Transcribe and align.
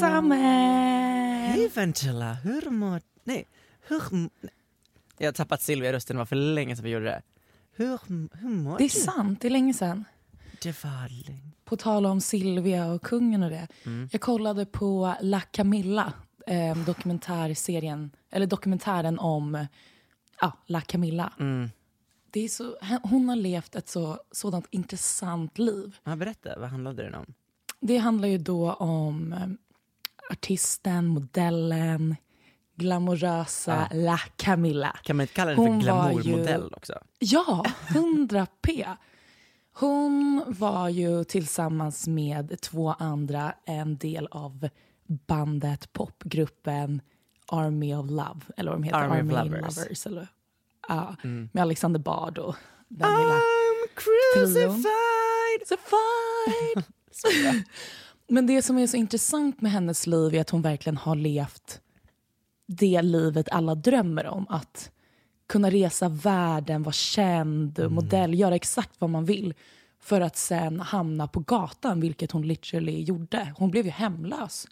Samuel! 0.00 1.50
Hej 1.50 1.68
Ventilla, 1.74 2.32
hur 2.34 2.70
mår... 2.70 3.00
Nej, 3.24 3.46
hur... 3.88 4.02
Jag 5.18 5.26
har 5.26 5.32
tappat 5.32 5.62
Silvia 5.62 5.90
i 5.90 5.92
rösten, 5.92 6.16
det 6.16 6.18
var 6.18 6.26
för 6.26 6.36
länge 6.36 6.76
sedan 6.76 6.84
vi 6.84 6.90
gjorde 6.90 7.04
det. 7.04 7.22
Hur, 7.72 7.98
hur 8.36 8.48
mår 8.48 8.78
Det 8.78 8.84
är 8.84 8.88
du? 8.88 9.00
sant, 9.00 9.40
det 9.40 9.48
är 9.48 9.50
länge 9.50 9.74
sedan. 9.74 10.04
Det 10.62 10.84
var 10.84 11.26
länge. 11.26 11.50
På 11.64 11.76
tal 11.76 12.06
om 12.06 12.20
Silvia 12.20 12.86
och 12.86 13.02
kungen 13.02 13.42
och 13.42 13.50
det. 13.50 13.68
Mm. 13.86 14.08
Jag 14.12 14.20
kollade 14.20 14.66
på 14.66 15.14
La 15.20 15.40
Camilla, 15.40 16.12
eh, 16.46 16.76
dokumentärserien, 16.78 18.10
eller 18.30 18.46
dokumentären 18.46 19.18
om 19.18 19.66
ja, 20.40 20.52
La 20.66 20.80
Camilla. 20.80 21.32
Mm. 21.38 21.70
Det 22.30 22.40
är 22.40 22.48
så, 22.48 22.76
hon 23.02 23.28
har 23.28 23.36
levt 23.36 23.74
ett 23.74 23.88
så, 23.88 24.20
sådant 24.30 24.66
intressant 24.70 25.58
liv. 25.58 25.96
Ja, 26.04 26.16
berätta, 26.16 26.58
vad 26.58 26.68
handlade 26.68 27.02
den 27.02 27.14
om? 27.14 27.34
Det 27.80 27.96
handlar 27.96 28.28
ju 28.28 28.38
då 28.38 28.72
om 28.72 29.32
eh, 29.32 29.46
artisten, 30.30 31.06
modellen, 31.06 32.16
glamorösa 32.76 33.88
La 33.92 34.18
Camilla. 34.36 34.96
Kan 35.02 35.16
man 35.16 35.24
inte 35.24 35.34
kalla 35.34 35.50
den 35.50 35.56
för 35.56 35.64
var 35.64 35.72
ju- 35.74 35.80
glamourmodell 35.80 36.74
också? 36.76 36.92
Ja, 37.18 37.64
100 37.88 38.46
p. 38.62 38.86
Hon 39.72 40.44
var 40.46 40.88
ju 40.88 41.24
tillsammans 41.24 42.08
med 42.08 42.60
två 42.60 42.92
andra 42.98 43.54
en 43.66 43.96
del 43.98 44.26
av 44.30 44.68
bandet, 45.06 45.92
popgruppen 45.92 47.00
Army 47.46 47.94
of 47.94 48.10
Love. 48.10 48.40
Eller 48.56 48.70
vad 48.70 48.80
de 48.80 48.82
heter, 48.84 48.98
Army 48.98 49.32
of 49.32 49.38
Army 49.38 49.50
Lovers. 49.50 49.76
Lovers. 49.76 50.06
eller, 50.06 50.28
ja, 50.88 51.16
Mm. 51.24 51.48
Med 51.52 51.62
Alexander 51.62 52.00
Bard 52.00 52.38
och 52.38 52.56
den 52.88 53.10
lilla 53.10 53.34
I'm 53.34 53.88
trion. 53.94 54.46
crucified! 54.46 55.78
Fine. 55.78 56.84
Men 58.30 58.46
det 58.46 58.62
som 58.62 58.78
är 58.78 58.86
så 58.86 58.96
intressant 58.96 59.60
med 59.60 59.72
hennes 59.72 60.06
liv 60.06 60.34
är 60.34 60.40
att 60.40 60.50
hon 60.50 60.62
verkligen 60.62 60.96
har 60.96 61.14
levt 61.16 61.80
det 62.66 63.02
livet 63.02 63.48
alla 63.52 63.74
drömmer 63.74 64.26
om. 64.26 64.46
Att 64.48 64.90
kunna 65.48 65.70
resa 65.70 66.08
världen, 66.08 66.82
vara 66.82 66.92
känd, 66.92 67.78
Mm. 67.78 67.94
modell, 67.94 68.34
göra 68.34 68.54
exakt 68.54 68.90
vad 68.98 69.10
man 69.10 69.24
vill 69.24 69.54
för 70.00 70.20
att 70.20 70.36
sen 70.36 70.80
hamna 70.80 71.26
på 71.28 71.40
gatan, 71.40 72.00
vilket 72.00 72.30
hon 72.32 72.42
literally 72.48 73.02
gjorde. 73.02 73.54
Hon 73.58 73.70
blev 73.70 73.84
ju 73.84 73.90
hemlös. 73.90 74.66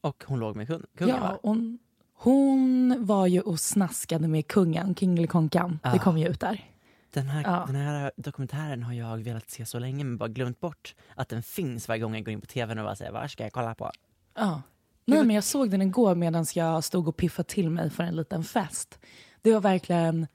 Och 0.00 0.24
hon 0.26 0.38
låg 0.38 0.56
med 0.56 0.68
kun- 0.68 0.86
kungen 0.98 1.14
Ja, 1.16 1.20
va? 1.22 1.38
hon, 1.42 1.78
hon 2.14 2.96
var 3.06 3.26
ju 3.26 3.40
och 3.40 3.60
snaskade 3.60 4.28
med 4.28 4.46
kungen. 4.46 4.94
Det 4.98 5.78
Ah. 5.82 5.98
kom 5.98 6.18
ju 6.18 6.28
ut 6.28 6.40
där. 6.40 6.64
Den 7.12 7.28
här, 7.28 7.42
Ja. 7.42 7.64
den 7.66 7.76
här 7.76 8.12
dokumentären 8.16 8.82
har 8.82 8.92
jag 8.92 9.18
velat 9.18 9.50
se 9.50 9.66
så 9.66 9.78
länge 9.78 10.04
men 10.04 10.16
bara 10.18 10.28
glömt 10.28 10.60
bort 10.60 10.94
att 11.16 11.28
den 11.28 11.42
finns 11.42 11.88
varje 11.88 12.00
gång 12.02 12.14
jag 12.14 12.24
går 12.24 12.32
in 12.32 12.40
på 12.40 12.46
tvn 12.46 12.78
och 12.78 12.84
bara 12.84 12.96
säger 12.96 13.12
vad 13.12 13.30
ska 13.30 13.42
jag 13.44 13.52
kolla 13.52 13.74
på? 13.74 13.90
Ja. 14.34 14.62
Nej, 15.04 15.24
men 15.24 15.34
jag 15.34 15.44
såg 15.44 15.70
den 15.70 15.82
igår 15.82 16.14
medan 16.14 16.46
jag 16.54 16.84
stod 16.84 17.08
och 17.08 17.16
piffade 17.16 17.48
till 17.48 17.70
mig 17.70 17.90
för 17.90 18.02
en 18.04 18.16
liten 18.16 18.44
fest. 18.44 18.98
Det 19.42 19.52
var 19.52 19.60
verkligen... 19.60 20.26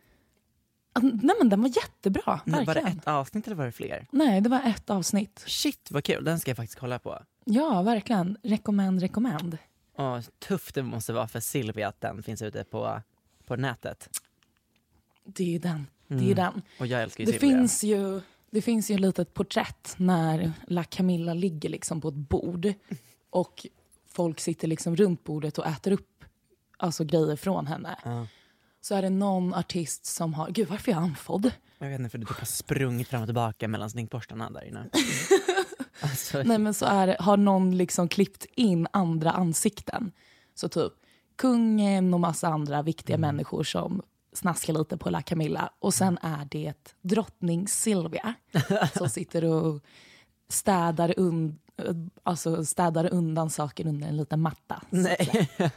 Nej 1.01 1.35
men 1.39 1.49
den 1.49 1.61
var 1.61 1.69
jättebra, 1.69 2.41
Var 2.45 2.59
det 2.59 2.65
verkligen. 2.65 2.97
ett 2.97 3.07
avsnitt 3.07 3.45
eller 3.47 3.55
var 3.55 3.65
det 3.65 3.71
fler? 3.71 4.07
Nej, 4.11 4.41
det 4.41 4.49
var 4.49 4.61
ett 4.65 4.89
avsnitt. 4.89 5.43
Shit 5.47 5.91
vad 5.91 6.03
kul, 6.03 6.23
den 6.23 6.39
ska 6.39 6.49
jag 6.51 6.57
faktiskt 6.57 6.79
kolla 6.79 6.99
på. 6.99 7.19
Ja, 7.45 7.81
verkligen. 7.81 8.37
Rekommend, 8.43 9.01
rekommend. 9.01 9.57
Och 9.95 10.23
tufft 10.39 10.75
det 10.75 10.83
måste 10.83 11.13
vara 11.13 11.27
för 11.27 11.39
Silvia 11.39 11.87
att 11.87 12.01
den 12.01 12.23
finns 12.23 12.41
ute 12.41 12.63
på, 12.63 13.01
på 13.45 13.55
nätet. 13.55 14.09
Det 15.23 15.43
är 15.43 15.47
ju 15.47 15.59
den. 15.59 15.87
Det 16.07 16.15
är 16.15 16.27
ju 16.27 16.33
den. 16.33 16.61
Och 16.79 16.87
jag 16.87 17.01
älskar 17.01 17.23
ju 17.23 17.31
Det 17.31 17.39
Silvia. 17.39 17.57
finns 17.57 17.83
ju, 17.83 18.21
det 18.51 18.61
finns 18.61 18.91
ju 18.91 18.95
ett 18.95 19.01
litet 19.01 19.33
porträtt 19.33 19.93
när 19.97 20.53
La 20.67 20.83
Camilla 20.83 21.33
ligger 21.33 21.69
liksom 21.69 22.01
på 22.01 22.07
ett 22.07 22.13
bord 22.15 22.73
och 23.29 23.67
folk 24.09 24.39
sitter 24.39 24.67
liksom 24.67 24.95
runt 24.95 25.23
bordet 25.23 25.57
och 25.57 25.67
äter 25.67 25.91
upp 25.91 26.23
alltså 26.77 27.03
grejer 27.03 27.35
från 27.35 27.67
henne. 27.67 27.99
Ja. 28.05 28.27
Så 28.81 28.95
är 28.95 29.01
det 29.01 29.09
någon 29.09 29.53
artist 29.53 30.05
som 30.05 30.33
har... 30.33 30.49
Gud, 30.49 30.67
varför 30.67 30.91
är 30.91 30.95
jag 30.95 31.03
andfådd? 31.03 31.51
Jag 31.79 31.89
vet 31.89 31.99
inte 31.99 32.09
för 32.09 32.17
du 32.17 32.25
typ 32.25 32.37
har 32.37 32.45
sprungit 32.45 33.07
fram 33.07 33.21
och 33.21 33.27
tillbaka 33.27 33.67
mellan 33.67 33.89
snickborstarna 33.89 34.49
där 34.49 34.63
inne. 34.67 34.89
alltså, 36.01 36.43
Nej 36.43 36.57
men 36.57 36.73
så 36.73 36.85
är 36.85 37.07
det, 37.07 37.17
har 37.19 37.37
någon 37.37 37.77
liksom 37.77 38.07
klippt 38.07 38.45
in 38.55 38.87
andra 38.91 39.31
ansikten. 39.31 40.11
Så 40.55 40.69
typ 40.69 40.93
kungen 41.35 42.13
och 42.13 42.19
massa 42.19 42.47
andra 42.47 42.81
viktiga 42.81 43.17
människor 43.17 43.63
som 43.63 44.01
snaskar 44.37 44.73
lite 44.73 44.97
på 44.97 45.09
La 45.09 45.21
Camilla. 45.21 45.69
Och 45.79 45.93
sen 45.93 46.17
är 46.21 46.47
det 46.51 46.95
drottning 47.01 47.67
Silvia 47.67 48.33
som 48.97 49.09
sitter 49.09 49.43
och 49.43 49.81
städar, 50.49 51.13
un, 51.17 51.59
alltså 52.23 52.65
städar 52.65 53.13
undan 53.13 53.49
saker 53.49 53.87
under 53.87 54.07
en 54.07 54.17
liten 54.17 54.41
matta. 54.41 54.81
Nej. 54.89 55.49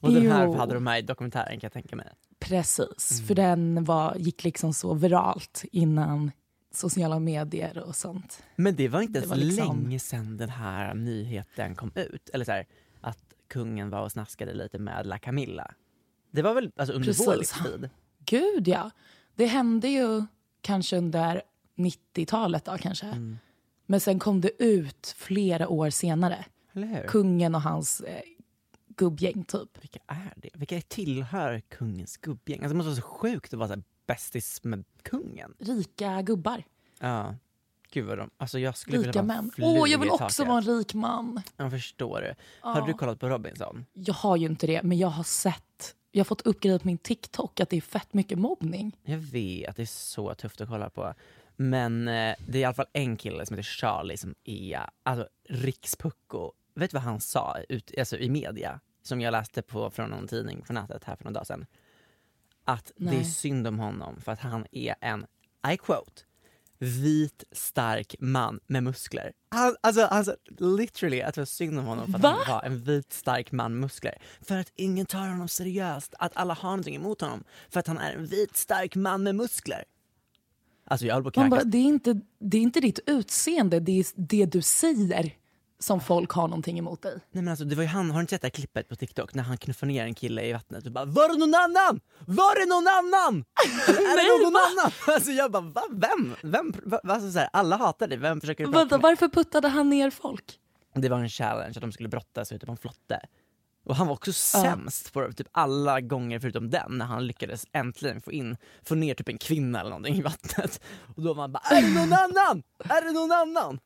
och 0.00 0.12
den 0.12 0.30
här 0.30 0.44
Jo. 0.44 0.54
hade 0.56 0.74
de 0.74 0.84
med 0.84 0.98
i 0.98 1.02
dokumentären 1.02 1.60
kan 1.60 1.60
jag 1.62 1.72
tänka 1.72 1.96
mig. 1.96 2.08
Precis, 2.38 3.22
för 3.26 3.34
den 3.34 3.84
var, 3.84 4.14
gick 4.18 4.44
liksom 4.44 4.74
så 4.74 4.94
viralt 4.94 5.64
innan 5.72 6.30
sociala 6.74 7.18
medier 7.18 7.78
och 7.78 7.96
sånt. 7.96 8.42
Men 8.56 8.76
det 8.76 8.88
var 8.88 9.00
inte 9.00 9.18
ens 9.18 9.30
var 9.30 9.36
liksom- 9.36 9.82
länge 9.82 9.98
sedan 9.98 10.36
den 10.36 10.48
här 10.50 10.94
nyheten 10.94 11.74
kom 11.74 11.90
ut. 11.94 12.28
Eller 12.28 12.44
så 12.44 12.52
här, 12.52 12.66
att 13.00 13.18
kungen 13.48 13.90
var 13.90 14.00
och 14.02 14.12
snaskade 14.12 14.54
lite 14.54 14.78
med 14.78 15.06
La 15.06 15.18
Camilla. 15.18 15.74
Det 16.36 16.42
var 16.42 16.54
väl 16.54 16.72
alltså, 16.76 16.94
under 16.94 17.12
vår 17.12 17.36
Precis. 17.36 17.56
livstid? 17.62 17.90
Gud 18.24 18.68
ja. 18.68 18.90
Det 19.34 19.46
hände 19.46 19.88
ju 19.88 20.24
kanske 20.60 20.96
under 20.96 21.42
90-talet 21.76 22.64
då 22.64 22.78
kanske. 22.78 23.06
Mm. 23.06 23.38
Men 23.86 24.00
sen 24.00 24.18
kom 24.18 24.40
det 24.40 24.62
ut 24.64 25.14
flera 25.16 25.68
år 25.68 25.90
senare. 25.90 26.44
Kungen 27.08 27.54
och 27.54 27.62
hans 27.62 28.00
eh, 28.00 28.20
gubbgäng 28.96 29.44
typ. 29.44 29.82
Vilka 29.82 29.98
är 30.06 30.32
det? 30.36 30.50
Vilka 30.54 30.80
tillhör 30.80 31.60
kungens 31.60 32.16
gubbgäng? 32.16 32.58
Alltså, 32.58 32.68
det 32.68 32.74
måste 32.74 32.88
vara 32.88 32.96
så 32.96 33.02
sjukt 33.02 33.52
att 33.52 33.58
vara 33.58 33.68
så 33.68 33.82
bästis 34.06 34.64
med 34.64 34.84
kungen. 35.02 35.54
Rika 35.58 36.22
gubbar. 36.22 36.62
Ja. 37.00 37.34
Gud 37.90 38.06
vad 38.06 38.18
de... 38.18 38.30
Alltså 38.36 38.58
jag 38.58 38.76
skulle 38.76 38.98
Rika 38.98 39.06
vilja 39.06 39.22
vara 39.22 39.42
män. 39.42 39.50
Åh, 39.58 39.90
jag 39.90 39.98
vill 39.98 40.10
också 40.10 40.44
vara 40.44 40.58
en 40.58 40.64
rik 40.64 40.94
man. 40.94 41.42
Jag 41.56 41.70
förstår 41.70 42.20
det. 42.20 42.36
Har 42.60 42.86
du 42.86 42.94
kollat 42.94 43.20
på 43.20 43.28
Robinson? 43.28 43.86
Jag 43.92 44.14
har 44.14 44.36
ju 44.36 44.46
inte 44.46 44.66
det, 44.66 44.82
men 44.82 44.98
jag 44.98 45.08
har 45.08 45.24
sett... 45.24 45.94
Jag 46.16 46.20
har 46.20 46.24
fått 46.24 46.42
uppgrejer 46.42 46.78
på 46.78 46.86
min 46.86 46.98
TikTok 46.98 47.60
att 47.60 47.70
det 47.70 47.76
är 47.76 47.80
fett 47.80 48.14
mycket 48.14 48.38
mobbning. 48.38 48.96
Jag 49.04 49.18
vet 49.18 49.68
att 49.68 49.76
det 49.76 49.82
är 49.82 49.86
så 49.86 50.34
tufft 50.34 50.60
att 50.60 50.68
kolla 50.68 50.90
på. 50.90 51.14
Men 51.56 52.08
eh, 52.08 52.34
det 52.46 52.58
är 52.58 52.60
i 52.60 52.64
alla 52.64 52.74
fall 52.74 52.86
en 52.92 53.16
kille 53.16 53.46
som 53.46 53.56
heter 53.56 53.70
Charlie 53.70 54.16
som 54.16 54.34
är 54.44 54.80
alltså, 55.02 55.28
rikspucko. 55.48 56.52
Vet 56.74 56.90
du 56.90 56.94
vad 56.94 57.02
han 57.02 57.20
sa 57.20 57.56
ut, 57.68 57.94
alltså, 57.98 58.18
i 58.18 58.30
media? 58.30 58.80
Som 59.02 59.20
jag 59.20 59.32
läste 59.32 59.62
på 59.62 59.90
från 59.90 60.10
någon 60.10 60.28
tidning 60.28 60.62
på 60.66 60.72
nätet 60.72 61.04
här 61.04 61.16
för 61.16 61.24
några 61.24 61.34
dagar 61.34 61.44
sedan. 61.44 61.66
Att 62.64 62.92
det 62.96 63.08
är 63.08 63.12
Nej. 63.12 63.24
synd 63.24 63.66
om 63.66 63.78
honom 63.78 64.20
för 64.20 64.32
att 64.32 64.40
han 64.40 64.66
är 64.72 64.94
en, 65.00 65.26
I 65.72 65.76
quote, 65.76 66.22
vit 66.78 67.44
stark 67.52 68.14
man 68.18 68.60
med 68.66 68.82
muskler. 68.82 69.32
Han, 69.48 69.76
alltså, 69.80 70.02
alltså 70.02 70.36
literally 70.58 71.22
att 71.22 71.34
det 71.34 71.40
var 71.40 71.46
synd 71.46 71.78
om 71.78 71.84
honom 71.84 72.06
för 72.06 72.14
att 72.14 72.22
Va? 72.22 72.36
han 72.44 72.54
var 72.54 72.62
en 72.62 72.84
vit 72.84 73.12
stark 73.12 73.52
man 73.52 73.72
med 73.72 73.80
muskler. 73.80 74.14
För 74.40 74.56
att 74.56 74.72
ingen 74.74 75.06
tar 75.06 75.28
honom 75.28 75.48
seriöst, 75.48 76.14
att 76.18 76.36
alla 76.36 76.54
har 76.54 76.70
någonting 76.70 76.96
emot 76.96 77.20
honom. 77.20 77.44
För 77.68 77.80
att 77.80 77.86
han 77.86 77.98
är 77.98 78.12
en 78.12 78.26
vit 78.26 78.56
stark 78.56 78.94
man 78.94 79.22
med 79.22 79.34
muskler. 79.34 79.84
Alltså 80.88 81.06
jag 81.06 81.14
höll 81.14 81.22
på 81.22 81.40
att 81.40 81.50
bara, 81.50 81.64
det, 81.64 81.78
är 81.78 81.82
inte, 81.82 82.20
det 82.40 82.56
är 82.58 82.62
inte 82.62 82.80
ditt 82.80 82.98
utseende, 83.06 83.80
det 83.80 83.92
är 84.00 84.06
det 84.16 84.46
du 84.46 84.62
säger 84.62 85.32
som 85.78 86.00
folk 86.00 86.30
har 86.30 86.48
någonting 86.48 86.78
emot 86.78 87.02
dig. 87.02 87.12
Nej 87.30 87.42
men 87.44 87.48
alltså 87.48 87.64
det 87.64 87.76
var 87.76 87.82
ju 87.82 87.88
han, 87.88 88.10
har 88.10 88.18
du 88.18 88.20
inte 88.20 88.30
sett 88.30 88.42
det 88.42 88.46
här 88.46 88.50
klippet 88.50 88.88
på 88.88 88.96
TikTok 88.96 89.34
när 89.34 89.42
han 89.42 89.56
knuffar 89.56 89.86
ner 89.86 90.04
en 90.04 90.14
kille 90.14 90.42
i 90.44 90.52
vattnet 90.52 90.86
och 90.86 90.92
bara 90.92 91.04
Var 91.04 91.28
det 91.28 91.38
någon 91.38 91.54
annan? 91.54 92.00
Var 92.26 92.60
det 92.60 92.66
någon 92.66 92.86
annan? 92.88 93.44
Är 93.88 94.16
det 94.16 94.44
någon 94.44 94.56
annan? 94.56 94.92
Alltså 95.14 95.30
jag 95.30 95.50
bara 95.50 95.62
va? 95.62 95.82
Vem? 95.90 96.34
Vem? 96.42 96.72
Va? 96.84 97.00
Alltså 97.04 97.32
så 97.32 97.38
här, 97.38 97.48
alla 97.52 97.76
hatar 97.76 98.08
dig, 98.08 98.18
vem 98.18 98.40
försöker 98.40 98.64
du 98.64 98.72
prata 98.72 98.78
Vänta, 98.78 98.96
med? 98.96 99.02
varför 99.02 99.28
puttade 99.28 99.68
han 99.68 99.90
ner 99.90 100.10
folk? 100.10 100.58
Det 100.94 101.08
var 101.08 101.18
en 101.18 101.28
challenge 101.28 101.72
att 101.76 101.80
de 101.80 101.92
skulle 101.92 102.08
brottas 102.08 102.52
ute 102.52 102.66
på 102.66 102.72
en 102.72 102.78
flotte. 102.78 103.20
Och 103.84 103.96
han 103.96 104.06
var 104.06 104.14
också 104.14 104.32
sämst 104.32 105.12
på 105.12 105.20
det, 105.20 105.32
typ 105.32 105.48
alla 105.52 106.00
gånger 106.00 106.38
förutom 106.40 106.70
den 106.70 106.98
när 106.98 107.06
han 107.06 107.26
lyckades 107.26 107.66
äntligen 107.72 108.20
få 108.20 108.32
in, 108.32 108.56
få 108.82 108.94
ner 108.94 109.14
typ 109.14 109.28
en 109.28 109.38
kvinna 109.38 109.80
eller 109.80 109.90
någonting 109.90 110.14
i 110.16 110.22
vattnet. 110.22 110.80
Och 111.16 111.22
då 111.22 111.28
var 111.28 111.34
man 111.34 111.52
bara 111.52 111.62
Är 111.76 111.82
det 111.82 111.94
någon 111.94 112.12
annan? 112.12 112.62
Är 112.78 113.04
det 113.04 113.12
någon 113.12 113.32
annan? 113.32 113.78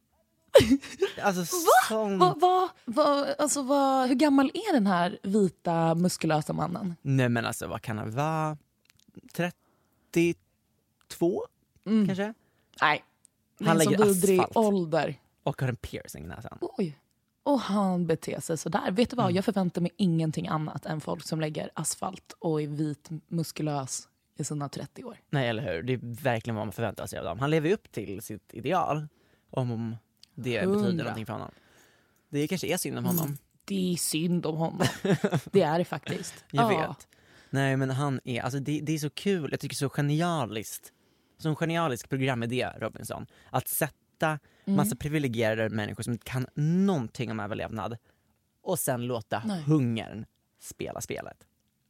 Alltså 1.23 1.45
sån... 1.89 2.19
Va, 2.19 2.35
va, 2.41 2.69
va, 2.85 3.27
alltså, 3.39 3.63
va, 3.63 4.07
hur 4.07 4.15
gammal 4.15 4.47
är 4.55 4.73
den 4.73 4.87
här 4.87 5.19
vita 5.23 5.95
muskulösa 5.95 6.53
mannen? 6.53 6.97
Nej 7.03 7.29
men 7.29 7.47
alltså 7.47 7.67
vad 7.67 7.83
kan 7.83 7.99
han 7.99 8.11
vara? 8.11 8.57
32 9.33 10.35
kanske? 12.07 12.35
Nej, 12.83 13.05
Han 13.65 13.79
lägger 13.79 14.05
vidrig 14.05 14.41
asfalt. 14.41 14.57
ålder. 14.57 15.15
Och 15.43 15.61
har 15.61 15.69
en 15.69 15.77
piercing 15.77 16.25
i 16.25 16.29
näsan. 16.29 16.59
Oj. 16.61 16.99
Och 17.43 17.61
han 17.61 18.07
beter 18.07 18.41
sig 18.41 18.59
sådär. 18.59 18.91
Vet 18.91 19.11
du 19.11 19.15
Mm. 19.15 19.25
vad, 19.25 19.33
jag 19.33 19.45
förväntar 19.45 19.81
mig 19.81 19.91
ingenting 19.97 20.49
annat 20.49 20.87
än 20.87 21.01
folk 21.01 21.23
som 21.23 21.41
lägger 21.41 21.71
asfalt 21.75 22.33
och 22.39 22.63
är 22.63 22.67
vit 22.67 23.09
muskulös 23.29 24.09
i 24.37 24.45
sina 24.45 24.69
30 24.69 25.05
år. 25.05 25.17
Nej 25.31 25.49
eller 25.49 25.63
hur, 25.75 25.83
det 25.83 25.93
är 25.93 26.01
verkligen 26.23 26.57
vad 26.57 26.67
man 26.67 26.73
förväntar 26.73 27.07
sig 27.07 27.19
av 27.19 27.25
dem. 27.25 27.39
Han 27.39 27.51
lever 27.51 27.73
upp 27.73 27.93
till 27.93 28.23
sitt 28.23 28.55
ideal. 28.55 29.09
Om 29.51 29.97
det 30.43 30.61
Hundra. 30.61 30.77
betyder 30.83 31.05
någonting 31.05 31.27
för 31.27 31.33
honom. 31.33 31.51
Det 32.31 32.49
kanske 32.49 32.67
är 32.67 32.77
synd 32.77 32.99
om 32.99 33.05
honom. 33.05 33.37
Det 33.65 33.93
är 33.93 33.97
synd 33.97 34.47
om 34.47 34.57
honom. 34.57 34.87
det 35.53 35.63
är 35.63 35.79
det 35.79 35.85
faktiskt. 35.85 36.45
Jag 36.51 36.73
Ja. 36.73 36.89
vet. 36.89 37.09
Nej 37.51 37.77
men 37.77 37.91
han 37.91 38.21
är, 38.25 38.41
alltså 38.43 38.59
det, 38.59 38.81
det 38.81 38.93
är 38.93 38.99
så 38.99 39.11
kul, 39.11 39.49
jag 39.51 39.61
tycker 39.61 39.77
så 39.77 39.89
genialiskt. 39.89 40.93
Så 41.39 41.55
genialisk 41.55 42.09
programidé 42.09 42.69
Robinson. 42.79 43.27
Att 43.51 43.69
sätta 43.69 44.39
Mm. 44.67 44.77
massa 44.77 44.97
privilegierade 44.97 45.71
människor 45.75 46.03
som 46.03 46.13
inte 46.13 46.25
kan 46.31 46.47
någonting 46.55 47.31
om 47.31 47.41
överlevnad 47.41 47.97
och 48.63 48.79
sen 48.79 49.07
låta 49.07 49.43
Nej. 49.47 49.63
hungern 49.63 50.25
spela 50.61 51.01
spelet. 51.01 51.37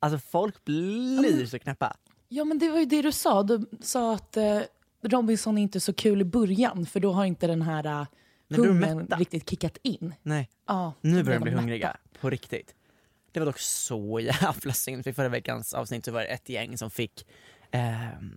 Alltså 0.01 0.19
folk 0.19 0.65
blir 0.65 1.47
så 1.47 1.59
knäppa. 1.59 1.97
Ja 2.29 2.45
men 2.45 2.59
det 2.59 2.69
var 2.71 2.79
ju 2.79 2.85
det 2.85 3.03
du 3.03 3.13
sa. 3.13 3.43
Du 3.43 3.67
sa 3.83 4.15
att 4.15 4.37
eh, 4.37 4.61
Robinson 5.03 5.59
är 5.59 5.63
inte 5.63 5.81
så 5.81 5.93
kul 5.93 6.21
i 6.21 6.25
början 6.25 6.87
för 6.87 7.01
då 7.01 7.13
har 7.13 7.25
inte 7.25 7.47
den 7.47 7.63
här 7.63 7.83
de 7.83 8.07
hungern 8.57 9.07
riktigt 9.19 9.51
kickat 9.51 9.79
in. 9.83 10.15
Nej, 10.23 10.51
Ja, 10.67 10.93
nu 11.01 11.23
börjar 11.23 11.39
de 11.39 11.43
bli 11.43 11.51
mätta. 11.51 11.61
hungriga. 11.61 11.97
På 12.21 12.31
riktigt. 12.31 12.75
Det 13.33 13.41
var 13.41 13.47
dock 13.47 13.59
så 13.59 14.21
jävla 14.21 14.73
synd, 14.73 15.05
för 15.05 15.11
i 15.11 15.15
förra 15.15 15.29
veckans 15.29 15.75
avsnitt 15.75 16.05
så 16.05 16.13
var 16.13 16.21
det 16.21 16.27
ett 16.27 16.49
gäng 16.49 16.79
som 16.79 16.91
fick 16.91 17.27
ehm, 17.71 18.37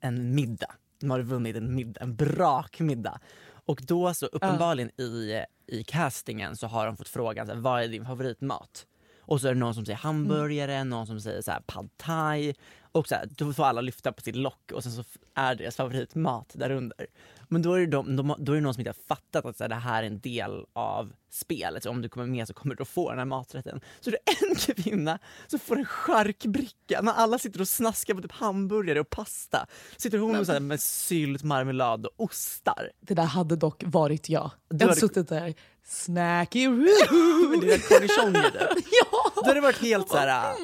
en 0.00 0.34
middag. 0.34 0.74
De 1.00 1.10
hade 1.10 1.22
vunnit 1.22 1.56
en 1.56 1.74
middag, 1.74 2.00
en 2.00 2.16
brakmiddag. 2.16 3.20
Och 3.64 3.80
då 3.82 4.14
så 4.14 4.26
uppenbarligen 4.26 5.00
i, 5.00 5.44
i 5.66 5.84
castingen 5.84 6.56
så 6.56 6.66
har 6.66 6.86
de 6.86 6.96
fått 6.96 7.08
frågan 7.08 7.46
så 7.46 7.52
här, 7.52 7.60
vad 7.60 7.82
är 7.82 7.88
din 7.88 8.04
favoritmat? 8.04 8.86
Och 9.20 9.40
så 9.40 9.48
är 9.48 9.54
det 9.54 9.60
någon 9.60 9.74
som 9.74 9.86
säger 9.86 9.96
hamburgare, 9.98 10.84
någon 10.84 11.06
som 11.06 11.20
säger 11.20 11.42
så 11.42 11.50
här 11.50 11.60
pad 11.66 11.90
thai. 11.96 12.54
Och 12.92 13.08
så 13.08 13.14
här, 13.14 13.28
då 13.30 13.52
får 13.52 13.64
alla 13.64 13.80
lyfta 13.80 14.12
på 14.12 14.22
sitt 14.22 14.36
lock 14.36 14.72
och 14.72 14.82
sen 14.82 14.92
så 14.92 15.04
är 15.34 15.54
deras 15.54 15.76
favoritmat 15.76 16.50
där 16.54 16.70
under. 16.70 17.06
Men 17.48 17.62
då 17.62 17.74
är 17.74 17.80
det, 17.80 17.86
de, 17.86 18.16
de, 18.16 18.34
då 18.38 18.52
är 18.52 18.56
det 18.56 18.62
någon 18.62 18.74
som 18.74 18.80
inte 18.80 18.90
har 18.90 19.16
fattat 19.16 19.44
att 19.44 19.56
så 19.56 19.64
här, 19.64 19.68
det 19.68 19.74
här 19.74 20.02
är 20.02 20.06
en 20.06 20.20
del 20.20 20.64
av 20.72 21.12
spelet. 21.30 21.82
Så 21.82 21.90
om 21.90 22.02
du 22.02 22.08
kommer 22.08 22.26
med 22.26 22.46
så 22.48 22.54
kommer 22.54 22.74
du 22.74 22.82
att 22.82 22.88
få 22.88 23.10
den 23.10 23.18
här 23.18 23.24
maträtten. 23.24 23.80
Så 24.00 24.10
det 24.10 24.16
är 24.26 24.48
en 24.50 24.54
kvinna 24.74 25.18
som 25.46 25.58
får 25.58 25.78
en 25.78 25.84
charkbricka. 25.84 27.00
När 27.02 27.12
alla 27.12 27.38
sitter 27.38 27.60
och 27.60 27.68
snaskar 27.68 28.14
på 28.14 28.22
typ 28.22 28.32
hamburgare 28.32 29.00
och 29.00 29.10
pasta. 29.10 29.66
Sitter 29.96 30.18
hon 30.18 30.36
och 30.36 30.46
så 30.46 30.52
här, 30.52 30.60
med 30.60 30.80
sylt, 30.80 31.42
marmelad 31.42 32.06
och 32.06 32.12
ostar. 32.24 32.90
Det 33.00 33.14
där 33.14 33.24
hade 33.24 33.56
dock 33.56 33.82
varit 33.86 34.28
jag. 34.28 34.50
Du 34.68 34.76
Jag 34.76 34.88
hade 34.88 35.00
suttit 35.00 35.28
där, 35.28 35.54
snacky 35.84 36.68
Med 36.68 36.88
room. 37.10 37.60
dina 37.60 37.78
cornichoner 37.78 38.50
typ. 38.50 38.86
ja! 39.09 39.09
Då 39.40 39.46
hade 39.46 39.54
det 39.54 39.60
varit 39.60 39.78
helt 39.82 40.08
så 40.08 40.16
här 40.16 40.54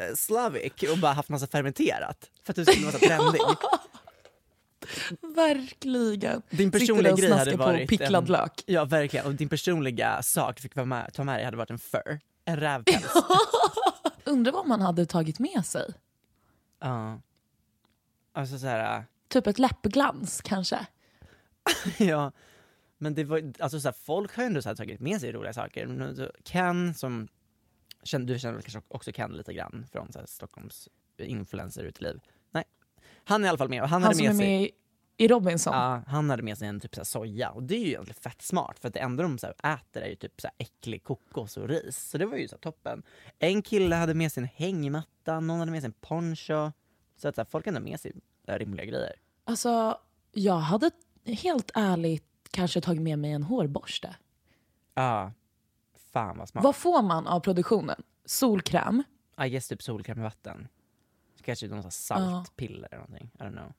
äh, 0.00 0.14
slavic 0.16 0.72
och 0.92 0.98
bara 0.98 1.12
haft 1.12 1.28
massa 1.28 1.46
fermenterat. 1.46 2.30
För 2.44 2.52
att 2.52 2.56
du 2.56 2.64
skulle 2.64 2.86
vara 2.86 2.98
trendig. 2.98 3.40
Verkligen. 5.36 6.42
Din 6.50 6.70
personliga 6.70 7.14
grej 7.16 7.32
hade 7.32 7.56
varit 7.56 7.88
på 7.90 7.96
picklad 7.96 8.24
en- 8.24 8.32
lök. 8.32 8.62
Ja 8.66 8.84
verkligen, 8.84 9.26
och 9.26 9.34
din 9.34 9.48
personliga 9.48 10.22
sak 10.22 10.56
du 10.56 10.62
fick 10.62 10.76
vara 10.76 10.86
med, 10.86 11.12
ta 11.14 11.24
med 11.24 11.38
dig 11.38 11.44
hade 11.44 11.56
varit 11.56 11.70
en 11.70 11.78
fur. 11.78 12.20
En 12.44 12.56
rävpäls. 12.60 13.12
Undrar 14.24 14.52
vad 14.52 14.66
man 14.66 14.80
hade 14.80 15.06
tagit 15.06 15.38
med 15.38 15.66
sig. 15.66 15.92
Ja. 16.80 17.20
Alltså 18.32 18.58
så 18.58 18.66
här, 18.66 19.04
Typ 19.28 19.46
ett 19.46 19.58
läppglans 19.58 20.40
kanske. 20.44 20.86
ja. 21.98 22.32
Men 22.98 23.14
det 23.14 23.24
var, 23.24 23.52
alltså 23.58 23.80
så 23.80 23.88
här, 23.88 23.96
folk 24.04 24.36
har 24.36 24.42
ju 24.42 24.46
ändå 24.46 24.62
så 24.62 24.68
här 24.68 24.76
tagit 24.76 25.00
med 25.00 25.20
sig 25.20 25.32
roliga 25.32 25.52
saker. 25.52 26.28
Ken 26.44 26.94
som, 26.94 27.28
du 28.26 28.38
känner 28.38 28.60
kanske 28.60 28.80
också 28.88 29.12
Ken 29.12 29.32
lite 29.32 29.52
grann 29.54 29.86
från 29.92 30.12
så 30.12 30.18
här, 30.18 30.26
Stockholms 30.26 30.88
influencer 31.18 31.84
uteliv? 31.84 32.20
Nej. 32.50 32.64
Han 33.24 33.42
är 33.42 33.46
i 33.46 33.48
alla 33.48 33.58
fall 33.58 33.68
med 33.68 33.82
och 33.82 33.88
han, 33.88 34.02
Han 34.02 34.14
hade 34.14 34.14
som 34.16 34.24
med 34.24 34.34
är 34.34 34.38
sig 34.38 34.46
med 34.60 34.62
i- 35.18 35.28
Robinson. 35.28 35.74
Ja, 35.74 36.02
han 36.06 36.30
hade 36.30 36.42
med 36.42 36.58
sig 36.58 36.68
en 36.68 36.80
typ 36.80 36.94
så 36.94 37.00
här 37.00 37.04
soja 37.04 37.50
och 37.50 37.62
det 37.62 37.74
är 37.74 37.80
ju 37.80 37.86
egentligen 37.86 38.20
fett 38.20 38.42
smart 38.42 38.78
för 38.78 38.88
att 38.88 38.94
det 38.94 39.00
enda 39.00 39.22
de 39.22 39.38
så 39.38 39.46
här 39.46 39.74
äter 39.74 40.02
är 40.02 40.08
ju 40.08 40.14
typ 40.16 40.40
så 40.40 40.46
här 40.46 40.54
äcklig 40.58 41.04
kokos 41.04 41.56
och 41.56 41.68
ris. 41.68 41.96
Så 42.10 42.18
det 42.18 42.26
var 42.26 42.36
ju 42.36 42.48
så 42.48 42.54
här 42.54 42.60
toppen. 42.60 43.02
En 43.38 43.62
kille 43.62 43.96
hade 43.96 44.14
med 44.14 44.32
sig 44.32 44.42
en 44.42 44.48
hängmatta, 44.54 45.40
någon 45.40 45.58
hade 45.58 45.70
med 45.70 45.82
sig 45.82 45.86
en 45.88 45.92
poncho. 46.00 46.72
Så 47.16 47.28
att 47.28 47.34
så 47.34 47.44
folk 47.44 47.66
hade 47.66 47.80
med 47.80 48.00
sig 48.00 48.12
äh, 48.48 48.54
rimliga 48.54 48.86
grejer. 48.86 49.14
Alltså, 49.44 49.98
jag 50.32 50.56
hade 50.58 50.90
helt 51.24 51.70
ärligt 51.74 52.24
kanske 52.50 52.80
tagit 52.80 53.02
med 53.02 53.18
mig 53.18 53.30
en 53.32 53.42
hårborste. 53.42 54.16
Ja, 54.94 55.32
fan 56.16 56.38
vad 56.38 56.48
smart. 56.48 56.64
Vad 56.64 56.76
får 56.76 57.02
man 57.02 57.26
av 57.26 57.40
produktionen? 57.40 58.02
Solkräm? 58.24 59.02
I 59.44 59.48
guess 59.48 59.68
typ 59.68 59.82
solkräm 59.82 60.16
med 60.16 60.24
vatten. 60.24 60.68
Kanske 61.42 61.68
någon 61.68 61.82
sån 61.82 61.84
här 61.84 61.90
saltpiller 61.90 62.88
eller 62.90 62.98
någonting. 62.98 63.30
I 63.34 63.42
don't 63.42 63.52
know. 63.52 63.72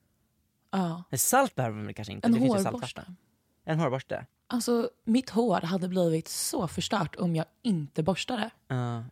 Ja. 0.72 1.04
Men 1.10 1.20
salt 1.20 1.56
behöver 1.56 1.84
man 1.84 1.94
kanske 1.94 2.14
inte? 2.14 2.28
En 2.28 2.34
det 2.34 2.40
hårborste. 2.40 3.06
En 3.64 3.80
hårborste? 3.80 4.26
Alltså, 4.48 4.90
mitt 5.04 5.30
hår 5.30 5.62
hade 5.62 5.88
blivit 5.88 6.28
så 6.28 6.68
förstört 6.68 7.16
om 7.16 7.36
jag 7.36 7.46
inte 7.62 8.04
borstade. 8.04 8.50
Ja. 8.68 9.04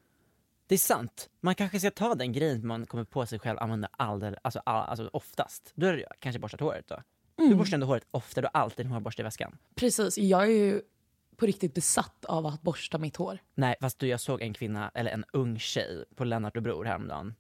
Det 0.68 0.76
är 0.76 0.80
sant. 0.80 1.30
Man 1.42 1.56
kanske 1.56 1.80
ska 1.80 1.92
ta 1.92 2.16
den 2.16 2.32
grejen 2.32 2.68
man 2.68 2.86
kommer 2.86 3.04
på 3.04 3.26
sig 3.26 3.40
själv 3.40 3.60
använda 3.60 3.90
alldeles, 3.92 4.40
alltså, 4.42 4.60
all, 4.66 4.90
alltså 4.90 5.10
oftast. 5.14 5.74
Är 5.76 5.94
det 5.94 6.06
kanske 6.20 6.40
borstat 6.40 6.60
håret 6.60 6.88
då. 6.88 7.02
Du 7.36 7.56
borstar 7.56 7.76
ändå 7.76 7.88
håret 7.88 8.08
ofta, 8.12 8.42
du 8.42 8.48
har 8.54 8.62
alltid 8.62 8.86
en 8.86 8.92
hårborste 8.92 9.22
i 9.22 9.24
väskan. 9.24 9.58
Precis, 9.76 10.18
jag 10.18 10.44
är 10.44 10.48
ju 10.48 10.82
på 11.38 11.46
riktigt 11.46 11.74
besatt 11.74 12.26
av 12.26 12.46
att 12.46 12.62
borsta 12.62 12.98
mitt 12.98 13.16
hår. 13.16 13.38
Nej 13.56 13.76
fast 13.82 14.00
du 14.00 14.08
jag 14.08 14.20
såg 14.20 14.42
en 14.42 14.54
kvinna, 14.54 14.92
eller 14.94 15.12
en 15.12 15.26
ung 15.34 15.60
tjej 15.60 16.06
på 16.16 16.24
Lennart 16.24 16.58
och 16.58 16.64
Bror 16.64 16.86
häromdagen. 16.86 17.36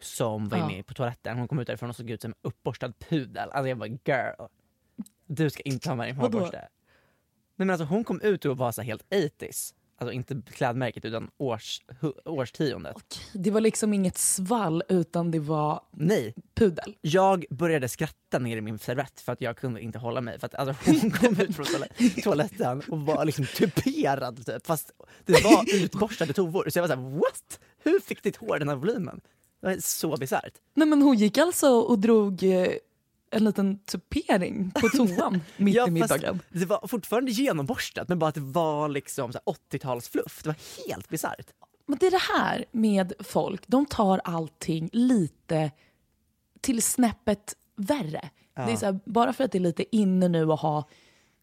Som 0.00 0.48
var 0.48 0.58
Ja. 0.58 0.70
inne 0.70 0.82
på 0.82 0.94
toaletten, 0.94 1.38
hon 1.38 1.48
kom 1.48 1.58
ut 1.58 1.66
därifrån 1.66 1.88
och 1.90 1.96
såg 1.96 2.10
ut 2.10 2.22
som 2.22 2.30
en 2.30 2.34
uppborstad 2.42 2.92
pudel. 2.98 3.50
Alltså 3.50 3.68
jag 3.68 3.78
bara 3.78 3.88
girl. 3.88 4.46
Du 5.26 5.50
ska 5.50 5.62
inte 5.62 5.88
ha 5.88 5.96
med 5.96 6.16
Vadå? 6.16 6.38
hårborste. 6.38 6.58
Nej 6.58 6.68
men 7.66 7.70
alltså 7.70 7.84
hon 7.84 8.04
kom 8.04 8.20
ut 8.20 8.44
och 8.44 8.56
var 8.58 8.72
så 8.72 8.82
helt 8.82 9.02
80s. 9.12 9.74
Alltså 10.00 10.12
inte 10.12 10.42
klädmärket 10.50 11.04
utan 11.04 11.30
års, 11.38 11.80
hu- 12.00 12.20
årstiondet. 12.24 13.20
Det 13.32 13.50
var 13.50 13.60
liksom 13.60 13.92
inget 13.94 14.18
svall 14.18 14.82
utan 14.88 15.30
det 15.30 15.38
var 15.38 15.80
Nej, 15.92 16.34
pudel. 16.54 16.94
jag 17.00 17.44
började 17.50 17.88
skratta 17.88 18.38
ner 18.38 18.56
i 18.56 18.60
min 18.60 18.78
servett 18.78 19.20
för 19.20 19.32
att 19.32 19.40
jag 19.40 19.56
kunde 19.56 19.80
inte 19.80 19.98
hålla 19.98 20.20
mig. 20.20 20.38
För 20.38 20.46
att 20.46 20.54
alltså, 20.54 20.90
hon 20.90 21.10
kom 21.10 21.40
ut 21.40 21.56
från 21.56 21.66
toale- 21.66 22.22
toaletten 22.22 22.82
och 22.88 23.00
var 23.00 23.24
liksom 23.24 23.44
tuperad 23.46 24.46
typ. 24.46 24.66
Fast 24.66 24.90
det 25.24 25.44
var 25.44 25.74
utborstade 25.74 26.32
tovor. 26.32 26.68
Så 26.70 26.78
jag 26.78 26.82
var 26.88 26.88
såhär 26.96 27.10
what? 27.18 27.60
Hur 27.82 28.00
fick 28.00 28.22
ditt 28.22 28.36
hår 28.36 28.58
den 28.58 28.68
här 28.68 28.76
volymen? 28.76 29.20
Det 29.60 29.66
var 29.66 29.76
så 29.80 30.16
bisarrt. 30.16 30.52
Nej 30.74 30.88
men 30.88 31.02
hon 31.02 31.16
gick 31.16 31.38
alltså 31.38 31.68
och 31.70 31.98
drog 31.98 32.42
eh, 32.42 32.68
en 33.30 33.44
liten 33.44 33.78
tupering 33.78 34.70
på 34.70 34.88
toan 34.96 35.40
mitt 35.56 35.74
Ja, 35.74 35.88
i 35.88 35.90
middagen. 35.90 36.40
Det 36.48 36.64
var 36.64 36.86
fortfarande 36.86 37.30
genomborstat 37.30 38.08
men 38.08 38.18
bara 38.18 38.28
att 38.28 38.34
det 38.34 38.40
var 38.40 38.88
liksom 38.88 39.32
så 39.32 39.38
här 39.46 39.54
80-talsfluff. 39.54 40.40
Det 40.42 40.48
var 40.48 40.56
helt 40.88 41.08
bisarrt. 41.08 41.46
Men 41.86 41.98
det 41.98 42.06
är 42.06 42.10
det 42.10 42.38
här 42.38 42.64
med 42.72 43.12
folk, 43.20 43.62
de 43.66 43.86
tar 43.86 44.20
allting 44.24 44.90
lite 44.92 45.70
till 46.60 46.82
snäppet 46.82 47.54
värre. 47.76 48.30
Det 48.54 48.72
är 48.72 48.76
så 48.76 48.86
här, 48.86 49.00
bara 49.04 49.32
för 49.32 49.44
att 49.44 49.52
det 49.52 49.58
är 49.58 49.60
lite 49.60 49.96
inne 49.96 50.28
nu 50.28 50.52
att 50.52 50.60
ha 50.60 50.88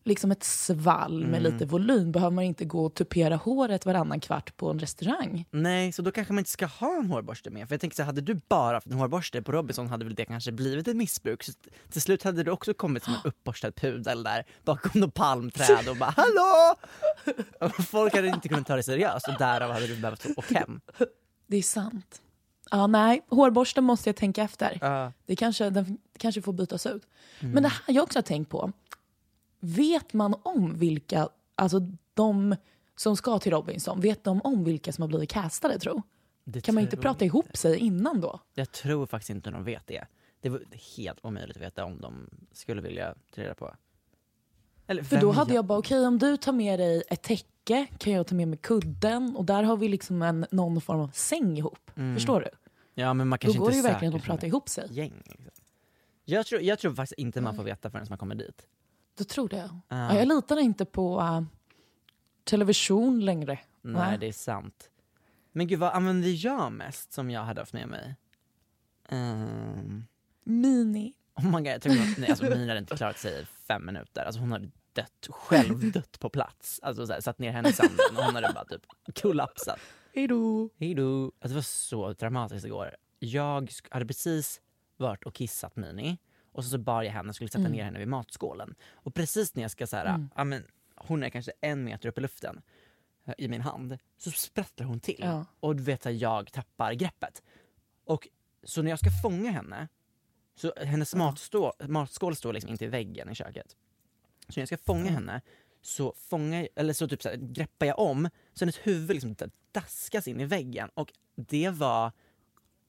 liksom 0.06 0.32
ett 0.32 0.44
svall 0.44 1.28
med 1.28 1.44
lite 1.44 1.66
volym 1.66 2.12
behöver 2.12 2.36
man 2.36 2.44
inte 2.44 2.66
gå 2.66 2.86
och 2.86 2.94
tupera 2.94 3.36
håret 3.36 3.86
varannan 3.86 4.20
kvart 4.20 4.58
på 4.58 4.70
en 4.70 4.80
restaurang. 4.80 5.46
Nej, 5.52 5.92
så 5.92 6.02
då 6.02 6.12
kanske 6.12 6.34
man 6.34 6.40
inte 6.40 6.52
ska 6.52 6.66
ha 6.66 6.98
en 6.98 7.06
hårborste 7.06 7.50
med. 7.50 7.68
För 7.68 7.74
jag 7.76 7.82
tänker 7.82 7.96
så 7.96 8.02
här, 8.02 8.08
hade 8.08 8.22
du 8.22 8.42
bara 8.48 8.76
haft 8.76 8.88
en 8.88 8.94
hårborste 8.94 9.42
på 9.42 9.52
Robinson 9.52 9.88
hade 9.88 10.06
väl 10.06 10.16
det 10.16 10.26
kanske 10.26 10.52
blivit 10.52 10.88
ett 10.88 10.96
missbruk. 10.96 11.44
Så 11.44 11.52
till 11.90 12.02
slut 12.02 12.24
hade 12.24 12.44
du 12.44 12.52
också 12.52 12.74
kommit 12.74 13.04
som 13.04 13.14
en 13.14 13.20
uppborstad 13.24 13.72
pudel 13.72 14.24
där 14.24 14.46
bakom 14.64 15.02
något 15.02 15.14
palmträd 15.14 15.90
och 15.90 15.98
bara 15.98 16.14
hallå! 16.18 16.76
Och 17.60 17.86
folk 17.86 18.16
hade 18.16 18.28
inte 18.28 18.48
kunnat 18.48 18.68
ta 18.68 18.76
det 18.76 18.84
seriöst 18.84 19.28
och 19.28 19.38
därav 19.40 19.72
hade 19.72 19.88
du 19.88 19.96
behövt 19.96 20.26
åka 20.38 20.60
hem. 20.60 20.82
Det 21.48 21.58
är 21.58 21.62
sant. 21.62 22.22
Ja, 22.72 22.88
nej, 22.88 23.26
hårborsten 23.30 23.84
måste 23.84 24.10
jag 24.10 24.16
tänka 24.16 24.44
efter. 24.44 24.78
Ja. 24.82 25.14
Det 25.26 25.36
kanske, 25.36 25.70
den 25.70 25.98
kanske 26.18 26.42
får 26.42 26.54
bytas 26.54 26.86
ut. 26.86 27.04
Mm. 27.40 27.54
Men 27.54 27.64
det 27.64 27.70
här 27.70 27.96
jag 27.96 28.04
också 28.04 28.18
har 28.18 28.24
tänkt 28.24 28.50
på. 28.50 28.72
Vet 29.66 30.14
man 30.14 30.36
om 30.44 30.74
vilka, 30.78 31.30
alltså 31.56 31.80
de 32.14 32.56
som 32.96 33.18
ska 33.18 33.40
till 33.40 33.52
Robinson, 33.52 34.02
vet 34.02 34.24
de 34.24 34.42
om 34.42 34.64
vilka 34.64 34.92
som 34.92 35.02
har 35.02 35.10
blivit 35.10 35.30
castade 35.30 35.80
tro? 35.80 36.02
Det 36.44 36.62
Kan 36.62 36.76
man 36.76 36.84
inte 36.84 36.98
prata 36.98 37.26
jag 37.26 37.28
ihop 37.28 37.58
sig 37.58 37.78
innan 37.78 38.22
då? 38.22 38.40
Jag 38.54 38.72
tror 38.72 39.06
faktiskt 39.06 39.30
inte 39.30 39.50
de 39.52 39.64
vet 39.64 39.88
det. 39.88 40.06
Det 40.42 40.50
var 40.50 40.62
helt 40.98 41.20
omöjligt 41.26 41.58
att 41.58 41.64
veta 41.64 41.86
om 41.86 42.02
de 42.02 42.30
skulle 42.52 42.82
vilja 42.82 43.16
ta 43.36 43.42
reda 43.42 43.54
på. 43.54 43.76
Eller 44.88 45.04
För 45.04 45.22
då 45.22 45.32
hade 45.32 45.52
gör- 45.52 45.56
jag 45.56 45.66
bara, 45.66 45.80
okej 45.80 46.08
om 46.08 46.20
du 46.20 46.38
tar 46.38 46.52
med 46.54 46.80
dig 46.80 47.04
ett 47.10 47.22
täcke 47.22 47.88
kan 47.98 48.14
jag 48.14 48.28
ta 48.28 48.36
med 48.36 48.48
mig 48.48 48.60
kudden 48.62 49.36
och 49.36 49.46
där 49.46 49.64
har 49.64 49.78
vi 49.78 49.88
liksom 49.88 50.22
en, 50.22 50.46
någon 50.52 50.82
form 50.82 51.00
av 51.00 51.10
säng 51.14 51.58
ihop. 51.58 51.92
Förstår 52.16 52.42
du? 52.42 52.50
Ja 52.94 53.14
men 53.14 53.28
man 53.28 53.38
Då 53.38 53.42
kanske 53.42 53.60
går 53.60 53.70
det 53.70 53.76
inte 53.76 53.88
ju 53.88 53.94
verkligen 53.94 54.16
att 54.16 54.24
prata 54.24 54.48
ihop 54.48 54.70
sig. 54.70 54.88
Gäng, 54.90 55.24
liksom. 55.26 55.66
jag, 56.26 56.46
tror, 56.46 56.62
jag 56.62 56.80
tror 56.80 56.94
faktiskt 56.94 57.20
inte 57.20 57.42
man 57.42 57.56
får 57.56 57.64
veta 57.64 57.90
förrän 57.90 58.06
man 58.10 58.18
kommer 58.18 58.36
dit. 58.36 58.68
Du 59.18 59.24
tror 59.24 59.50
det? 59.50 59.70
Ja, 59.88 60.16
jag 60.16 60.28
litar 60.28 60.60
inte 60.60 60.86
på 60.86 61.20
äh, 61.20 61.42
television 62.44 63.26
längre. 63.26 63.60
Nej, 63.82 64.18
det 64.18 64.28
är 64.28 64.34
sant. 64.34 64.90
Men 65.52 65.68
gud, 65.68 65.80
vad 65.80 65.94
använder 65.94 66.46
jag 66.46 66.72
mest 66.72 67.14
som 67.14 67.32
jag 67.32 67.42
hade 67.42 67.62
haft 67.62 67.74
med 67.74 67.88
mig? 67.88 68.16
Um, 69.10 70.08
Mini. 70.44 71.14
oh 71.36 71.46
my 71.46 71.52
God, 71.52 71.68
jag 71.68 71.82
tror 71.82 71.94
att, 71.94 72.18
nej, 72.18 72.30
alltså, 72.30 72.46
Mina 72.50 72.68
hade 72.68 72.80
inte 72.80 72.96
klarat 72.96 73.18
sig 73.18 73.42
i 73.42 73.46
fem 73.68 73.86
minuter. 73.86 74.26
Alltså, 74.26 74.42
hon 74.42 74.52
hade 74.52 74.72
dött, 74.94 75.28
själv 75.30 75.92
dött 75.92 76.20
på 76.20 76.30
plats. 76.30 76.80
Alltså 76.84 77.08
så 77.08 77.14
här, 77.14 77.22
satt 77.22 77.40
ner 77.40 77.52
henne 77.52 77.70
i 77.70 77.74
sanden 77.74 78.18
och 78.18 78.24
hon 78.24 78.36
hade 78.36 78.54
bara 78.54 78.66
typ 78.66 78.82
kollapsat. 79.22 79.80
Hejdå. 80.16 80.70
Hejdå. 80.80 81.24
Alltså, 81.26 81.48
det 81.48 81.56
var 81.56 81.62
så 81.62 82.14
dramatiskt 82.14 82.66
igår. 82.66 82.96
Jag 83.20 83.70
hade 83.90 84.06
precis 84.06 84.62
varit 84.98 85.24
och 85.24 85.34
kissat 85.34 85.76
Mini 85.76 86.18
och 86.56 86.64
så, 86.64 86.70
så 86.70 86.78
bar 86.78 87.04
jag 87.04 87.12
henne 87.12 87.30
och 87.30 87.36
skulle 87.36 87.50
sätta 87.50 87.60
Mm. 87.60 87.72
ner 87.72 87.84
henne 87.84 88.00
vid 88.00 88.08
matskålen. 88.08 88.76
Och 88.94 89.14
precis 89.14 89.56
när 89.56 89.62
jag 89.62 89.72
ska 89.72 89.88
så 89.88 89.96
ja, 90.36 90.44
men, 90.44 90.64
hon 90.96 91.24
är 91.24 91.30
kanske 91.30 91.52
en 91.62 91.84
meter 91.84 92.10
upp 92.10 92.18
i 92.18 92.22
luften 92.22 92.62
eh, 93.26 93.34
i 93.38 93.48
min 93.48 93.62
hand, 93.62 93.98
så 94.18 94.32
sprattlar 94.32 94.88
hon 94.88 95.00
till. 95.00 95.20
Ja. 95.20 95.46
Och 95.60 95.76
du 95.76 95.84
vet 95.84 96.06
att 96.06 96.16
jag 96.16 96.52
tappar 96.52 96.94
greppet. 96.94 97.44
Och 98.06 98.28
så 98.64 98.82
när 98.82 98.90
jag 98.90 99.00
ska 99.00 99.10
fånga 99.24 99.52
henne, 99.52 99.88
så 100.56 100.74
hennes 100.78 101.16
matstå, 101.16 101.74
matskål 101.88 102.36
står 102.36 102.54
liksom 102.54 102.72
inte 102.72 102.86
i 102.86 102.88
väggen 102.88 103.30
i 103.30 103.36
köket. 103.36 103.76
Så 104.48 104.54
när 104.56 104.62
jag 104.62 104.68
ska 104.68 104.78
fånga 104.78 105.12
henne 105.12 105.42
så, 105.82 106.14
fångar, 106.18 106.68
eller 106.76 106.94
så, 106.94 107.08
typ 107.08 107.22
så 107.22 107.30
här, 107.30 107.36
greppar 107.38 107.86
jag 107.86 108.00
om 108.00 108.30
så 108.54 108.66
hennes 108.66 108.78
huvud 108.78 109.10
liksom 109.24 109.50
daskas 109.72 110.28
in 110.28 110.42
i 110.42 110.46
väggen. 110.46 110.90
Och 110.94 111.14
det 111.36 111.70
var 111.70 112.12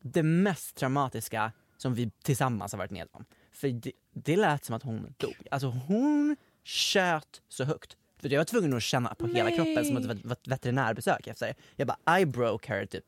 det 0.00 0.22
mest 0.22 0.76
traumatiska 0.76 1.52
som 1.76 1.94
vi 1.94 2.10
tillsammans 2.22 2.72
har 2.72 2.78
varit 2.78 2.90
med 2.90 3.08
om. 3.12 3.24
För 3.56 3.68
det, 3.68 3.92
det 4.12 4.36
lät 4.36 4.64
som 4.64 4.74
att 4.74 4.82
hon 4.82 5.14
dog. 5.16 5.36
Alltså 5.50 5.68
hon 5.68 6.36
tjöt 6.64 7.42
så 7.48 7.64
högt. 7.64 7.96
För 8.18 8.28
jag 8.28 8.40
var 8.40 8.44
tvungen 8.44 8.74
att 8.74 8.82
känna 8.82 9.14
på 9.14 9.26
hela 9.26 9.44
Nej. 9.44 9.56
kroppen 9.56 9.84
som 9.84 9.96
att 9.96 10.02
det 10.02 10.28
var 10.28 10.32
ett 10.32 10.48
veterinärbesök 10.48 11.26
efter. 11.26 11.54
Jag 11.76 11.88
bara, 11.88 12.20
I 12.20 12.26
broke 12.26 12.72
her 12.72 12.86
typ 12.86 13.04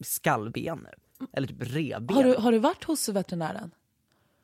skallben 0.00 0.86
nu. 0.90 1.26
Eller 1.32 1.48
typ 1.48 1.56
revben. 1.60 2.16
Har 2.16 2.24
du, 2.24 2.34
har 2.34 2.52
du 2.52 2.58
varit 2.58 2.84
hos 2.84 3.08
veterinären? 3.08 3.70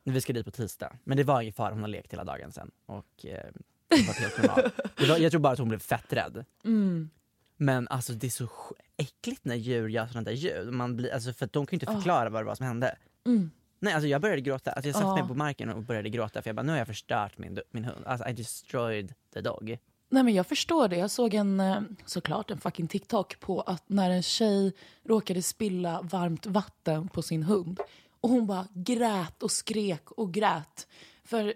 Vi 0.04 0.20
ska 0.20 0.32
dit 0.32 0.44
på 0.44 0.50
tisdag. 0.50 0.98
Men 1.04 1.16
det 1.16 1.24
var 1.24 1.40
ingen 1.40 1.52
fara, 1.52 1.72
hon 1.72 1.80
har 1.80 1.88
lekt 1.88 2.12
hela 2.12 2.24
dagen 2.24 2.52
sen. 2.52 2.70
Och 2.86 3.26
eh, 3.26 3.50
var 3.88 5.18
jag 5.18 5.30
tror 5.30 5.40
bara 5.40 5.52
att 5.52 5.58
hon 5.58 5.68
blev 5.68 5.78
fett 5.78 6.12
rädd. 6.12 6.44
Mm. 6.64 7.10
Men 7.56 7.88
alltså 7.88 8.12
det 8.12 8.26
är 8.26 8.30
så 8.30 8.48
äckligt 8.96 9.44
när 9.44 9.54
djur 9.54 9.88
gör 9.88 10.06
sådana 10.06 10.24
där 10.24 10.32
ljud. 10.32 10.72
Man 10.72 10.96
blir, 10.96 11.14
alltså, 11.14 11.32
för 11.32 11.44
att 11.44 11.52
de 11.52 11.66
kan 11.66 11.78
ju 11.78 11.86
inte 11.86 11.92
förklara 11.92 12.30
vad 12.30 12.42
det 12.42 12.46
var 12.46 12.54
som 12.54 12.66
hände. 12.66 12.96
Mm. 13.26 13.50
Nej 13.80 13.94
alltså 13.94 14.08
jag 14.08 14.20
började 14.20 14.40
gråta. 14.40 14.72
Alltså, 14.72 14.88
jag 14.88 14.94
satte 14.94 15.06
Ja. 15.06 15.14
mig 15.14 15.28
på 15.28 15.34
marken 15.34 15.70
och 15.70 15.82
började 15.82 16.08
gråta 16.08 16.42
för 16.42 16.48
jag 16.48 16.56
bara 16.56 16.62
nu 16.62 16.72
har 16.72 16.78
jag 16.78 16.86
förstört 16.86 17.38
min, 17.38 17.58
min 17.70 17.84
hund. 17.84 18.06
Alltså 18.06 18.28
I 18.28 18.32
destroyed 18.32 19.14
the 19.34 19.40
dog. 19.40 19.78
Nej 20.10 20.22
men 20.22 20.34
jag 20.34 20.46
förstår 20.46 20.88
det. 20.88 20.96
Jag 20.96 21.10
såg 21.10 21.34
en, 21.34 21.60
eh, 21.60 21.80
såklart 22.06 22.50
en 22.50 22.58
fucking 22.58 22.88
TikTok 22.88 23.40
på 23.40 23.60
att 23.60 23.84
när 23.86 24.10
en 24.10 24.22
tjej 24.22 24.72
råkade 25.04 25.42
spilla 25.42 26.00
varmt 26.02 26.46
vatten 26.46 27.08
på 27.08 27.22
sin 27.22 27.42
hund 27.42 27.80
och 28.20 28.30
hon 28.30 28.46
bara 28.46 28.66
grät 28.74 29.42
och 29.42 29.50
skrek 29.50 30.10
och 30.10 30.32
grät. 30.34 30.86
För 31.24 31.54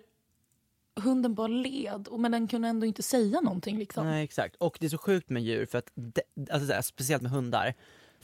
hunden 1.00 1.34
bara 1.34 1.46
led 1.48 2.08
och 2.08 2.20
men 2.20 2.32
den 2.32 2.48
kunde 2.48 2.68
ändå 2.68 2.86
inte 2.86 3.02
säga 3.02 3.40
någonting 3.40 3.78
liksom. 3.78 4.06
Nej 4.06 4.24
exakt. 4.24 4.56
Och 4.56 4.76
det 4.80 4.86
är 4.86 4.90
så 4.90 4.98
sjukt 4.98 5.30
med 5.30 5.42
djur 5.42 5.66
för 5.66 5.78
att, 5.78 5.90
alltså, 6.50 6.82
speciellt 6.82 7.22
med 7.22 7.32
hundar. 7.32 7.74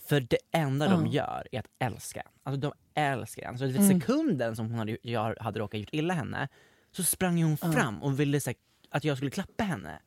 För 0.09 0.21
det 0.21 0.38
enda 0.53 0.88
de 0.88 1.07
gör 1.07 1.49
är 1.53 1.59
att 1.61 1.67
älska. 1.79 2.23
Alltså 2.43 2.61
de 2.61 2.73
älskar 2.95 3.43
en. 3.43 3.59
Så 3.59 3.67
vid 3.67 3.77
Mm. 3.77 4.00
sekunden 4.00 4.57
som 4.57 4.67
hon 4.71 4.79
hade, 4.79 4.99
jag 5.03 5.37
hade 5.41 5.61
råkat 5.61 5.81
gjort 5.81 5.88
illa 5.93 6.15
henne 6.15 6.49
så 6.93 7.03
sprang 7.03 7.43
hon 7.43 7.57
fram 7.57 8.03
och 8.03 8.21
ville 8.21 8.41
så 8.41 8.50
här, 8.50 8.57
att 8.91 9.05
jag 9.05 9.17
skulle 9.17 9.31
klappa 9.31 9.65
henne. 9.65 9.99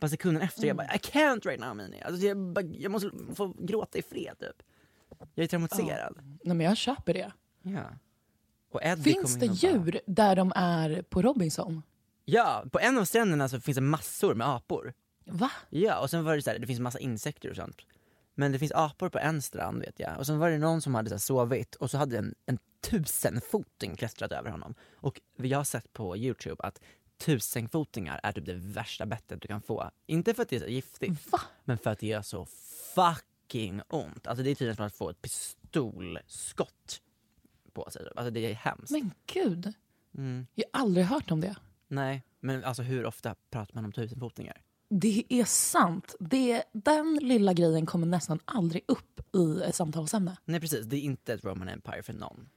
Bara 0.00 0.08
sekunden 0.08 0.42
efter, 0.42 0.66
jag 0.66 0.76
bara 0.76 0.86
I 0.94 0.98
can't 0.98 1.46
right 1.46 1.60
now 1.60 1.76
Mini. 1.76 2.02
Alltså, 2.02 2.26
jag, 2.26 2.36
bara, 2.38 2.64
jag 2.64 2.92
måste 2.92 3.10
få 3.34 3.54
gråta 3.58 3.98
i 3.98 4.02
fred 4.02 4.38
typ. 4.38 4.62
Jag 5.34 5.44
är 5.44 5.48
traumatiserad. 5.48 6.14
Nej 6.44 6.56
men 6.56 6.60
jag 6.66 6.76
köper 6.76 7.14
det. 7.14 7.32
Ja. 7.62 7.84
Och 8.72 8.82
Eddie 8.82 9.02
Finns 9.02 9.34
det 9.36 9.48
och 9.48 9.56
bara- 9.56 9.72
djur 9.72 10.00
där 10.06 10.36
de 10.36 10.52
är 10.56 11.02
på 11.02 11.22
Robinson? 11.22 11.82
Ja, 12.24 12.64
på 12.72 12.78
en 12.80 12.98
av 12.98 13.04
stränderna 13.04 13.48
så 13.48 13.60
finns 13.60 13.74
det 13.76 13.80
massor 13.80 14.34
med 14.34 14.48
apor. 14.48 14.94
Va? 15.24 15.50
Ja, 15.70 15.98
och 16.00 16.10
sen 16.10 16.24
var 16.24 16.36
det 16.36 16.42
så 16.42 16.50
här, 16.50 16.58
det 16.58 16.66
finns 16.66 16.80
massa 16.80 16.98
insekter 16.98 17.50
och 17.50 17.56
sånt. 17.56 17.76
Men 18.34 18.52
det 18.52 18.58
finns 18.58 18.72
apor 18.72 19.08
på 19.08 19.18
en 19.18 19.42
strand 19.42 19.80
vet 19.80 20.00
jag. 20.00 20.18
Och 20.18 20.26
sen 20.26 20.38
var 20.38 20.50
det 20.50 20.58
någon 20.58 20.82
som 20.82 20.94
hade 20.94 21.08
så 21.08 21.14
här 21.14 21.20
sovit 21.20 21.74
och 21.74 21.90
så 21.90 21.98
hade 21.98 22.18
en, 22.18 22.34
en 22.46 22.58
tusenfoting 22.80 23.96
klättrat 23.96 24.32
över 24.32 24.50
honom. 24.50 24.74
Och 24.94 25.20
jag 25.36 25.58
har 25.58 25.64
sett 25.64 25.92
på 25.92 26.16
youtube 26.16 26.62
att 26.62 26.80
tusenfotingar 27.18 28.20
är 28.22 28.32
typ 28.32 28.46
det 28.46 28.54
värsta 28.54 29.06
bettet 29.06 29.42
du 29.42 29.48
kan 29.48 29.62
få. 29.62 29.90
Inte 30.06 30.34
för 30.34 30.42
att 30.42 30.48
det 30.48 30.56
är 30.56 30.60
så 30.60 30.66
giftigt, 30.66 31.32
Va? 31.32 31.40
men 31.64 31.78
för 31.78 31.90
att 31.90 31.98
det 31.98 32.06
gör 32.06 32.22
så 32.22 32.46
fucking 32.94 33.80
ont. 33.88 34.26
Alltså 34.26 34.44
det 34.44 34.50
är 34.50 34.54
tydligen 34.54 34.76
som 34.76 34.86
att 34.86 34.94
få 34.94 35.10
ett 35.10 35.22
pistolskott 35.22 37.00
på 37.72 37.90
sig. 37.90 38.08
Alltså 38.16 38.30
det 38.30 38.40
är 38.40 38.54
hemskt. 38.54 38.90
Men 38.90 39.10
gud. 39.26 39.72
Mm. 40.14 40.46
Jag 40.54 40.64
har 40.72 40.80
aldrig 40.80 41.06
hört 41.06 41.30
om 41.30 41.40
det. 41.40 41.56
Nej, 41.88 42.22
men 42.40 42.64
alltså 42.64 42.82
hur 42.82 43.06
ofta 43.06 43.34
pratar 43.50 43.74
man 43.74 43.84
om 43.84 43.92
tusenfotingar? 43.92 44.62
Det 45.00 45.24
är 45.28 45.44
sant. 45.44 46.14
Det, 46.20 46.62
den 46.72 47.18
lilla 47.22 47.52
grejen 47.52 47.86
kommer 47.86 48.06
nästan 48.06 48.38
aldrig 48.44 48.84
upp 48.88 49.34
i 49.36 49.62
ett 49.62 49.74
samtalsämne. 49.74 50.36
Nej 50.44 50.60
precis, 50.60 50.86
det 50.86 50.96
är 50.96 51.00
inte 51.00 51.34
ett 51.34 51.44
Roman 51.44 51.68
Empire 51.68 52.02
för 52.02 52.12
någon. 52.12 52.48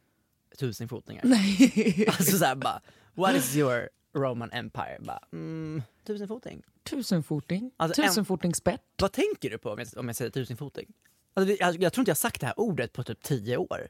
Tusenfotingar. 0.60 1.22
Nej. 1.26 2.06
Alltså 2.08 2.38
såhär 2.38 2.56
bara, 2.56 2.82
What 3.14 3.36
is 3.36 3.56
your 3.56 3.90
Roman 4.16 4.52
Empire? 4.52 4.98
Bara, 5.00 5.20
mm, 5.34 5.82
tusenfoting. 6.08 6.62
Tusenfoting. 6.84 7.72
Alltså, 7.78 8.02
en- 8.02 8.08
Tusenfotingsspett. 8.08 8.82
Vad 9.02 9.12
tänker 9.12 9.50
du 9.50 9.58
på 9.58 9.70
om 9.72 9.80
jag, 9.80 9.88
om 9.98 10.08
jag 10.08 10.16
säger 10.16 10.32
tusenfoting? 10.32 10.94
Alltså, 11.34 11.56
jag, 11.60 11.82
jag 11.84 11.94
tror 11.94 12.02
inte 12.02 12.10
jag 12.10 12.16
har 12.16 12.30
sagt 12.30 12.42
det 12.42 12.48
här 12.48 12.60
ordet 12.60 12.94
på 12.94 13.04
typ 13.04 13.24
tio 13.24 13.58
år. 13.58 13.88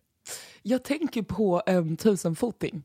Jag 0.62 0.84
tänker 0.84 1.22
på 1.22 1.64
en 1.66 1.98
tusenfoting. 1.98 2.84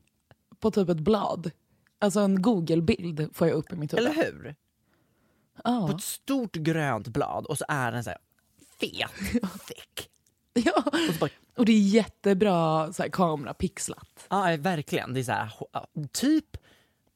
På 0.59 0.71
typ 0.71 0.89
ett 0.89 0.99
blad. 0.99 1.51
Alltså 1.99 2.19
en 2.19 2.41
Google-bild 2.41 3.29
får 3.33 3.47
jag 3.47 3.55
upp 3.55 3.73
i 3.73 3.75
mitt 3.75 3.93
huvud. 3.93 4.05
Eller 4.05 4.23
hur? 4.23 4.55
På 5.63 5.69
Ja. 5.71 5.95
ett 5.95 6.01
stort 6.03 6.55
grönt 6.55 7.07
blad 7.07 7.45
och 7.45 7.57
så 7.57 7.65
är 7.67 7.91
den 7.91 8.03
så 8.03 8.09
här 8.09 8.19
fet, 8.79 9.11
thick. 9.67 10.09
ja. 10.53 10.83
Och 11.09 11.15
bara, 11.19 11.29
Och 11.57 11.65
det 11.65 11.71
är 11.71 11.79
jättebra 11.79 12.93
så 12.93 13.03
här, 13.03 13.09
kamerapixlat. 13.09 14.25
ja, 14.29 14.57
verkligen. 14.59 15.13
Det 15.13 15.19
är 15.19 15.23
så 15.23 15.31
här, 15.31 15.51
typ 16.13 16.57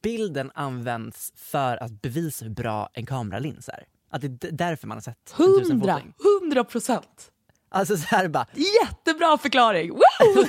bilden 0.02 0.50
används 0.54 1.32
för 1.36 1.82
att 1.82 2.02
bevisa 2.02 2.44
hur 2.44 2.52
bra 2.52 2.88
en 2.92 3.06
kameralins 3.06 3.68
är. 3.68 3.84
Att 4.10 4.20
det 4.20 4.44
är 4.46 4.52
därför 4.52 4.86
man 4.86 4.96
har 4.96 5.02
sett 5.02 5.34
en 5.38 5.44
Hundra, 5.44 5.60
tusenfoting. 5.62 6.12
hundra 6.40 6.64
procent. 6.64 7.30
Alltså 7.68 7.96
så 7.96 8.06
här 8.06 8.28
bara, 8.28 8.46
Jättebra 8.82 9.38
förklaring! 9.38 9.90
Woo! 9.90 10.00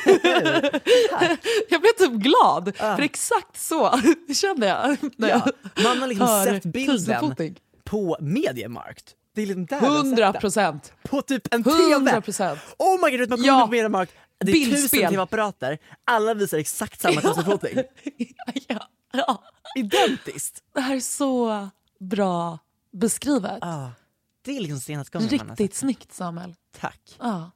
jag 1.69 1.81
blev 1.81 1.91
typ 1.97 2.11
glad, 2.11 2.75
för 2.77 3.01
exakt 3.01 3.57
så 3.59 4.01
kände 4.41 4.67
jag 4.67 4.97
när 5.17 5.29
ja, 5.29 5.47
jag 5.75 5.83
man 5.83 5.99
har 6.01 6.07
liksom 6.07 6.43
sett 6.45 6.65
bilden. 6.65 7.35
På 7.89 8.17
Mediamarkt. 8.19 9.15
Det 9.35 9.41
är 9.41 9.45
liksom 9.45 9.65
där 9.65 9.81
man 9.81 9.89
har 9.91 9.97
sett 9.97 10.05
Hundra 10.05 10.31
den. 10.31 10.41
procent. 10.41 10.93
På 11.03 11.21
typ 11.21 11.53
en 11.53 11.63
Hundra 11.63 12.09
TV! 12.11 12.21
procent. 12.21 12.59
Oh 12.79 13.05
my 13.05 13.17
god, 13.17 13.29
man 13.29 13.37
kommer 13.37 13.47
Ja. 13.47 13.59
ja. 13.59 13.65
på 13.65 13.71
Mediamarkt, 13.71 14.13
det 14.37 14.51
är 14.51 14.53
Bildspel. 14.53 14.81
tusen 15.01 15.09
TV-apparater, 15.09 15.77
alla 16.03 16.33
visar 16.33 16.57
exakt 16.57 17.01
samma 17.01 17.21
tusenfoting. 17.21 17.77
ja, 18.67 18.87
ja. 19.13 19.43
Identiskt! 19.75 20.63
Det 20.73 20.81
här 20.81 20.95
är 20.95 20.99
så 20.99 21.69
bra 21.99 22.59
beskrivet. 22.91 23.57
Ah, 23.61 23.89
det 24.41 24.57
är 24.57 24.61
liksom 24.61 24.79
senaste 24.79 25.17
gången 25.17 25.29
man 25.31 25.39
har 25.49 25.55
Riktigt 25.55 25.73
sett 25.73 25.79
snyggt 25.79 26.13
Samuel. 26.13 26.55
Tack. 26.79 27.17
Ja. 27.19 27.51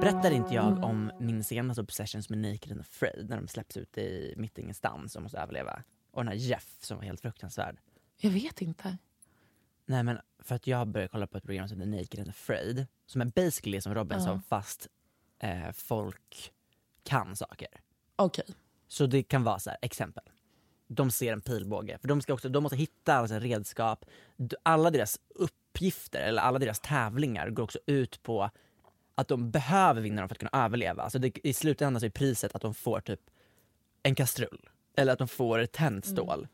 Berättade 0.00 0.34
inte 0.34 0.54
jag 0.54 0.84
om 0.84 1.10
min 1.20 1.44
senaste 1.44 1.80
obsessions 1.80 2.28
med 2.28 2.38
Naked 2.38 2.72
and 2.72 2.80
Afraid 2.80 3.26
när 3.28 3.36
de 3.36 3.48
släpps 3.48 3.76
ut 3.76 3.98
i 3.98 4.34
mitt 4.36 4.58
ingenstans 4.58 5.16
och 5.16 5.22
måste 5.22 5.38
överleva? 5.38 5.82
Och 6.18 6.24
den 6.24 6.32
här 6.32 6.38
Jeff 6.38 6.76
som 6.80 6.96
var 6.96 7.04
helt 7.04 7.20
fruktansvärd. 7.20 7.76
Jag 8.16 8.30
vet 8.30 8.62
inte. 8.62 8.98
Nej 9.86 10.02
men 10.02 10.18
för 10.38 10.54
att 10.54 10.66
jag 10.66 10.88
började 10.88 11.08
kolla 11.08 11.26
på 11.26 11.38
ett 11.38 11.44
program 11.44 11.68
som 11.68 11.80
heter 11.80 11.90
Naked 11.98 12.20
and 12.20 12.28
Afraid 12.28 12.86
som 13.06 13.20
är 13.20 13.24
basically 13.24 13.80
som 13.80 13.94
Robinson 13.94 14.42
fast 14.42 14.88
eh, 15.38 15.70
folk 15.72 16.52
kan 17.02 17.36
saker. 17.36 17.68
Okej. 18.16 18.44
Så 18.88 19.06
det 19.06 19.22
kan 19.22 19.44
vara 19.44 19.58
så 19.58 19.70
här, 19.70 19.78
exempel. 19.82 20.24
De 20.86 21.10
ser 21.10 21.32
en 21.32 21.40
pilbåge, 21.40 21.98
för 21.98 22.08
de, 22.08 22.20
ska 22.20 22.32
också, 22.32 22.48
de 22.48 22.62
måste 22.62 22.76
hitta 22.76 23.14
alla 23.14 23.28
sina 23.28 23.40
redskap. 23.40 24.04
Alla 24.62 24.90
deras 24.90 25.20
uppgifter, 25.28 26.20
eller 26.20 26.42
alla 26.42 26.58
deras 26.58 26.80
tävlingar 26.80 27.50
går 27.50 27.62
också 27.62 27.78
ut 27.86 28.22
på 28.22 28.50
att 29.14 29.28
de 29.28 29.50
behöver 29.50 30.00
vinna 30.00 30.20
dem 30.22 30.28
för 30.28 30.34
att 30.34 30.38
kunna 30.38 30.64
överleva. 30.64 31.02
Alltså 31.02 31.18
det, 31.18 31.46
I 31.46 31.52
slutändan 31.52 32.00
så 32.00 32.06
är 32.06 32.10
priset 32.10 32.54
att 32.54 32.62
de 32.62 32.74
får 32.74 33.00
typ 33.00 33.20
en 34.02 34.14
kastrull, 34.14 34.68
eller 34.98 35.12
att 35.12 35.18
de 35.18 35.28
får 35.28 35.58
ett 35.58 35.72
tändstål. 35.72 36.48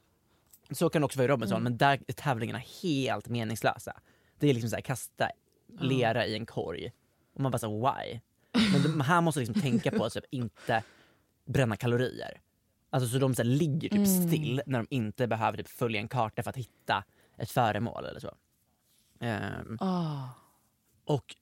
Så 0.71 0.89
kan 0.91 1.03
det 1.03 1.07
också 1.07 1.19
vara 1.19 1.25
i 1.25 1.29
Robinson, 1.29 1.63
men 1.63 1.77
där 1.77 2.01
är 2.07 2.13
tävlingarna 2.13 2.63
helt 2.83 3.29
meningslösa. 3.29 4.01
Det 4.39 4.51
är 4.51 4.55
liksom 4.55 4.71
så 4.71 4.77
här, 4.77 4.83
kasta 4.83 5.29
lera 5.81 6.27
i 6.27 6.35
en 6.37 6.47
korg. 6.47 6.93
Och 7.35 7.41
man 7.41 7.53
bara 7.53 7.59
så 7.59 7.79
why? 7.79 8.21
Men 8.73 8.83
de, 8.83 9.01
här 9.01 9.21
måste 9.21 9.41
liksom 9.41 9.61
tänka 9.63 9.91
på 9.91 10.05
att 10.05 10.13
typ 10.13 10.25
inte 10.31 10.83
bränna 11.47 11.77
kalorier. 11.77 12.41
Alltså 12.91 13.09
så 13.09 13.19
de 13.19 13.35
så 13.35 13.43
här, 13.43 13.51
ligger 13.51 13.89
typ 13.89 14.09
still 14.29 14.63
när 14.67 14.79
de 14.79 14.87
inte 14.91 15.27
behöver 15.27 15.57
typ 15.59 15.69
följa 15.69 16.01
en 16.01 16.09
karta 16.09 16.43
för 16.43 16.51
att 16.51 16.57
hitta 16.57 17.05
ett 17.39 17.51
föremål 17.51 18.05
eller 18.05 18.21
så. 18.21 18.35
Ehm, 19.21 19.79
Ah. 19.81 20.29
och 21.05 21.37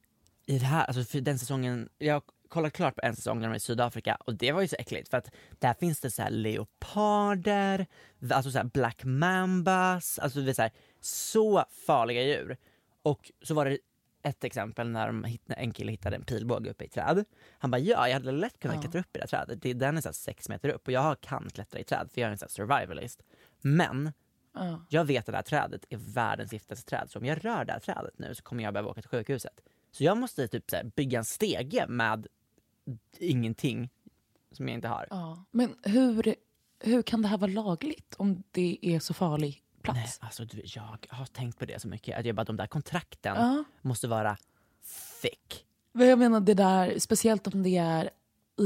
i 0.46 0.58
det 0.58 0.64
här, 0.64 0.84
alltså 0.84 1.04
för 1.04 1.20
den 1.20 1.38
säsongen, 1.38 1.88
jag 1.98 2.22
kollat 2.52 2.72
klart 2.72 2.94
på 2.94 3.00
en 3.04 3.16
säsong 3.16 3.40
när 3.40 3.46
de 3.48 3.52
är 3.52 3.56
i 3.56 3.60
Sydafrika 3.60 4.14
och 4.14 4.34
det 4.34 4.52
var 4.52 4.62
ju 4.62 4.68
så 4.68 4.76
äckligt 4.78 5.08
för 5.08 5.16
att 5.16 5.30
där 5.58 5.74
finns 5.74 6.00
det 6.00 6.10
så 6.10 6.22
här 6.22 6.30
leoparder, 6.30 7.86
alltså 8.30 8.50
så 8.50 8.58
här 8.58 8.64
black 8.64 9.04
mambas, 9.04 10.18
alltså 10.18 10.40
det 10.40 10.50
är 10.50 10.54
så, 10.54 10.62
här, 10.62 10.70
så 11.00 11.64
farliga 11.86 12.22
djur. 12.22 12.56
Och 13.02 13.32
så 13.42 13.54
var 13.54 13.64
det 13.64 13.78
ett 14.22 14.44
exempel 14.44 14.88
när, 14.88 15.06
de, 15.06 15.38
en 15.46 15.72
kille 15.72 15.90
hittade 15.90 16.16
en 16.16 16.24
pilbåge 16.24 16.70
uppe 16.70 16.84
i 16.84 16.86
ett 16.86 16.92
träd. 16.92 17.24
Han 17.58 17.70
bara 17.70 17.78
ja, 17.78 18.08
jag 18.08 18.14
hade 18.14 18.32
lätt 18.32 18.58
kunnat 18.58 18.80
klättra 18.80 19.00
upp 19.00 19.16
i 19.16 19.18
det 19.18 19.20
här 19.20 19.26
trädet. 19.26 19.62
Det, 19.62 19.72
den 19.72 19.96
är 19.96 20.00
så 20.00 20.12
sex 20.12 20.48
meter 20.48 20.68
upp 20.68 20.86
och 20.86 20.92
jag 20.92 21.20
kan 21.20 21.50
klättra 21.50 21.80
i 21.80 21.84
träd 21.84 22.10
för 22.14 22.20
jag 22.20 22.28
är 22.28 22.32
en 22.32 22.38
här 22.40 22.48
survivalist. 22.48 23.22
Men 23.60 24.12
Ja. 24.54 24.84
jag 24.88 25.04
vet 25.04 25.28
att 25.28 25.32
det 25.32 25.36
här 25.36 25.42
trädet 25.42 25.84
är 25.90 25.96
världens 25.96 26.52
giftigaste 26.52 26.90
träd, 26.90 27.10
så 27.10 27.18
om 27.18 27.24
jag 27.24 27.44
rör 27.44 27.64
det 27.64 27.72
här 27.72 27.80
trädet 27.80 28.18
nu 28.18 28.34
så 28.34 28.42
kommer 28.42 28.62
jag 28.64 28.72
behöva 28.74 28.90
åka 28.90 29.00
till 29.00 29.10
sjukhuset. 29.10 29.60
Så 29.90 30.04
jag 30.04 30.16
måste 30.16 30.48
typ 30.48 30.70
så 30.70 30.76
bygga 30.96 31.18
en 31.18 31.24
stege 31.24 31.86
med 31.88 32.26
ingenting 33.18 33.90
som 34.52 34.68
jag 34.68 34.74
inte 34.74 34.88
har. 34.88 35.06
Ja. 35.10 35.44
Men 35.50 35.76
hur, 35.82 36.34
hur 36.80 37.02
kan 37.02 37.22
det 37.22 37.28
här 37.28 37.38
vara 37.38 37.50
lagligt 37.50 38.14
om 38.18 38.42
det 38.50 38.78
är 38.82 39.00
så 39.00 39.14
farlig 39.14 39.62
plats? 39.82 39.98
Nej, 39.98 40.08
alltså 40.20 40.44
du, 40.44 40.62
jag 40.64 40.98
har 41.08 41.26
tänkt 41.26 41.58
på 41.58 41.64
det 41.64 41.80
så 41.82 41.88
mycket, 41.88 42.18
att 42.18 42.26
jag 42.26 42.34
bara, 42.36 42.44
de 42.44 42.56
där 42.56 42.66
kontrakten 42.66 43.36
Ja. 43.36 43.64
måste 43.82 44.08
vara 44.08 44.36
thick. 45.22 45.66
Men 45.92 46.08
Jag 46.08 46.18
menar 46.18 46.40
det 46.40 46.54
där, 46.54 46.98
speciellt 46.98 47.46
om 47.46 47.62
det 47.62 47.76
är 47.76 48.04
i 48.04 48.10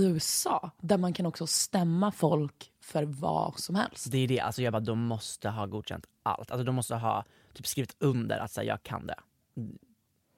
USA, 0.04 0.70
där 0.80 0.98
man 0.98 1.12
kan 1.12 1.26
också 1.26 1.46
stämma 1.46 2.12
folk 2.12 2.72
för 2.80 3.04
vad 3.04 3.58
som 3.58 3.74
helst. 3.74 4.10
Det 4.12 4.18
är 4.18 4.28
det, 4.28 4.40
alltså 4.40 4.62
jag 4.62 4.72
bara, 4.72 4.80
de 4.80 4.98
måste 4.98 5.48
ha 5.48 5.66
godkänt 5.66 6.06
allt. 6.22 6.50
Alltså 6.50 6.64
de 6.64 6.74
måste 6.74 6.94
ha 6.94 7.24
typ 7.54 7.66
skrivit 7.66 7.96
under 7.98 8.38
att 8.38 8.50
säga 8.50 8.66
jag 8.72 8.82
kan 8.82 9.06
det. 9.06 9.16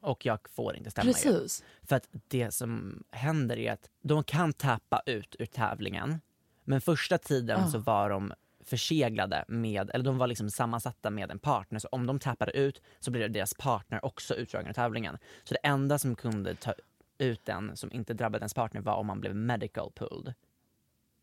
Och 0.01 0.27
jag 0.27 0.39
får 0.51 0.77
inte 0.77 0.91
stämma. 0.91 1.05
Precis. 1.13 1.65
För 1.83 1.97
att 1.97 2.09
det 2.29 2.51
som 2.51 3.03
händer 3.11 3.59
är 3.59 3.73
att 3.73 3.91
de 4.03 4.25
kan 4.25 4.53
tappa 4.53 5.03
ut 5.07 5.37
ur 5.39 5.47
tävlingen. 5.47 6.21
Men 6.65 6.81
första 6.81 7.19
tiden 7.19 7.61
Ah. 7.61 7.69
så 7.71 7.79
var 7.79 8.11
de 8.11 8.33
förseglade 8.65 9.45
med, 9.49 9.91
eller 9.95 10.05
de 10.05 10.19
var 10.19 10.27
liksom 10.27 10.51
sammansatta 10.51 11.11
med 11.11 11.31
en 11.31 11.39
partner. 11.39 11.79
Så 11.79 11.89
om 11.89 12.07
de 12.07 12.19
tappade 12.19 12.53
ut 12.53 12.83
så 13.01 13.11
blev 13.11 13.33
deras 13.33 13.55
partner 13.55 14.05
också 14.05 14.35
utdragen 14.35 14.69
ur 14.69 14.73
tävlingen. 14.73 15.19
Så 15.45 15.55
det 15.55 15.61
enda 15.69 15.99
som 15.99 16.17
kunde 16.17 16.55
ta 16.55 16.75
ut 17.19 17.45
den 17.45 17.77
som 17.77 17.93
inte 17.93 18.15
drabbade 18.15 18.43
ens 18.43 18.55
partner 18.55 18.81
var 18.81 18.95
om 18.95 19.07
man 19.07 19.21
blev 19.21 19.35
medical 19.37 19.93
pulled. 19.95 20.35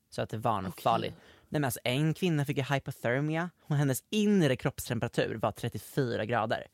Så 0.10 0.22
att 0.22 0.30
det 0.30 0.38
var 0.38 0.62
något 0.62 0.72
Okej. 0.74 0.84
farligt. 0.84 1.14
Nej, 1.50 1.60
men 1.62 1.66
alltså, 1.66 1.80
en 1.84 2.14
kvinna 2.14 2.46
fick 2.46 2.58
ju 2.58 2.64
hypothermia 2.64 3.50
och 3.62 3.76
hennes 3.76 4.04
inre 4.10 4.56
kroppstemperatur 4.56 5.36
var 5.36 5.52
34 5.52 6.26
grader. 6.26 6.68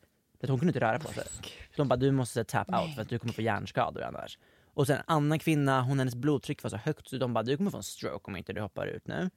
Det 0.46 0.52
hon 0.52 0.58
kunde 0.58 0.70
inte 0.70 0.80
röra 0.80 0.98
på 0.98 1.08
sig. 1.08 1.24
Så 1.44 1.76
de 1.76 1.88
bara, 1.88 1.96
du 1.96 2.10
måste 2.10 2.44
tap 2.44 2.68
out 2.68 2.94
för 2.94 3.02
att 3.02 3.08
du 3.08 3.18
kommer 3.18 3.32
få 3.32 3.42
hjärnskador 3.42 4.02
annars. 4.02 4.38
Och 4.74 4.86
sen 4.86 4.96
en 4.96 5.02
annan 5.06 5.38
kvinna, 5.38 5.82
hon, 5.82 5.98
hennes 5.98 6.14
blodtryck 6.14 6.62
var 6.62 6.70
så 6.70 6.76
högt 6.76 7.08
så 7.08 7.16
de 7.16 7.34
bara, 7.34 7.42
du 7.44 7.56
kommer 7.56 7.70
få 7.70 7.76
en 7.76 7.82
stroke 7.82 8.30
om 8.30 8.36
inte 8.36 8.52
du 8.52 8.60
hoppar 8.60 8.86
ut 8.86 9.06
nu. 9.06 9.30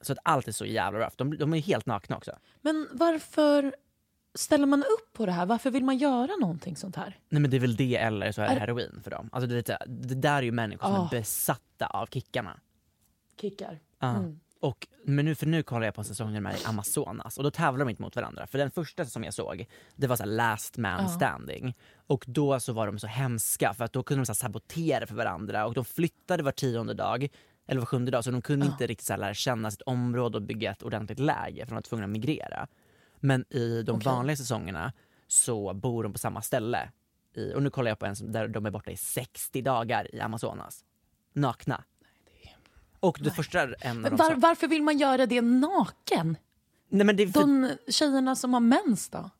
Så 0.00 0.12
att 0.12 0.18
allt 0.22 0.48
är 0.48 0.52
så 0.52 0.64
jävla 0.64 0.98
rough. 1.00 1.14
De, 1.16 1.36
de 1.38 1.54
är 1.54 1.58
helt 1.60 1.86
nakna 1.86 2.16
också. 2.16 2.32
Men 2.60 2.88
varför 2.92 3.74
ställer 4.34 4.66
man 4.66 4.80
upp 4.82 5.12
på 5.12 5.26
det 5.26 5.32
här? 5.32 5.46
Varför 5.46 5.70
vill 5.70 5.84
man 5.84 5.98
göra 5.98 6.36
någonting 6.40 6.76
sånt 6.76 6.96
här? 6.96 7.18
Nej 7.28 7.42
men 7.42 7.50
det 7.50 7.56
är 7.56 7.60
väl 7.60 7.76
det 7.76 7.96
eller 7.96 8.32
så 8.32 8.42
är 8.42 8.48
det 8.54 8.60
heroin 8.60 9.00
för 9.04 9.10
dem. 9.10 9.28
Alltså 9.32 9.46
det, 9.48 9.62
det, 9.66 9.78
det 9.86 10.14
där 10.14 10.38
är 10.38 10.42
ju 10.42 10.52
människor 10.52 10.86
som 10.88 10.94
Ah. 11.00 11.06
är 11.06 11.10
besatta 11.10 11.86
av 11.86 12.06
kickarna. 12.06 12.60
Kickar. 13.40 13.78
Ja. 13.98 14.16
Mm. 14.16 14.40
Och, 14.60 14.88
men 15.04 15.24
nu, 15.24 15.34
för 15.34 15.46
nu 15.46 15.62
kollar 15.62 15.86
jag 15.86 15.94
på 15.94 16.00
en 16.00 16.04
säsong 16.04 16.32
när 16.32 16.40
de 16.40 16.46
är 16.46 16.62
i 16.62 16.64
Amazonas 16.64 17.38
och 17.38 17.44
då 17.44 17.50
tävlar 17.50 17.78
de 17.84 17.90
inte 17.90 18.02
mot 18.02 18.16
varandra. 18.16 18.46
För 18.46 18.58
den 18.58 18.70
första 18.70 19.04
som 19.04 19.24
jag 19.24 19.34
såg, 19.34 19.66
det 19.96 20.06
var 20.06 20.16
så 20.16 20.24
last 20.24 20.76
man 20.76 21.08
standing. 21.08 21.76
Och 22.06 22.24
då 22.28 22.60
så 22.60 22.72
var 22.72 22.86
de 22.86 22.98
så 22.98 23.06
hemska 23.06 23.74
för 23.74 23.84
att 23.84 23.92
då 23.92 24.02
kunde 24.02 24.20
de 24.20 24.26
så 24.26 24.34
sabotera 24.34 25.06
för 25.06 25.14
varandra 25.14 25.66
och 25.66 25.74
de 25.74 25.84
flyttade 25.84 26.42
var 26.42 26.52
tionde 26.52 26.94
dag, 26.94 27.28
eller 27.66 27.80
var 27.80 27.86
sjunde 27.86 28.10
dag, 28.10 28.24
så 28.24 28.30
de 28.30 28.42
kunde 28.42 28.66
inte 28.66 28.86
riktigt 28.86 29.06
så 29.06 29.16
lära 29.16 29.34
känna 29.34 29.70
sitt 29.70 29.82
område 29.82 30.36
och 30.36 30.42
bygga 30.42 30.70
ett 30.70 30.82
ordentligt 30.82 31.18
läge 31.18 31.60
för 31.66 31.70
de 31.70 31.74
var 31.74 31.82
tvungna 31.82 32.04
att 32.04 32.10
migrera. 32.10 32.68
Men 33.20 33.44
i 33.50 33.82
de 33.82 33.96
Okej. 33.96 34.12
vanliga 34.12 34.36
säsongerna 34.36 34.92
så 35.26 35.74
bor 35.74 36.02
de 36.02 36.12
på 36.12 36.18
samma 36.18 36.42
ställe. 36.42 36.90
I, 37.34 37.54
och 37.54 37.62
nu 37.62 37.70
kollar 37.70 37.90
jag 37.90 37.98
på 37.98 38.06
en 38.06 38.16
som, 38.16 38.32
där 38.32 38.48
de 38.48 38.66
är 38.66 38.70
borta 38.70 38.90
i 38.90 38.96
60 38.96 39.62
dagar 39.62 40.14
i 40.14 40.20
Amazonas. 40.20 40.84
Nakna. 41.32 41.84
Och 43.00 43.18
det 43.20 43.30
första 43.30 43.62
en 43.74 44.04
av 44.04 44.10
dem 44.10 44.16
var, 44.16 44.34
varför 44.34 44.68
vill 44.68 44.82
man 44.82 44.98
göra 44.98 45.26
det 45.26 45.40
naken? 45.40 46.36
Nej 46.88 47.06
men 47.06 47.16
det 47.16 47.22
är 47.22 47.26
för, 47.26 47.40
De 47.40 47.76
tjejerna 47.88 48.36
som 48.36 48.52
har 48.54 48.60
mens 48.60 49.08
då? 49.08 49.30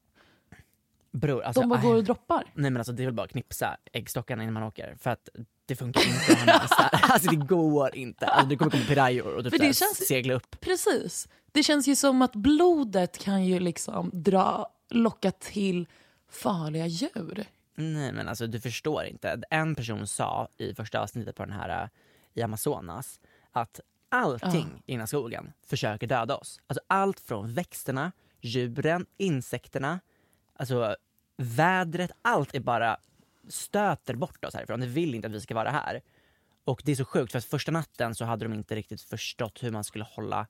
bror, 1.11 1.43
alltså, 1.43 1.61
De 1.61 1.69
bara 1.71 1.81
går 1.81 1.95
och 1.95 2.05
droppar? 2.05 2.45
Nej 2.55 2.71
men 2.71 2.77
alltså 2.81 2.93
det 2.93 3.03
är 3.03 3.05
väl 3.05 3.15
bara 3.15 3.23
att 3.25 3.31
knipsa 3.31 3.77
äggstockarna 3.93 4.43
innan 4.43 4.55
man 4.55 4.63
åker. 4.63 4.97
För 5.01 5.11
att 5.11 5.29
det 5.67 5.77
funkar 5.77 6.01
inte 6.09 6.33
att 6.33 6.39
ha 6.39 6.47
mens 6.59 6.71
där. 6.79 7.01
Alltså 7.13 7.31
det 7.31 7.37
går 7.37 7.97
inte. 7.97 8.27
Alltså, 8.27 8.49
det 8.49 8.57
kommer 8.57 8.71
komma 8.71 8.83
pirajor 8.89 9.35
och 9.37 9.45
typ 9.45 9.53
För 9.53 9.59
det 9.59 9.75
så 9.75 9.85
här 9.85 9.95
känns- 9.95 10.09
segla 10.09 10.35
upp. 10.35 10.61
Precis. 10.61 11.29
Det 11.53 11.63
känns 11.63 11.89
ju 11.89 11.97
som 11.97 12.23
att 12.23 12.33
blodet 12.37 13.19
kan 13.19 13.45
ju 13.45 13.61
liksom 13.61 14.11
dra, 14.15 14.73
locka 14.91 15.31
till 15.31 15.87
farliga 16.31 16.87
djur. 16.87 17.45
Nej 17.75 18.13
men 18.13 18.29
alltså 18.29 18.47
du 18.47 18.61
förstår 18.61 19.05
inte. 19.05 19.43
En 19.51 19.75
person 19.75 20.07
sa 20.07 20.49
i 20.59 20.75
första 20.75 21.01
avsnittet 21.01 21.37
på 21.37 21.45
den 21.45 21.53
här 21.53 21.83
äh, 21.83 21.89
i 22.35 22.43
Amazonas 22.43 23.21
att 23.61 23.81
allting 24.09 24.83
i 24.87 24.93
den 24.93 25.01
här 25.01 25.07
skogen 25.07 25.53
försöker 25.67 26.07
döda 26.07 26.37
oss. 26.37 26.61
Alltså 26.67 26.83
allt 26.87 27.21
från 27.21 27.53
växterna, 27.53 28.13
djuren, 28.41 29.07
insekterna, 29.17 30.01
alltså 30.55 30.97
vädret, 31.37 32.11
allt 32.23 32.55
är 32.55 32.61
bara 32.61 32.97
stöter 33.49 34.15
bort 34.15 34.45
oss 34.45 34.55
härifrån. 34.55 34.81
Det 34.81 34.87
vill 34.87 35.15
inte 35.15 35.29
att 35.29 35.35
vi 35.35 35.41
ska 35.41 35.55
vara 35.55 35.71
här. 35.71 36.01
Och 36.65 36.83
det 36.85 36.93
är 36.93 36.97
så 36.97 37.05
sjukt 37.05 37.33
för 37.33 37.39
att 37.39 37.45
första 37.45 37.73
natten 37.73 38.15
så 38.15 38.25
hade 38.25 38.45
de 38.45 38.55
inte 38.55 38.75
riktigt 38.75 39.01
förstått 39.03 39.63
hur 39.63 39.71
man 39.71 39.85
skulle 39.85 40.05
hålla 40.05 40.47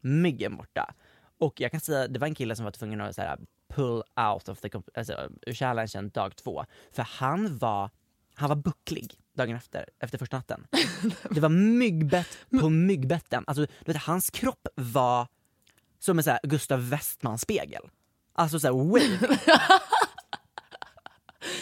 myggen 0.00 0.56
borta. 0.56 0.94
Och 1.38 1.60
jag 1.60 1.70
kan 1.70 1.80
säga, 1.80 2.08
det 2.08 2.18
var 2.18 2.26
en 2.26 2.34
kille 2.34 2.56
som 2.56 2.64
var 2.64 2.72
tvungen 2.72 3.00
att 3.00 3.14
så 3.14 3.22
här, 3.22 3.38
pull 3.68 4.02
out 4.32 4.48
of 4.48 4.60
the, 4.60 4.70
alltså, 4.94 5.30
ur 5.46 5.54
challengen 5.54 6.10
dag 6.10 6.36
två. 6.36 6.64
För 6.92 7.02
han 7.02 7.58
var, 7.58 7.90
han 8.34 8.48
var 8.48 8.56
bucklig 8.56 9.21
dagen 9.36 9.56
efter, 9.56 9.88
efter 10.00 10.18
första 10.18 10.36
natten. 10.36 10.66
Det 11.30 11.40
var 11.40 11.48
myggbett 11.48 12.38
på 12.60 12.68
myggbetten. 12.70 13.44
Alltså, 13.46 13.66
du 13.84 13.92
vet, 13.92 14.02
hans 14.02 14.30
kropp 14.30 14.68
var 14.74 15.26
som 15.98 16.18
en 16.18 16.24
så 16.24 16.30
här 16.30 16.40
Gustav 16.42 16.88
Westman-spegel. 16.90 17.82
Alltså 18.32 18.60
såhär 18.60 18.74
wave. 18.74 19.38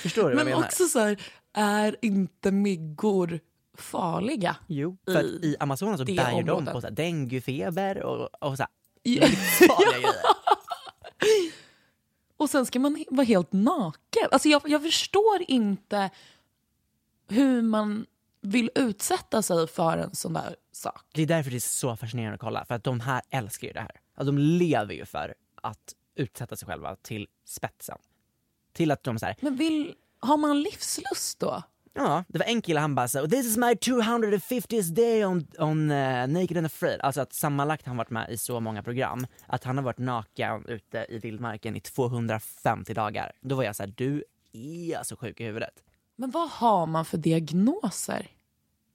Förstår 0.03 0.23
du 0.23 0.29
vad 0.29 0.33
jag 0.33 0.37
Men 0.37 0.47
menar? 0.47 0.67
också 0.67 0.85
så 0.87 0.99
här, 0.99 1.21
är 1.53 1.97
inte 2.03 2.53
myggor 2.53 3.41
farliga? 3.77 4.57
Jo, 4.67 4.97
för 5.05 5.17
att 5.17 5.25
i 5.25 5.57
Amazonas 5.61 5.99
så 5.99 6.05
det 6.05 6.15
bär 6.15 6.31
ju 6.33 6.43
de 6.43 6.51
området. 6.51 6.73
på 6.75 6.81
så 6.81 6.87
här 6.87 6.95
denguefeber 6.95 8.03
och, 8.03 8.43
och 8.45 8.57
så 8.57 8.63
här 8.63 8.71
Ja. 9.03 9.27
livsfarliga 9.27 9.93
grejer. 9.99 10.15
Och 12.37 12.51
sen 12.51 12.67
ska 12.67 12.79
man 12.81 12.97
he- 12.97 13.07
vara 13.11 13.25
helt 13.27 13.53
naken. 13.53 14.29
Alltså 14.33 14.49
jag, 14.49 14.63
jag 14.65 14.83
förstår 14.83 15.43
inte 15.49 16.11
hur 17.31 17.63
man 17.63 18.07
vill 18.43 18.71
utsätta 18.75 19.43
sig 19.43 19.67
för 19.67 19.99
en 19.99 20.15
sån 20.15 20.33
där 20.33 20.57
sak. 20.73 21.05
Det 21.15 21.23
är 21.23 21.27
därför 21.27 21.51
det 21.51 21.57
är 21.57 21.61
så 21.61 21.97
fascinerande 21.97 22.35
att 22.35 22.41
kolla, 22.41 22.65
för 22.65 22.75
att 22.75 22.85
de 22.85 23.01
här 23.01 23.23
älskar 23.31 23.67
ju 23.67 23.73
det 23.73 23.81
här. 23.81 24.01
Alltså, 24.15 24.33
de 24.33 24.39
lever 24.39 24.95
ju 24.95 25.05
för 25.05 25.35
att 25.63 25.95
utsätta 26.15 26.57
sig 26.57 26.67
själva 26.69 26.97
till 26.97 27.27
spetsen. 27.45 27.99
Till 28.73 28.91
att 28.91 29.03
de 29.03 29.19
så 29.19 29.27
här, 29.27 29.37
Men 29.41 29.57
vill, 29.57 29.95
har 30.19 30.37
man 30.37 30.63
livslust 30.63 31.41
då? 31.41 31.63
ja, 31.95 32.25
det 32.29 32.39
var 32.39 32.47
en 32.47 32.63
kille 32.63 32.81
han 32.81 32.95
bara 32.95 33.09
så 33.09 33.27
this 33.27 33.47
is 33.47 33.57
my 33.57 33.75
250th 33.75 34.95
day 34.95 35.25
on, 35.25 35.47
on 35.59 35.91
uh, 35.91 36.27
Naked 36.27 36.57
and 36.57 36.67
Afraid. 36.67 37.01
Alltså 37.01 37.21
att 37.21 37.33
sammanlagt 37.33 37.87
han 37.87 37.97
varit 37.97 38.11
med 38.11 38.31
i 38.31 38.37
så 38.37 38.61
många 38.61 38.83
program 38.83 39.27
att 39.47 39.65
han 39.65 39.77
har 39.77 39.85
varit 39.85 39.99
naken 39.99 40.65
ute 40.69 41.07
i 41.09 41.19
vildmarken 41.19 41.77
i 41.77 41.81
250 41.81 42.95
dagar. 42.95 43.33
Då 43.41 43.55
var 43.55 43.65
jag 43.65 43.77
så 43.77 43.83
här, 43.83 43.93
du 43.97 44.25
är 44.53 45.03
så 45.03 45.17
sjuk 45.17 45.41
i 45.41 45.45
huvudet. 45.45 45.85
Men 46.21 46.31
vad 46.31 46.51
har 46.51 46.87
man 46.87 47.05
för 47.05 47.19
diagnoser? 47.19 48.31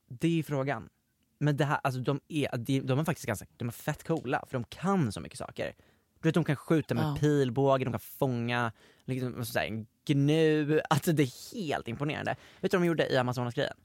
Det 0.07 0.27
är 0.27 0.31
ju 0.31 0.43
frågan. 0.43 0.89
Men 1.37 1.57
det 1.57 1.65
här, 1.65 1.79
alltså 1.83 2.01
de 2.01 2.19
är, 2.27 2.57
de, 2.57 2.79
de 2.79 2.99
är 2.99 3.03
faktiskt 3.03 3.27
ganska, 3.27 3.45
de 3.57 3.67
är 3.67 3.71
fett 3.71 4.07
coola 4.07 4.43
för 4.47 4.53
de 4.53 4.63
kan 4.63 5.11
så 5.11 5.19
mycket 5.19 5.37
saker. 5.39 5.73
Du 6.21 6.27
vet 6.27 6.33
de 6.33 6.43
kan 6.43 6.55
skjuta 6.55 6.93
med 6.93 7.03
Ja. 7.03 7.17
pilbåge, 7.19 7.85
de 7.85 7.91
kan 7.91 7.99
fånga 7.99 8.71
liksom, 9.05 9.45
så 9.45 9.59
här, 9.59 9.65
en 9.65 9.87
gnu, 10.05 10.81
alltså 10.89 11.11
det 11.13 11.23
är 11.23 11.55
helt 11.55 11.87
imponerande. 11.87 12.35
Vet 12.61 12.71
du 12.71 12.77
vad 12.77 12.83
de 12.83 12.87
gjorde 12.87 13.13
i 13.13 13.17
Amazonas-grejen? 13.17 13.77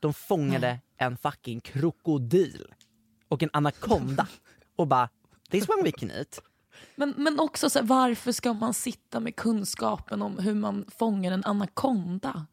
De 0.00 0.14
fångade 0.14 0.78
en 0.96 1.16
fucking 1.16 1.60
krokodil 1.60 2.74
och 3.28 3.42
en 3.42 3.50
anakonda 3.52 4.28
och 4.76 4.86
bara 4.86 5.08
this 5.50 5.68
one 5.68 5.82
we 5.82 5.92
can 5.92 6.10
eat. 6.10 6.40
Men, 6.96 7.14
men 7.16 7.40
också 7.40 7.70
så 7.70 7.78
här, 7.78 7.86
varför 7.86 8.32
ska 8.32 8.52
man 8.52 8.74
sitta 8.74 9.20
med 9.20 9.36
kunskapen 9.36 10.22
om 10.22 10.38
hur 10.38 10.54
man 10.54 10.84
fångar 10.88 11.32
en 11.32 11.44
anakonda? 11.44 12.46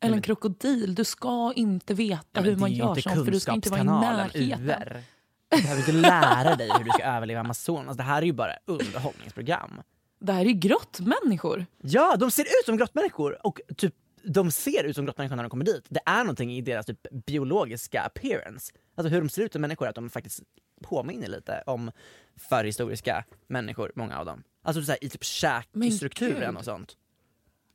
Eller 0.00 0.16
en 0.16 0.22
krokodil. 0.22 0.94
Du 0.94 1.04
ska 1.04 1.52
inte 1.56 1.94
veta 1.94 2.24
Ja, 2.32 2.40
hur 2.40 2.56
man 2.56 2.72
gör 2.72 2.94
sånt 2.94 3.24
för 3.24 3.32
du 3.32 3.40
ska 3.40 3.52
inte 3.52 3.70
vara 3.70 3.80
i 3.80 3.84
närheten. 3.84 4.70
UR. 4.70 5.02
Du 5.50 5.62
behöver 5.62 5.80
inte 5.80 5.92
lära 5.92 6.56
dig 6.56 6.70
hur 6.78 6.84
du 6.84 6.90
ska 6.90 7.02
överleva 7.02 7.40
Amazonas. 7.40 7.96
Det 7.96 8.02
här 8.02 8.22
är 8.22 8.26
ju 8.26 8.32
bara 8.32 8.52
underhållningsprogram. 8.64 9.82
Det 10.20 10.32
här 10.32 10.40
är 10.40 10.44
ju 10.44 10.52
grottmänniskor. 10.52 11.66
Ja, 11.82 12.16
de 12.16 12.30
ser 12.30 12.42
ut 12.42 12.66
som 12.66 12.76
grottmänniskor 12.76 13.46
och 13.46 13.60
typ 13.76 13.94
de 14.22 14.50
ser 14.50 14.84
ut 14.84 14.96
som 14.96 15.04
grottmänniskor 15.04 15.36
när 15.36 15.42
de 15.42 15.50
kommer 15.50 15.64
dit. 15.64 15.84
Det 15.88 16.00
är 16.06 16.18
någonting 16.18 16.52
i 16.52 16.60
deras 16.60 16.86
typ 16.86 17.06
biologiska 17.26 18.02
appearance. 18.02 18.72
Alltså 18.94 19.14
hur 19.14 19.20
de 19.20 19.28
ser 19.28 19.42
ut 19.42 19.52
som 19.52 19.60
människor, 19.60 19.88
att 19.88 19.94
de 19.94 20.10
faktiskt 20.10 20.42
påminner 20.82 21.28
lite 21.28 21.62
om 21.66 21.90
förhistoriska 22.36 23.24
människor, 23.46 23.92
många 23.94 24.18
av 24.18 24.26
dem. 24.26 24.42
Alltså 24.62 24.82
så 24.82 24.92
här, 24.92 25.04
i 25.04 25.08
typ 25.08 25.24
käkstrukturen 25.24 26.56
och 26.56 26.64
sånt. 26.64 26.96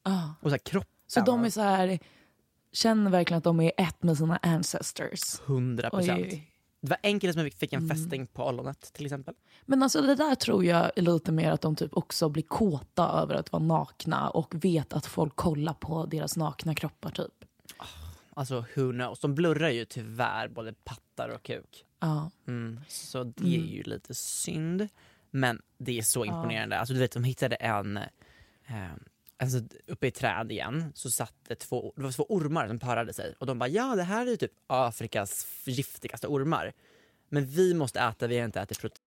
Ah. 0.04 0.30
Och 0.42 0.50
så 0.50 0.54
här 0.54 0.58
kroppen. 0.58 0.93
Så 1.14 1.22
de 1.22 1.46
är 1.46 1.50
så 1.50 1.62
här, 1.62 2.00
känner 2.72 3.12
verkligen 3.12 3.38
att 3.38 3.44
de 3.44 3.60
är 3.60 3.72
ett 3.78 4.04
med 4.04 4.18
sina 4.18 4.38
ancestors. 4.38 5.40
100 5.46 5.90
procent. 5.90 6.28
Det 6.82 6.90
var 6.90 6.98
en 7.02 7.20
kille 7.20 7.34
som 7.34 7.50
fick 7.52 7.74
en 7.74 7.84
Mm. 7.84 7.98
fästing 7.98 8.28
på 8.28 8.48
ollonet 8.48 8.94
till 8.94 9.06
exempel. 9.06 9.36
Men 9.66 9.84
alltså 9.84 10.02
det 10.02 10.16
där 10.16 10.36
tror 10.36 10.66
jag 10.66 10.92
är 10.96 11.02
lite 11.02 11.32
mer 11.32 11.52
att 11.52 11.62
de 11.62 11.76
typ 11.76 11.98
också 11.98 12.30
blir 12.30 12.44
kåta 12.44 13.08
över 13.08 13.36
att 13.36 13.52
vara 13.52 13.64
nakna 13.64 14.30
och 14.30 14.66
vet 14.66 14.94
att 14.94 15.06
folk 15.06 15.36
kollar 15.36 15.74
på 15.74 16.06
deras 16.06 16.38
nakna 16.38 16.76
kroppar 16.76 17.10
typ. 17.12 17.46
Alltså 18.36 18.66
who 18.76 18.92
knows. 18.92 19.20
De 19.20 19.36
blurrar 19.36 19.70
ju 19.70 19.86
tyvärr 19.86 20.48
både 20.48 20.74
pattar 20.74 21.30
och 21.30 21.44
kuk. 21.44 21.86
Ja. 22.00 22.32
Mm, 22.48 22.80
så 22.88 23.24
det 23.24 23.56
är 23.56 23.66
ju 23.66 23.84
lite 23.84 24.14
synd. 24.14 24.88
Men 25.32 25.62
det 25.78 25.98
är 25.98 26.02
så 26.02 26.26
imponerande. 26.26 26.80
Alltså 26.80 26.94
du 26.94 27.00
vet, 27.00 27.12
de 27.12 27.24
hittade 27.24 27.56
en... 27.56 28.00
Alltså 29.44 29.60
uppe 29.88 30.08
i 30.08 30.12
träd 30.12 30.52
igen 30.52 30.92
så 30.96 31.12
satt 31.12 31.34
det 31.48 31.56
två, 31.56 31.94
det 31.96 32.04
var 32.04 32.12
två 32.12 32.26
ormar 32.30 32.68
som 32.68 32.80
parade 32.80 33.14
sig. 33.14 33.36
Och 33.40 33.46
de 33.46 33.60
bara 33.60 33.70
ja 33.70 33.96
det 33.96 34.04
här 34.04 34.26
är 34.26 34.32
ju 34.32 34.38
typ 34.38 34.52
Afrikas 34.68 35.48
giftigaste 35.66 36.28
ormar. 36.28 36.74
Men 37.30 37.46
vi 37.46 37.74
måste 37.74 38.00
äta, 38.00 38.28
vi 38.28 38.38
har 38.38 38.46
inte 38.46 38.62
ätit 38.62 38.80
protein. 38.80 39.04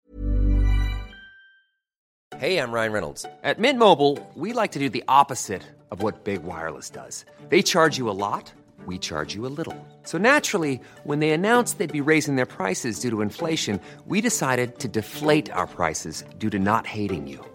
Hej, 2.37 2.53
jag 2.53 2.73
Ryan 2.73 2.93
Reynolds. 2.93 3.25
At 3.43 3.57
Mint 3.57 3.79
Mobile, 3.79 4.17
we 4.35 4.61
like 4.61 4.73
to 4.73 4.79
do 4.79 4.89
the 4.89 5.03
opposite 5.07 5.61
of 5.89 6.03
what 6.03 6.23
Big 6.23 6.43
Wireless 6.43 6.89
does. 6.89 7.25
They 7.49 7.61
charge 7.61 7.97
you 7.99 8.09
a 8.09 8.17
lot, 8.31 8.53
we 8.87 8.97
charge 8.97 9.35
you 9.35 9.45
a 9.45 9.53
little. 9.57 9.87
So 10.03 10.17
naturally, 10.17 10.79
when 11.05 11.19
they 11.19 11.31
announced 11.31 11.77
they'd 11.77 12.03
be 12.03 12.11
raising 12.11 12.35
their 12.35 12.45
prices 12.45 12.99
due 12.99 13.09
to 13.09 13.21
inflation, 13.21 13.79
we 14.05 14.21
decided 14.21 14.79
to 14.79 14.87
deflate 14.87 15.53
our 15.53 15.67
prices 15.67 16.23
due 16.39 16.49
to 16.49 16.59
not 16.59 16.85
hating 16.85 17.27
you. 17.27 17.54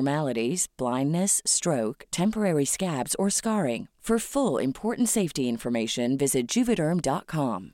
blindness, 0.77 1.41
stroke, 1.45 2.05
temporary 2.11 2.65
scabs, 2.65 3.15
or 3.19 3.29
scarring. 3.29 3.87
For 4.01 4.19
full 4.19 4.63
important 4.63 5.09
safety 5.09 5.47
information, 5.47 6.17
visit 6.17 6.47
juvederm.com. 6.55 7.73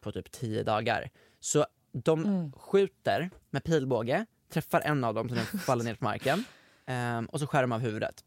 på 0.00 0.12
typ 0.12 0.30
10 0.30 0.62
dagar. 0.62 1.10
Så 1.40 1.66
de 1.92 2.52
skjuter 2.56 3.30
med 3.50 3.64
pilbåge, 3.64 4.26
träffar 4.52 4.80
en 4.80 5.04
av 5.04 5.14
dem 5.14 5.28
så 5.28 5.34
den 5.34 5.44
faller 5.66 5.84
ner 5.84 5.94
på 5.94 6.04
marken 6.04 6.44
ehm, 6.86 7.26
och 7.26 7.40
så 7.40 7.46
skär 7.46 7.62
de 7.62 7.72
av 7.72 7.80
huvudet. 7.80 8.24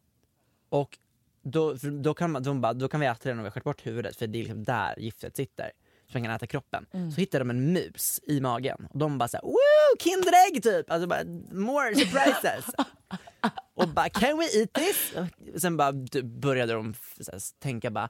Och 0.70 0.98
då, 1.42 1.74
då, 1.74 2.14
kan 2.14 2.32
man, 2.32 2.44
de 2.44 2.62
bara, 2.62 2.74
då 2.74 2.88
kan 2.88 3.00
vi 3.00 3.06
äta 3.06 3.30
den 3.30 3.38
om 3.38 3.44
vi 3.44 3.48
har 3.48 3.52
skärt 3.52 3.64
bort 3.64 3.86
huvudet 3.86 4.16
för 4.16 4.28
det 4.28 4.40
är 4.40 4.44
liksom 4.44 4.64
där 4.64 5.00
giftet 5.00 5.36
sitter. 5.36 5.72
Man 6.14 6.24
kan 6.24 6.32
äta 6.32 6.48
kroppen. 6.48 6.86
Så 6.92 7.22
hittar 7.22 7.40
de 7.40 7.50
en 7.50 7.74
mus 7.74 8.20
i 8.24 8.42
magen 8.42 8.88
och 8.90 9.00
de 9.00 9.18
bara 9.18 9.28
såhär 9.28 9.44
woo 9.44 9.98
Kinderägg 10.00 10.64
typ! 10.64 10.92
Alltså 10.92 11.08
bara 11.08 11.24
more 11.52 11.96
surprises! 11.96 12.66
och 13.74 13.88
bara 13.88 14.10
can 14.10 14.38
we 14.38 14.60
eat 14.60 14.74
this? 14.74 15.14
Och 15.16 15.62
sen 15.62 15.78
bara 15.78 15.94
började 16.24 16.74
de 16.74 16.94
här, 17.18 17.60
tänka 17.60 17.92
bara 17.92 18.10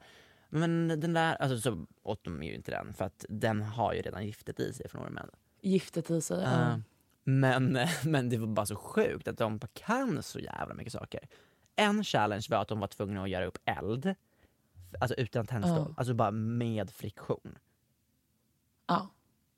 men 0.53 0.87
den 0.87 1.13
där, 1.13 1.35
alltså 1.35 1.57
så 1.57 1.85
åt 2.03 2.23
de 2.23 2.43
ju 2.43 2.55
inte 2.55 2.71
den 2.71 2.93
för 2.93 3.05
att 3.05 3.25
den 3.29 3.61
har 3.61 3.93
ju 3.93 4.01
redan 4.01 4.25
giftet 4.25 4.59
i 4.59 4.73
sig 4.73 4.89
från 4.89 5.05
ormen. 5.05 5.29
Giftet 5.61 6.09
i 6.11 6.21
sig. 6.21 6.37
Uh, 6.37 6.43
ja. 6.43 6.79
men, 7.23 7.77
men 8.03 8.29
det 8.29 8.37
var 8.37 8.47
bara 8.47 8.65
så 8.65 8.75
sjukt 8.75 9.27
att 9.27 9.37
de 9.37 9.59
kan 9.73 10.23
så 10.23 10.39
jävla 10.39 10.73
mycket 10.75 10.93
saker. 10.93 11.27
En 11.75 12.03
challenge 12.03 12.47
var 12.49 12.57
att 12.57 12.67
de 12.67 12.79
var 12.79 12.87
tvungna 12.87 13.23
att 13.23 13.29
göra 13.29 13.45
upp 13.45 13.57
eld, 13.65 14.15
alltså 14.99 15.15
utan 15.15 15.47
tändstål, 15.47 15.85
Ja. 15.89 15.93
alltså 15.97 16.13
bara 16.13 16.31
med 16.31 16.89
friktion. 16.91 17.57
Ja. 18.93 19.07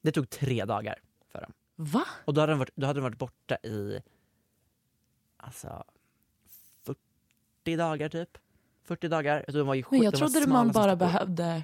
Det 0.02 0.12
tog 0.12 0.30
tre 0.30 0.66
dagar 0.66 1.00
för 1.32 1.42
dem. 1.42 1.54
Va? 1.76 2.06
Och 2.26 2.34
då 2.34 2.42
hade 2.42 2.52
de 2.54 2.60
varit, 2.60 2.72
då 2.76 2.88
hade 2.88 3.00
de 3.00 3.04
varit 3.04 3.18
borta 3.18 3.58
i 3.64 4.02
alltså 5.38 5.84
40 7.66 7.76
dagar 7.76 8.10
typ. 8.10 8.38
40 8.84 9.08
dagar. 9.08 9.38
Alltså 9.38 9.58
de 9.58 9.68
var 9.68 9.74
ju 9.74 9.82
Men 9.90 10.00
sjukt- 10.00 10.04
jag 10.04 10.16
trodde 10.16 10.48
man 10.48 10.72
bara 10.72 10.96
behövde... 10.96 11.64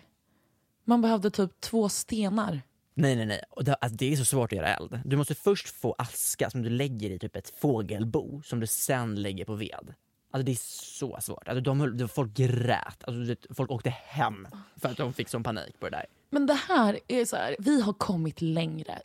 Man 0.84 1.01
behövde 1.01 1.32
typ 1.32 1.60
två 1.62 1.89
stenar. 1.89 2.62
Nej 2.93 3.15
nej 3.15 3.25
nej, 3.25 3.43
och 3.49 3.63
det, 3.63 3.73
alltså, 3.75 3.95
det 3.97 4.13
är 4.13 4.17
så 4.17 4.25
svårt 4.25 4.51
att 4.53 4.58
göra 4.58 4.75
eld. 4.75 4.99
Du 5.05 5.15
måste 5.17 5.36
först 5.36 5.69
få 5.69 5.95
aska 5.97 6.49
som 6.49 6.62
du 6.62 6.69
lägger 6.69 7.10
i 7.10 7.19
typ 7.19 7.36
ett 7.36 7.49
fågelbo 7.49 8.41
som 8.45 8.60
du 8.60 8.67
sen 8.67 9.15
lägger 9.21 9.45
på 9.45 9.55
ved. 9.55 9.93
Alltså 10.32 10.45
det 10.45 10.51
är 10.51 10.55
så 10.99 11.17
svårt. 11.21 11.47
Alltså, 11.47 11.62
de, 11.62 11.97
de, 11.97 12.08
folk 12.08 12.34
grät, 12.34 13.03
alltså, 13.03 13.36
folk 13.53 13.71
åkte 13.71 13.89
hem 13.89 14.47
för 14.75 14.89
att 14.89 14.97
de 14.97 15.13
fick 15.13 15.29
sån 15.29 15.43
panik 15.43 15.79
på 15.79 15.89
det 15.89 15.97
där. 15.97 16.05
Men 16.29 16.45
det 16.45 16.53
här 16.53 16.99
är 17.07 17.25
så 17.25 17.35
här, 17.35 17.55
vi 17.59 17.81
har 17.81 17.93
kommit 17.93 18.41
längre 18.41 18.99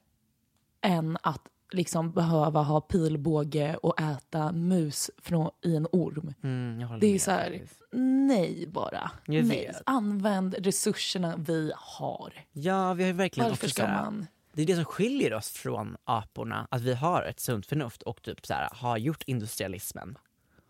än 0.80 1.18
att 1.22 1.42
liksom 1.72 2.12
behöva 2.12 2.62
ha 2.62 2.80
pilbåge 2.80 3.76
och 3.76 4.00
äta 4.00 4.52
mus 4.52 5.10
från, 5.18 5.50
i 5.64 5.76
en 5.76 5.86
orm. 5.92 6.34
Mm, 6.42 6.98
Det 7.00 7.06
är 7.06 7.12
med 7.12 7.20
så 7.22 7.30
här, 7.30 7.50
faktiskt. 7.50 7.82
nej 8.28 8.66
bara. 8.66 9.10
Jag 9.26 9.44
nej. 9.46 9.66
vet. 9.66 9.82
Använd 9.86 10.54
resurserna 10.58 11.36
vi 11.36 11.72
har. 11.76 12.32
Ja, 12.52 12.94
vi 12.94 13.02
har 13.02 13.08
ju 13.08 13.12
verkligen 13.12 13.48
Varför 13.50 13.66
också 13.66 13.74
ska 13.74 13.86
man... 13.86 14.26
Det 14.52 14.62
är 14.62 14.66
det 14.66 14.74
som 14.74 14.84
skiljer 14.84 15.34
oss 15.34 15.50
från 15.50 15.96
aporna, 16.04 16.66
att 16.70 16.82
vi 16.82 16.94
har 16.94 17.22
ett 17.22 17.40
sunt 17.40 17.66
förnuft 17.66 18.02
och 18.02 18.22
typ 18.22 18.46
så 18.46 18.54
här, 18.54 18.68
har 18.72 18.96
gjort 18.98 19.22
industrialismen. 19.26 20.18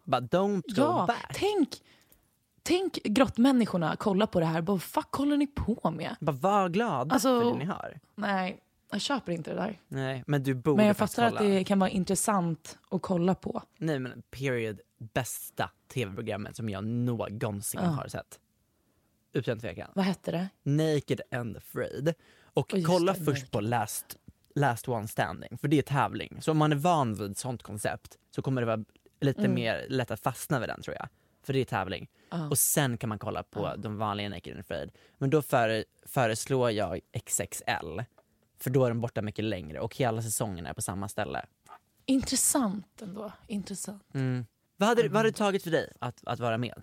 But 0.05 0.23
don't 0.23 0.63
go 0.67 0.83
Ja, 0.83 1.05
back. 1.07 1.31
tänk, 1.35 1.69
tänk 2.65 2.95
grottmänniskorna 3.05 3.97
kolla 3.97 4.27
på 4.27 4.41
det 4.41 4.47
här. 4.47 4.61
Bara, 4.63 4.79
fuck 4.79 5.13
håller 5.15 5.37
ni 5.37 5.47
på 5.47 5.91
med? 5.91 6.17
Bara 6.21 6.37
var 6.37 6.69
glada 6.69 7.15
Alltså- 7.15 7.41
för 7.41 7.51
det 7.53 7.59
ni 7.59 7.65
har. 7.65 8.01
Nej, 8.15 8.61
jag 8.91 9.01
köper 9.01 9.33
inte 9.33 9.51
det 9.51 9.57
där. 9.57 9.81
Nej, 9.89 10.25
men 10.27 10.43
du 10.43 10.55
borde 10.55 10.77
Men 10.77 10.87
jag 10.87 10.97
fattar 10.97 11.25
att 11.25 11.39
det 11.39 11.65
kan 11.65 11.79
vara 11.79 11.91
intressant 11.91 12.79
att 12.91 13.03
kolla 13.03 13.35
på. 13.35 13.63
Nej 13.79 13.99
men 13.99 14.23
period, 14.31 14.81
bästa 14.99 15.71
tv-programmet 15.93 16.57
som 16.57 16.69
jag 16.69 16.85
någonsin 16.85 17.81
Ja. 17.85 17.89
har 17.89 18.09
sett. 18.09 18.41
Utan 19.33 19.59
tvekan. 19.61 19.91
Vad 19.95 20.05
hette 20.05 20.31
det? 20.33 20.49
Naked 20.63 21.21
and 21.31 21.57
afraid. 21.57 22.15
Och 22.43 22.75
Oh, 22.75 22.83
kolla 22.85 23.13
det, 23.13 23.25
först 23.25 23.51
på 23.51 23.61
last, 23.61 24.17
last 24.55 24.89
one 24.89 25.09
standing, 25.09 25.59
för 25.59 25.69
det 25.69 25.79
är 25.79 25.83
tävling. 25.83 26.39
Så 26.43 26.51
om 26.51 26.59
man 26.59 26.73
är 26.73 26.77
van 26.77 27.15
vid 27.15 27.37
sånt 27.37 27.63
koncept 27.63 28.19
så 28.31 28.43
kommer 28.43 28.63
det 28.63 28.67
vara 28.67 28.85
lite 29.21 29.41
Mm. 29.41 29.55
mer 29.55 29.87
lätt 29.89 30.11
att 30.11 30.21
fastna 30.21 30.61
vid 30.61 30.69
den 30.69 30.83
tror 30.83 30.97
jag. 30.97 31.09
För 31.45 31.53
det 31.53 31.59
är 31.61 31.65
tävling. 31.65 32.11
Ja. 32.31 32.49
Och 32.49 32.59
sen 32.59 32.99
kan 32.99 33.09
man 33.09 33.19
kolla 33.19 33.43
på 33.43 33.75
de 33.77 33.97
vanliga 33.97 34.29
Naked 34.29 34.53
and 34.53 34.61
afraid. 34.61 34.91
Men 35.19 35.31
då 35.31 35.43
före, 35.43 35.85
föreslår 36.07 36.71
jag 36.71 37.01
XXL. 37.27 38.01
För 38.59 38.71
då 38.71 38.85
är 38.85 38.89
de 38.89 39.01
borta 39.01 39.23
mycket 39.23 39.45
längre 39.45 39.81
och 39.81 39.97
hela 39.97 40.23
säsongen 40.23 40.67
är 40.67 40.73
på 40.73 40.83
samma 40.83 41.09
ställe. 41.09 41.47
Intressant 42.07 43.03
ändå. 43.03 43.33
Intressant. 43.47 44.03
Mm. 44.15 44.47
Vad, 44.77 44.89
hade, 44.89 45.03
vad 45.03 45.17
hade 45.17 45.31
det 45.31 45.37
tagit 45.37 45.63
för 45.63 45.71
dig 45.71 45.93
att, 45.99 46.21
att 46.27 46.41
vara 46.41 46.59
med? 46.59 46.83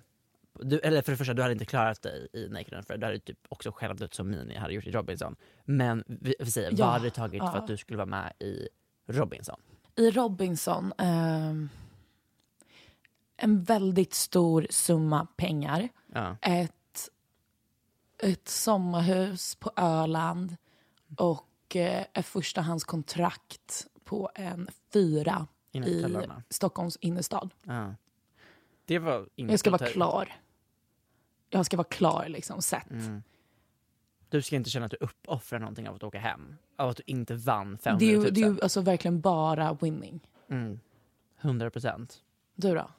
Du, 0.60 0.80
eller 0.80 1.02
för 1.02 1.12
det 1.12 1.18
första, 1.18 1.34
du 1.34 1.42
hade 1.42 1.54
inte 1.54 1.66
klarat 1.66 2.02
dig 2.02 2.28
i 2.34 2.48
Naked 2.48 2.74
and 2.74 2.80
Afraid. 2.80 3.00
Du 3.00 3.06
hade 3.06 3.20
typ 3.20 3.40
också 3.50 3.72
själv 3.72 3.96
dött 3.96 4.14
som 4.14 4.30
Mini 4.30 4.58
hade 4.58 4.74
gjort 4.74 4.88
i 4.88 4.92
Robinson. 4.92 5.36
Men 5.66 6.04
vi, 6.08 6.36
vi 6.40 6.52
säger, 6.52 6.72
Ja, 6.72 6.86
vad 6.86 6.94
hade 6.94 7.06
det 7.06 7.12
tagit 7.12 7.42
för 7.42 7.48
ja. 7.48 7.58
att 7.58 7.68
du 7.68 7.78
skulle 7.78 7.98
vara 7.98 8.06
med 8.06 8.34
i 8.40 8.68
Robinson? 9.08 9.60
I 9.96 10.12
Robinson, 10.12 10.94
ehm, 10.98 11.70
en 13.44 13.64
väldigt 13.64 14.14
stor 14.14 14.68
summa 14.70 15.28
pengar. 15.36 15.90
Ja. 16.14 16.38
Ett, 16.42 17.10
ett 18.18 18.48
sommarhus 18.48 19.56
på 19.56 19.72
Öland 19.76 20.56
och 21.18 21.76
eh, 21.76 22.06
ett 22.14 22.26
förstahandskontrakt 22.26 23.88
på 24.04 24.32
en 24.36 24.68
fyra 24.94 25.48
i. 25.72 26.06
Stockholms 26.50 26.98
innerstad. 27.02 27.54
Ja. 27.64 27.96
Det 28.86 29.00
var 29.00 29.30
inget 29.36 29.52
Jag 29.52 29.60
ska 29.60 29.72
vara 29.72 29.88
klar. 29.88 30.34
Jag 31.50 31.66
ska 31.66 31.78
vara 31.78 31.88
klar 31.88 32.26
liksom, 32.28 32.62
sett. 32.62 32.90
Mm. 32.92 33.24
Du 34.30 34.42
ska 34.42 34.56
inte 34.56 34.70
känna 34.70 34.86
att 34.86 34.92
du 34.92 34.98
uppoffrar 34.98 35.60
någonting 35.60 35.90
av 35.90 35.96
att 35.96 36.04
åka 36.04 36.20
hem. 36.20 36.56
Av 36.78 36.90
att 36.90 36.98
du 36.98 37.04
inte 37.06 37.36
vann 37.36 37.78
500 37.78 38.00
Det 38.00 38.14
är 38.14 38.18
000. 38.18 38.26
ju, 38.26 38.32
det 38.32 38.42
är 38.42 38.50
ju 38.50 38.62
alltså 38.62 38.82
verkligen 38.82 39.22
bara 39.22 39.74
winning. 39.74 40.28
Mm. 40.50 40.80
100 41.42 41.70
procent. 41.70 42.22
Du 42.56 42.76
då? 42.76 42.90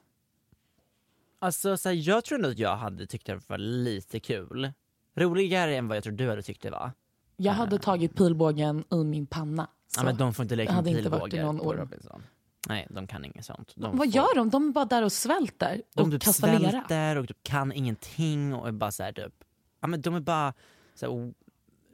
Alltså, 1.42 1.76
så 1.76 1.88
här, 1.88 1.96
jag 1.96 2.24
tror 2.24 2.36
ändå 2.38 2.48
att 2.48 2.58
jag 2.58 2.76
hade 2.76 3.06
tyckt 3.06 3.26
det 3.26 3.40
var 3.48 3.58
lite 3.58 4.20
kul. 4.20 4.72
Roligare 5.16 5.76
än 5.76 5.88
vad 5.88 5.96
jag 5.96 6.04
tror 6.04 6.12
du 6.12 6.28
hade 6.28 6.42
tyckt 6.42 6.62
det 6.62 6.70
var. 6.70 6.92
Jag 7.36 7.52
hade 7.52 7.78
tagit 7.78 8.14
pilbågen 8.16 8.84
i 8.90 8.96
min 9.04 9.26
panna. 9.26 9.68
Ja, 9.96 10.02
men 10.04 10.16
de 10.16 10.34
får 10.34 10.42
inte 10.42 10.56
leka 10.56 10.72
med 10.82 10.92
i 10.92 10.94
pilbågar 10.94 11.58
på. 11.58 11.72
Robinson. 11.74 12.22
Nej, 12.68 12.86
de 12.90 13.06
kan 13.06 13.24
inget 13.24 13.44
sånt. 13.44 13.72
De 13.74 13.82
Vad 13.82 13.96
får- 13.96 14.06
gör 14.06 14.34
de? 14.34 14.50
De 14.50 14.68
är 14.68 14.72
bara 14.72 14.84
där 14.84 15.02
och 15.02 15.12
svälter 15.12 15.82
De 15.94 16.02
och 16.02 16.10
typ 16.10 16.22
kastar 16.22 16.58
lera. 16.58 16.70
svälter 16.70 17.16
och 17.18 17.28
typ 17.28 17.42
kan 17.42 17.72
ingenting 17.72 18.54
och 18.54 18.68
är 18.68 18.72
bara 18.72 18.90
så 18.90 19.02
här, 19.02 19.12
typ, 19.12 19.34
ja 19.80 19.86
men 19.88 20.00
de 20.00 20.14
är 20.14 20.20
bara 20.20 20.54
så 20.94 21.06
här, 21.06 21.32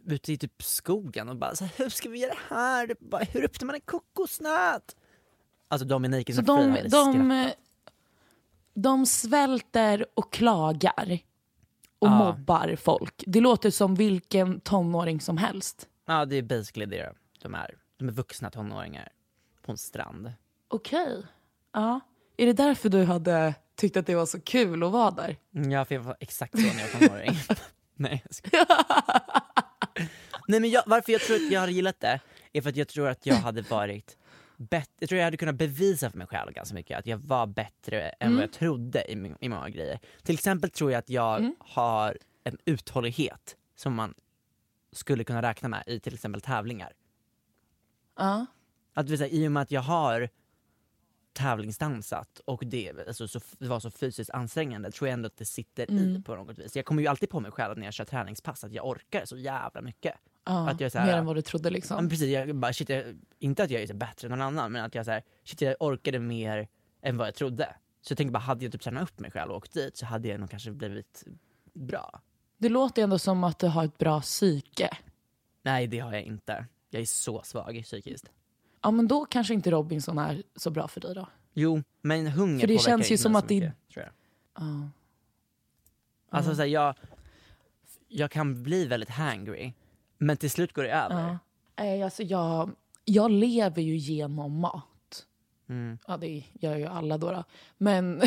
ute 0.06 0.32
i 0.32 0.38
typ 0.38 0.62
skogen 0.62 1.28
och 1.28 1.36
bara 1.36 1.54
så 1.56 1.64
här, 1.64 1.72
hur 1.76 1.88
ska 1.90 2.08
vi 2.08 2.18
göra 2.18 2.32
det 2.48 2.54
här? 2.54 2.94
Bara, 3.00 3.24
hur 3.24 3.44
öppnar 3.44 3.66
man 3.66 3.74
en 3.74 3.80
kokosnöt? 3.80 4.96
Alltså 5.68 5.86
de 5.86 6.04
är 6.04 6.08
naked 6.08 6.34
Så 6.34 6.42
de, 6.42 6.76
de. 6.90 7.50
De 8.82 9.06
svälter 9.06 10.06
och 10.14 10.32
klagar 10.32 11.18
och 11.98 12.08
Ja. 12.08 12.18
mobbar 12.18 12.76
folk. 12.76 13.24
Det 13.26 13.40
låter 13.40 13.70
som 13.70 13.94
vilken 13.94 14.60
tonåring 14.60 15.20
som 15.20 15.36
helst. 15.36 15.88
Ja 16.06 16.24
det 16.24 16.36
är 16.36 16.42
basically 16.42 16.86
det 16.86 17.12
de 17.42 17.54
är. 17.54 17.74
De 17.98 18.08
är 18.08 18.12
vuxna 18.12 18.50
tonåringar 18.50 19.08
på 19.62 19.72
en 19.72 19.78
strand. 19.78 20.32
Okej. 20.68 21.22
Ja. 21.72 22.00
Är 22.36 22.46
det 22.46 22.52
därför 22.52 22.88
du 22.88 23.04
hade 23.04 23.54
tyckt 23.76 23.96
att 23.96 24.06
det 24.06 24.14
var 24.14 24.26
så 24.26 24.40
kul 24.40 24.82
att 24.82 24.92
vara 24.92 25.10
där? 25.10 25.36
Mm, 25.54 25.70
Ja, 25.70 25.84
för 25.84 25.94
jag 25.94 26.02
var 26.02 26.16
exakt 26.20 26.52
så 26.52 26.66
när 26.66 26.80
jag 26.80 27.00
var 27.00 27.06
tonåring. 27.08 27.38
Nej, 27.94 28.24
jag. 28.52 28.66
Nej 30.48 30.60
men 30.60 30.70
jag, 30.70 30.82
varför 30.86 31.12
jag 31.12 31.20
tror 31.20 31.36
att 31.36 31.52
jag 31.52 31.60
hade 31.60 31.72
gillat 31.72 32.00
det 32.00 32.20
är 32.52 32.62
för 32.62 32.68
att 32.70 32.76
jag 32.76 32.88
tror 32.88 33.08
att 33.08 33.26
jag 33.26 33.34
hade 33.34 33.62
varit 33.62 34.16
bättre, 34.58 34.92
jag 34.98 35.08
tror 35.08 35.18
jag 35.18 35.24
hade 35.24 35.36
kunnat 35.36 35.54
bevisa 35.54 36.10
för 36.10 36.18
mig 36.18 36.26
själv 36.26 36.52
ganska 36.52 36.74
mycket 36.74 36.98
att 36.98 37.06
jag 37.06 37.18
var 37.18 37.46
bättre 37.46 38.08
än 38.08 38.34
vad 38.34 38.42
jag 38.42 38.52
trodde 38.52 39.12
i, 39.12 39.16
min- 39.16 39.36
i 39.40 39.48
många 39.48 39.68
grejer. 39.68 39.98
Till 40.22 40.34
exempel 40.34 40.70
tror 40.70 40.92
jag 40.92 40.98
att 40.98 41.10
jag 41.10 41.52
har 41.58 42.18
en 42.44 42.58
uthållighet 42.64 43.56
som 43.74 43.94
man 43.94 44.14
skulle 44.92 45.24
kunna 45.24 45.42
räkna 45.42 45.68
med 45.68 45.82
i 45.86 46.00
till 46.00 46.14
exempel 46.14 46.40
tävlingar. 46.40 46.92
Ja. 48.16 48.46
Att 48.94 49.08
säga, 49.08 49.28
I 49.28 49.48
och 49.48 49.52
med 49.52 49.62
att 49.62 49.70
jag 49.70 49.80
har 49.80 50.28
tävlingsdansat 51.38 52.40
och 52.44 52.62
det, 52.66 52.92
alltså, 53.08 53.28
så, 53.28 53.40
det 53.58 53.68
var 53.68 53.80
så 53.80 53.90
fysiskt 53.90 54.30
ansträngande 54.30 54.90
tror 54.90 55.08
jag 55.08 55.12
ändå 55.12 55.26
att 55.26 55.36
det 55.36 55.44
sitter 55.44 55.90
i 55.90 55.98
Mm. 56.08 56.22
på 56.22 56.34
något 56.36 56.58
vis. 56.58 56.76
Jag 56.76 56.84
kommer 56.84 57.02
ju 57.02 57.08
alltid 57.08 57.30
på 57.30 57.40
mig 57.40 57.50
själv 57.50 57.78
när 57.78 57.84
jag 57.84 57.94
kör 57.94 58.04
träningspass 58.04 58.64
att 58.64 58.72
jag 58.72 58.86
orkar 58.86 59.24
så 59.24 59.36
jävla 59.36 59.80
mycket. 59.82 60.14
Ja, 60.44 60.68
Att 60.70 60.80
jag 60.80 60.86
är 60.86 60.90
så 60.90 60.98
här- 60.98 61.06
mer 61.06 61.14
än 61.14 61.26
vad 61.26 61.36
du 61.36 61.42
trodde 61.42 61.64
Ja, 61.68 61.70
men 61.70 61.74
liksom. 61.74 62.08
precis, 62.08 62.28
jag 62.28 62.56
bara, 62.56 62.72
shit, 62.72 62.88
jag, 62.88 63.04
inte 63.38 63.62
att 63.62 63.70
jag 63.70 63.82
är 63.82 63.94
bättre 63.94 64.26
än 64.26 64.30
någon 64.30 64.40
annan 64.42 64.72
men 64.72 64.84
att 64.84 64.94
jag, 64.94 65.04
så 65.04 65.10
här, 65.10 65.22
shit, 65.44 65.60
jag 65.60 65.76
orkade 65.80 66.18
mer 66.18 66.68
än 67.02 67.16
vad 67.16 67.26
jag 67.26 67.34
trodde. 67.34 67.76
Så 68.02 68.12
jag 68.12 68.18
tänker 68.18 68.32
bara, 68.32 68.38
hade 68.38 68.64
jag 68.64 68.72
typ 68.72 68.80
tränat 68.82 69.02
upp 69.02 69.20
mig 69.20 69.30
själv 69.30 69.50
och 69.50 69.56
åkt 69.56 69.72
dit 69.72 69.96
så 69.96 70.06
hade 70.06 70.28
jag 70.28 70.40
nog 70.40 70.50
kanske 70.50 70.70
blivit 70.70 71.24
bra. 71.74 72.20
Det 72.58 72.68
låter 72.68 73.02
ändå 73.02 73.18
som 73.18 73.44
att 73.44 73.58
du 73.58 73.66
har 73.66 73.84
ett 73.84 73.98
bra 73.98 74.20
psyke. 74.20 74.96
Nej 75.62 75.86
det 75.86 75.98
har 75.98 76.12
jag 76.12 76.22
inte. 76.22 76.66
Jag 76.90 77.02
är 77.02 77.06
så 77.06 77.42
svag 77.44 77.82
psykiskt. 77.84 78.30
Ja 78.82 78.90
men 78.90 79.08
då 79.08 79.24
kanske 79.24 79.54
inte 79.54 79.70
Robinson 79.70 80.18
är 80.18 80.42
så 80.56 80.70
bra 80.70 80.88
för 80.88 81.00
dig 81.00 81.14
då. 81.14 81.28
Jo, 81.54 81.82
men 82.00 82.26
hunger 82.26 82.60
För 82.60 82.66
det 82.66 82.78
känns 82.78 83.10
ju 83.12 83.18
som 83.18 83.36
att 83.36 83.48
det- 83.48 83.54
mycket, 83.54 83.74
tror 83.92 84.04
jag. 84.04 84.12
Ja. 84.64 84.88
Alltså 86.30 86.54
så 86.54 86.60
här, 86.60 86.68
jag, 86.68 86.94
jag 88.08 88.30
kan 88.30 88.62
bli 88.62 88.86
väldigt 88.86 89.10
hangry 89.10 89.72
men 90.18 90.36
till 90.36 90.50
slut 90.50 90.72
går 90.72 90.82
det 90.82 90.90
över. 90.92 91.20
Ja. 91.28 91.38
Nej, 91.76 92.02
alltså 92.02 92.22
jag, 92.22 92.70
jag 93.04 93.30
lever 93.30 93.82
ju 93.82 93.96
genom 93.96 94.60
mat. 94.60 95.26
Mm. 95.68 95.98
Ja, 96.06 96.16
det 96.16 96.44
gör 96.52 96.76
ju 96.76 96.86
alla 96.86 97.18
då. 97.18 97.30
då. 97.30 97.44
Men 97.78 98.22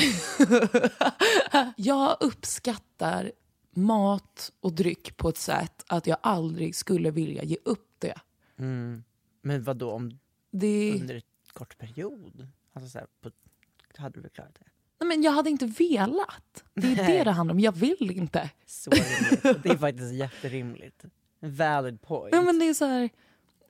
jag 1.75 2.17
uppskattar 2.19 3.31
mat 3.71 4.51
och 4.59 4.73
dryck 4.73 5.17
på 5.17 5.29
ett 5.29 5.37
sätt 5.37 5.83
att 5.87 6.07
jag 6.07 6.17
aldrig 6.21 6.75
skulle 6.75 7.11
vilja 7.11 7.43
ge 7.43 7.57
upp 7.65 7.95
det. 7.99 8.15
Mm. 8.57 9.03
Men 9.41 9.63
vad 9.63 9.77
då 9.77 9.91
om 9.91 10.19
det 10.51 10.97
under 11.01 11.15
ett 11.15 11.25
kort 11.53 11.77
period? 11.77 12.47
Alltså 12.73 12.89
så 12.89 12.97
här, 12.99 13.07
på, 13.21 13.31
hade 13.97 14.13
du 14.15 14.21
väl 14.21 14.31
klarat 14.31 14.55
det? 14.59 14.65
nej, 14.99 15.07
men 15.07 15.21
jag 15.23 15.31
hade 15.31 15.49
inte 15.49 15.65
velat. 15.65 16.63
Det 16.73 16.87
är 16.91 16.95
det 16.95 17.23
det 17.23 17.31
handlar 17.31 17.53
om. 17.55 17.59
Jag 17.59 17.71
vill 17.71 18.11
inte. 18.11 18.49
Så 18.65 18.91
rimligt. 18.91 19.63
Det 19.63 19.69
är 19.69 19.77
faktiskt 19.77 20.13
jätterimligt. 20.13 21.05
Valid 21.39 22.01
point. 22.01 22.31
Nej, 22.31 22.43
men 22.43 22.59
det 22.59 22.65
är 22.65 22.73
så 22.73 22.85
här, 22.85 23.09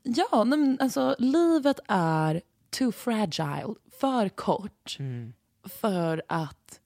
ja, 0.03 0.43
nej, 0.43 0.59
men 0.59 0.77
alltså, 0.79 1.15
livet 1.19 1.79
är 1.87 2.41
too 2.69 2.91
fragile, 2.91 3.75
för 3.91 4.29
kort 4.29 4.95
Mm. 4.99 5.33
för 5.63 6.21
att 6.27 6.79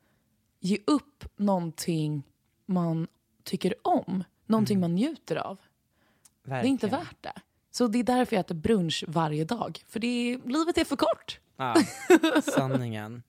ge 0.60 0.78
upp 0.88 1.26
någonting 1.38 2.24
man 2.66 3.08
tycker 3.44 3.74
om, 3.88 4.24
någonting 4.46 4.80
man 4.80 4.96
njuter 4.96 5.36
av. 5.36 5.58
Det 6.44 6.52
är 6.52 6.64
inte 6.64 6.88
Verkligen. 6.88 7.06
värt 7.06 7.24
det. 7.24 7.42
Så 7.76 7.88
det 7.88 8.00
är 8.00 8.04
därför 8.04 8.36
jag 8.36 8.42
äter 8.42 8.56
brunch 8.56 9.04
varje 9.08 9.46
dag. 9.46 9.80
För 9.88 10.00
det 10.00 10.08
är, 10.08 10.38
livet 10.50 10.78
är 10.78 10.86
för 10.86 10.96
kort. 10.96 11.40
Ja, 11.58 11.76
sanningen. 12.44 13.24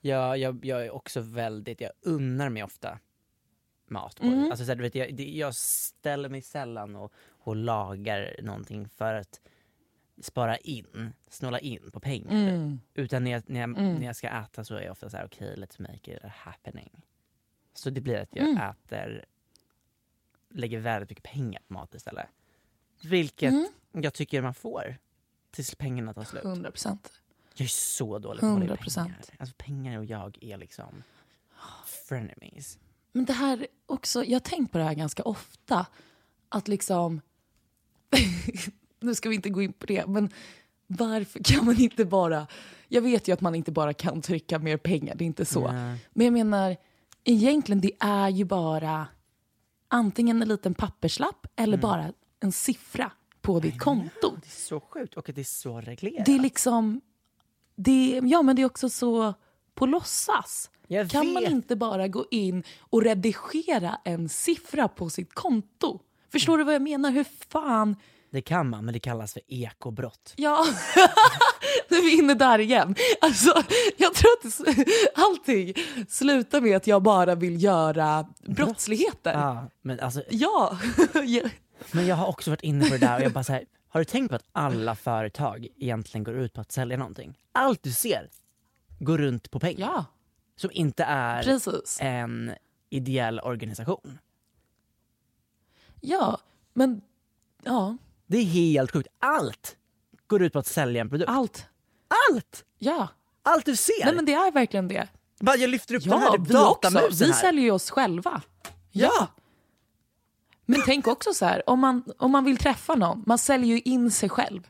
Jag, 0.00 0.38
jag, 0.38 0.64
jag 0.64 0.86
är 0.86 0.90
också 0.90 1.20
väldigt, 1.20 1.80
jag 1.80 1.90
unnar 2.00 2.48
mig 2.48 2.62
ofta 2.62 2.98
mat. 3.88 4.20
Mm. 4.20 4.44
Alltså, 4.50 4.64
så 4.64 4.70
här, 4.70 4.76
du 4.76 4.82
vet, 4.82 4.94
jag, 4.94 5.20
jag 5.20 5.54
ställer 5.54 6.28
mig 6.28 6.42
sällan 6.42 6.96
och, 6.96 7.12
och 7.28 7.56
lagar 7.56 8.36
någonting 8.42 8.88
för 8.88 9.14
att 9.14 9.40
spara 10.22 10.56
in, 10.56 11.12
snåla 11.28 11.58
in 11.58 11.90
på 11.92 12.00
pengar. 12.00 12.48
Mm. 12.48 12.80
Utan 12.94 13.24
när 13.24 13.30
jag, 13.30 13.42
när, 13.46 13.60
jag, 13.60 13.70
när 13.70 14.06
jag 14.06 14.16
ska 14.16 14.28
äta 14.28 14.64
så 14.64 14.74
är 14.74 14.82
jag 14.82 14.92
ofta 14.92 15.10
så 15.10 15.16
här: 15.16 15.24
okej 15.26 15.54
let's 15.56 15.82
make 15.82 16.16
it 16.16 16.22
happening. 16.22 17.02
Så 17.74 17.90
det 17.90 18.00
blir 18.00 18.18
att 18.18 18.36
jag 18.36 18.48
Mm. 18.48 18.70
äter, 18.70 19.24
lägger 20.50 20.78
väldigt 20.78 21.10
mycket 21.10 21.24
pengar 21.24 21.62
på 21.68 21.74
mat 21.74 21.94
istället. 21.94 22.26
Vilket 23.02 23.52
Mm. 23.52 23.66
jag 23.92 24.14
tycker 24.14 24.42
man 24.42 24.54
får 24.54 24.96
tills 25.50 25.74
pengarna 25.74 26.14
tar 26.14 26.24
slut. 26.24 26.44
100 26.44 26.70
procent. 26.70 27.12
Jag 27.54 27.64
är 27.64 27.68
så 27.68 28.18
dålig 28.18 28.40
på 28.40 28.46
att 28.46 28.52
hålla 28.52 28.64
i 28.64 28.68
100%. 28.68 28.94
pengar. 29.04 29.20
Alltså 29.38 29.54
pengar 29.58 29.98
och 29.98 30.04
jag 30.04 30.38
är 30.40 30.58
liksom 30.58 31.02
frenemies. 32.08 32.78
Men 33.12 33.24
det 33.24 33.32
här 33.32 33.66
också, 33.86 34.24
jag 34.24 34.34
har 34.34 34.40
tänkt 34.40 34.72
på 34.72 34.78
det 34.78 34.84
här 34.84 34.94
ganska 34.94 35.22
ofta. 35.22 35.86
Att 36.48 36.68
liksom, 36.68 37.20
nu 39.00 39.14
ska 39.14 39.28
vi 39.28 39.34
inte 39.34 39.50
gå 39.50 39.62
in 39.62 39.72
på 39.72 39.86
det, 39.86 40.06
men 40.06 40.30
varför 40.86 41.40
kan 41.44 41.64
man 41.64 41.80
inte 41.80 42.04
bara, 42.04 42.46
jag 42.88 43.02
vet 43.02 43.28
ju 43.28 43.32
att 43.32 43.40
man 43.40 43.54
inte 43.54 43.72
bara 43.72 43.94
kan 43.94 44.22
trycka 44.22 44.58
mer 44.58 44.76
pengar, 44.76 45.14
det 45.14 45.24
är 45.24 45.26
inte 45.26 45.44
så. 45.44 45.72
Nej. 45.72 45.98
Men 46.12 46.24
jag 46.26 46.32
menar, 46.32 46.76
egentligen 47.24 47.80
det 47.80 47.92
är 48.00 48.28
ju 48.28 48.44
bara 48.44 49.06
antingen 49.88 50.42
en 50.42 50.48
liten 50.48 50.74
papperslapp 50.74 51.46
eller 51.56 51.76
bara 51.76 52.12
en 52.42 52.52
siffra 52.52 53.10
på 53.42 53.60
ditt 53.60 53.78
konto. 53.80 54.30
Det 54.42 54.46
är 54.46 54.50
så 54.50 54.80
sjukt 54.80 55.14
och 55.14 55.30
det 55.34 55.40
är 55.40 55.44
så 55.44 55.80
reglerat. 55.80 56.26
Det 56.26 56.34
är 56.34 56.38
liksom, 56.38 57.00
det, 57.76 58.20
ja 58.24 58.42
men 58.42 58.56
det 58.56 58.62
är 58.62 58.66
också 58.66 58.88
så 58.88 59.34
på 59.74 59.86
låtsas. 59.86 60.70
Jag 60.86 61.10
Kan 61.10 61.32
man 61.32 61.42
vet. 61.42 61.52
inte 61.52 61.76
bara 61.76 62.08
gå 62.08 62.26
in 62.30 62.62
och 62.80 63.02
redigera 63.02 63.98
en 64.04 64.28
siffra 64.28 64.88
på 64.88 65.10
sitt 65.10 65.34
konto? 65.34 66.00
Förstår 66.32 66.58
du 66.58 66.64
vad 66.64 66.74
jag 66.74 66.82
menar? 66.82 67.10
Hur 67.10 67.26
fan... 67.48 67.96
Det 68.30 68.42
kan 68.42 68.68
man, 68.70 68.84
men 68.84 68.94
det 68.94 69.00
kallas 69.00 69.32
för 69.32 69.42
ekobrott. 69.48 70.32
Ja, 70.36 70.66
nu 71.88 71.96
är 71.96 72.02
vi 72.02 72.18
inne 72.18 72.34
där 72.34 72.58
igen. 72.58 72.94
Alltså, 73.20 73.62
jag 73.96 74.14
tror 74.14 74.30
att 74.44 74.78
allting 75.14 75.74
slutar 76.08 76.60
med 76.60 76.76
att 76.76 76.86
jag 76.86 77.02
bara 77.02 77.34
vill 77.34 77.62
göra 77.62 78.26
brottsligheter. 78.46 79.32
Ja, 79.32 79.70
men, 79.82 80.00
alltså, 80.00 80.22
Ja. 80.30 80.78
Ja. 81.90 81.96
men 81.96 82.06
jag 82.06 82.16
har 82.16 82.26
också 82.26 82.50
varit 82.50 82.62
inne 82.62 82.84
på 82.84 82.90
det 82.90 82.98
där 82.98 83.16
och 83.16 83.22
jag 83.22 83.32
bara 83.32 83.44
så 83.44 83.52
här, 83.52 83.64
har 83.88 84.00
du 84.00 84.04
tänkt 84.04 84.28
på 84.30 84.36
att 84.36 84.44
alla 84.52 84.94
företag 84.94 85.66
egentligen 85.76 86.24
går 86.24 86.34
ut 86.34 86.52
på 86.52 86.60
att 86.60 86.72
sälja 86.72 86.96
någonting? 86.96 87.38
Allt 87.52 87.82
du 87.82 87.92
ser 87.92 88.30
går 88.98 89.18
runt 89.18 89.50
på 89.50 89.60
pengar. 89.60 89.80
ja, 89.94 90.04
Som 90.56 90.70
inte 90.72 91.04
är 91.04 91.42
precis. 91.42 91.98
en 92.00 92.52
ideell 92.90 93.40
organisation. 93.40 94.18
Ja, 96.00 96.38
men 96.74 97.00
ja, 97.62 97.96
Det 98.26 98.38
är 98.38 98.44
helt 98.44 98.90
sjukt. 98.90 99.08
Allt 99.18 99.76
går 100.26 100.42
ut 100.42 100.52
på 100.52 100.58
att 100.58 100.66
sälja 100.66 101.00
en 101.00 101.08
produkt. 101.08 101.30
allt. 101.30 101.66
Allt! 102.30 102.64
Ja, 102.78 103.08
Allt 103.42 103.64
du 103.66 103.76
ser! 103.76 104.04
nej 104.04 104.14
men 104.14 104.24
det 104.24 104.32
är 104.34 104.52
verkligen 104.52 104.88
det. 104.88 105.08
Bara 105.40 105.56
jag 105.56 105.70
lyfter 105.70 105.94
upp 105.94 106.02
den 106.02 106.12
Ja, 106.12 106.18
här 106.18 106.32
vi 106.38 106.38
också. 106.38 106.52
datamusen 106.52 107.26
Vi 107.26 107.32
här. 107.32 107.40
säljer 107.40 107.64
ju 107.64 107.70
oss 107.70 107.90
själva. 107.90 108.42
Ja! 108.90 109.28
Men 110.72 110.82
tänk 110.86 111.06
också 111.06 111.34
så 111.34 111.44
här, 111.44 111.70
om 111.70 111.80
man, 111.80 112.04
om 112.18 112.30
man 112.30 112.44
vill 112.44 112.56
träffa 112.56 112.94
någon, 112.94 113.22
man 113.26 113.38
säljer 113.38 113.74
ju 113.74 113.80
in 113.80 114.10
sig 114.10 114.28
själv. 114.28 114.68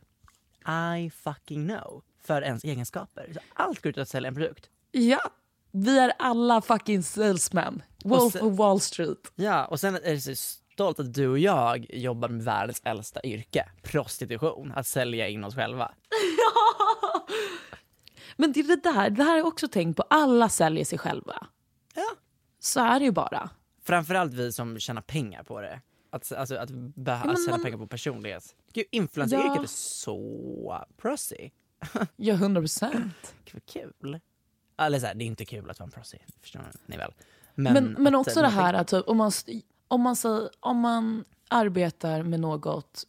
I 0.96 1.10
fucking 1.10 1.68
know. 1.68 2.02
För 2.24 2.42
ens 2.42 2.64
egenskaper. 2.64 3.30
Så 3.34 3.40
allt 3.54 3.82
går 3.82 3.90
ut 3.90 3.98
att 3.98 4.08
sälja 4.08 4.28
en 4.28 4.34
produkt. 4.34 4.68
Ja. 4.92 5.20
Vi 5.72 5.98
är 5.98 6.12
alla 6.18 6.60
fucking 6.62 7.02
salesmen. 7.02 7.82
Wolf 8.04 8.32
sen- 8.32 8.42
of 8.42 8.58
Wall 8.58 8.80
Street. 8.80 9.32
Ja, 9.34 9.64
och 9.64 9.80
sen 9.80 9.94
är 9.94 10.00
det 10.00 10.20
så 10.20 10.34
stolt 10.72 11.00
att 11.00 11.14
du 11.14 11.28
och 11.28 11.38
jag 11.38 11.86
jobbar 11.94 12.28
med 12.28 12.42
världens 12.44 12.80
äldsta 12.84 13.22
yrke. 13.24 13.68
Prostitution. 13.82 14.72
Att 14.76 14.86
sälja 14.86 15.28
in 15.28 15.44
oss 15.44 15.54
själva. 15.54 15.92
Men 18.36 18.52
det 18.52 18.60
är 18.60 18.64
det 18.64 18.82
där, 18.82 19.10
det 19.10 19.22
här 19.22 19.30
har 19.30 19.36
jag 19.38 19.46
också 19.46 19.68
tänkt 19.68 19.96
på. 19.96 20.02
Alla 20.10 20.48
säljer 20.48 20.84
sig 20.84 20.98
själva. 20.98 21.46
Ja. 21.94 22.08
Så 22.60 22.80
är 22.80 22.98
det 22.98 23.04
ju 23.04 23.10
bara. 23.12 23.50
Framförallt 23.84 24.34
vi 24.34 24.52
som 24.52 24.78
tjänar 24.78 25.02
pengar 25.02 25.42
på 25.42 25.60
det. 25.60 25.80
Att, 26.12 26.32
alltså, 26.32 26.56
att 26.56 26.70
men 26.70 26.92
tjäna 26.96 27.34
man- 27.50 27.62
pengar 27.62 27.78
på 27.78 27.86
personlighet. 27.86 28.54
Gud, 28.72 28.84
influenceryrket 28.90 29.52
Ja. 29.56 29.62
är 29.62 29.66
så 29.66 30.84
prossy. 30.96 31.50
Ja, 32.16 32.34
100 32.34 32.60
procent. 32.60 33.34
Vad 33.52 33.66
kul. 33.66 34.20
Eller 34.78 34.98
så 34.98 35.06
här, 35.06 35.14
det 35.14 35.24
är 35.24 35.26
inte 35.26 35.44
kul 35.44 35.70
att 35.70 35.78
vara 35.80 35.86
en 35.86 35.90
prossy, 35.90 36.18
förstår 36.40 36.62
ni 36.86 36.96
väl? 36.96 37.12
Men, 37.54 37.72
Men, 37.72 37.92
men 37.98 38.14
också 38.14 38.40
eh, 38.40 38.42
det 38.42 38.48
här 38.48 38.74
att 38.74 38.88
typ, 38.88 39.08
om, 39.08 39.16
man, 39.16 39.32
om, 39.88 40.00
man, 40.00 40.16
säger- 40.16 40.50
om 40.60 40.78
man 40.78 41.24
arbetar 41.48 42.22
med 42.22 42.40
något 42.40 43.04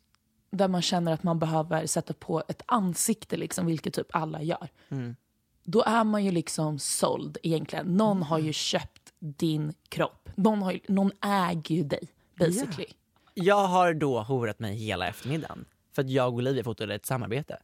där 0.49 0.67
man 0.67 0.81
känner 0.81 1.13
att 1.13 1.23
man 1.23 1.39
behöver 1.39 1.85
sätta 1.85 2.13
på 2.13 2.43
ett 2.47 2.61
ansikte, 2.65 3.37
liksom, 3.37 3.65
vilket 3.65 3.93
typ 3.93 4.07
alla 4.15 4.41
gör. 4.41 4.67
Mm. 4.89 5.15
Då 5.63 5.83
är 5.83 6.03
man 6.03 6.25
ju 6.25 6.31
liksom 6.31 6.79
såld 6.79 7.37
egentligen. 7.43 7.85
Någon 7.97 8.23
har 8.23 8.37
Mm. 8.37 8.47
ju 8.47 8.53
köpt 8.53 9.13
din 9.19 9.73
kropp. 9.89 10.29
Någon, 10.35 10.61
har 10.61 10.71
ju, 10.71 10.79
någon 10.87 11.11
äger 11.21 11.75
ju 11.75 11.83
dig, 11.83 12.07
basically. 12.35 12.87
Jag 13.33 13.67
har 13.67 13.93
då 13.93 14.21
horat 14.21 14.59
mig 14.59 14.75
hela 14.75 15.07
eftermiddagen. 15.07 15.65
För 15.95 16.01
att 16.01 16.09
jag 16.09 16.27
och 16.27 16.33
Olivia 16.33 16.63
fotade 16.63 16.95
ett 16.95 17.05
samarbete. 17.05 17.57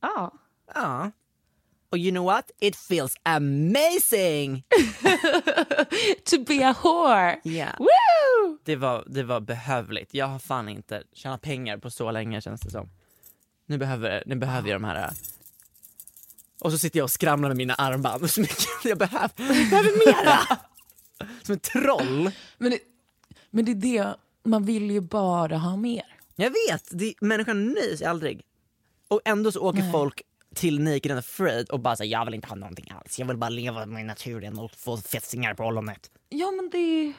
Ja. 0.00 0.32
Ja. 0.74 1.10
Och 1.90 1.98
you 1.98 2.10
know 2.10 2.24
what? 2.24 2.50
It 2.60 2.76
feels 2.76 3.14
amazing! 3.22 4.64
To 6.24 6.44
be 6.46 6.68
a 6.68 6.74
whore! 6.82 7.40
Yeah. 7.44 7.78
Woo! 7.78 8.58
Det, 8.64 8.76
var, 8.76 9.04
det 9.06 9.22
var 9.22 9.40
behövligt. 9.40 10.14
Jag 10.14 10.26
har 10.26 10.38
fan 10.38 10.68
inte 10.68 11.02
tjänat 11.12 11.42
pengar 11.42 11.78
på 11.78 11.90
så 11.90 12.10
länge 12.10 12.40
känns 12.40 12.60
det 12.60 12.70
som. 12.70 12.90
Nu 13.66 13.78
behöver, 13.78 14.22
nu 14.26 14.36
behöver 14.36 14.68
jag 14.68 14.80
de 14.80 14.84
här... 14.84 15.10
Och 16.60 16.72
så 16.72 16.78
sitter 16.78 16.98
jag 16.98 17.04
och 17.04 17.10
skramlar 17.10 17.48
med 17.48 17.56
mina 17.56 17.74
armband. 17.74 18.30
Så 18.30 18.40
mycket 18.40 18.66
jag 18.84 18.98
behöver, 18.98 19.30
jag 19.36 19.70
behöver 19.70 20.06
mera! 20.06 20.38
Som 21.42 21.54
ett 21.54 21.62
troll. 21.62 22.30
Men 22.58 22.70
det, 22.70 22.78
men 23.50 23.64
det 23.64 23.70
är 23.70 23.74
det, 23.74 24.14
man 24.44 24.64
vill 24.64 24.90
ju 24.90 25.00
bara 25.00 25.58
ha 25.58 25.76
mer. 25.76 26.04
Jag 26.36 26.50
vet, 26.50 26.88
det, 26.90 27.14
människan 27.20 27.66
nöjer 27.68 27.96
sig 27.96 28.06
aldrig. 28.06 28.42
Och 29.08 29.20
ändå 29.24 29.52
så 29.52 29.60
åker 29.60 29.80
Nej. 29.82 29.92
folk 29.92 30.22
till 30.54 30.80
Naked 30.80 31.10
and 31.10 31.18
Afraid 31.18 31.70
och 31.70 31.80
bara 31.80 31.96
säger 31.96 32.12
jag 32.12 32.24
vill 32.24 32.34
inte 32.34 32.48
ha 32.48 32.54
någonting 32.56 32.90
alls. 32.90 33.18
Jag 33.18 33.26
vill 33.26 33.36
bara 33.36 33.50
leva 33.50 33.86
med 33.86 34.06
naturen 34.06 34.58
och 34.58 34.70
få 34.72 34.96
fästingar 34.96 35.54
på 35.54 35.64
ollonet. 35.64 36.10
Ja 36.28 36.50
men 36.50 36.70
det... 36.70 37.12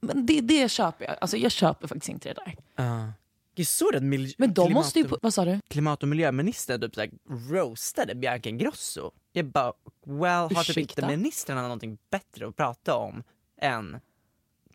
Men 0.00 0.26
det, 0.26 0.40
det 0.40 0.68
köper 0.70 1.04
jag. 1.04 1.16
Alltså 1.20 1.36
jag 1.36 1.52
köper 1.52 1.88
faktiskt 1.88 2.08
inte 2.08 2.28
det 2.34 2.40
där. 2.76 2.84
Uh. 2.84 3.10
Jag 3.54 3.66
såg 3.66 3.96
att 3.96 4.02
mil- 4.02 4.34
Men 4.38 4.54
de 4.54 4.72
måste 4.72 4.98
ju... 4.98 5.08
på- 5.08 5.18
Vad 5.22 5.34
sa 5.34 5.44
du? 5.44 5.60
klimat 5.68 6.02
och 6.02 6.08
miljöministern 6.08 6.80
typ 6.80 6.94
såhär 6.94 7.10
roastade 7.50 8.14
Bianca 8.14 8.48
Ingrosso. 8.48 9.10
Jag 9.32 9.46
bara, 9.46 9.72
well 10.06 10.56
har 10.56 10.64
typ 10.64 10.76
inte 10.76 11.06
ministrarna 11.06 11.62
någonting 11.62 11.98
bättre 12.10 12.48
att 12.48 12.56
prata 12.56 12.94
om 12.96 13.22
än 13.60 14.00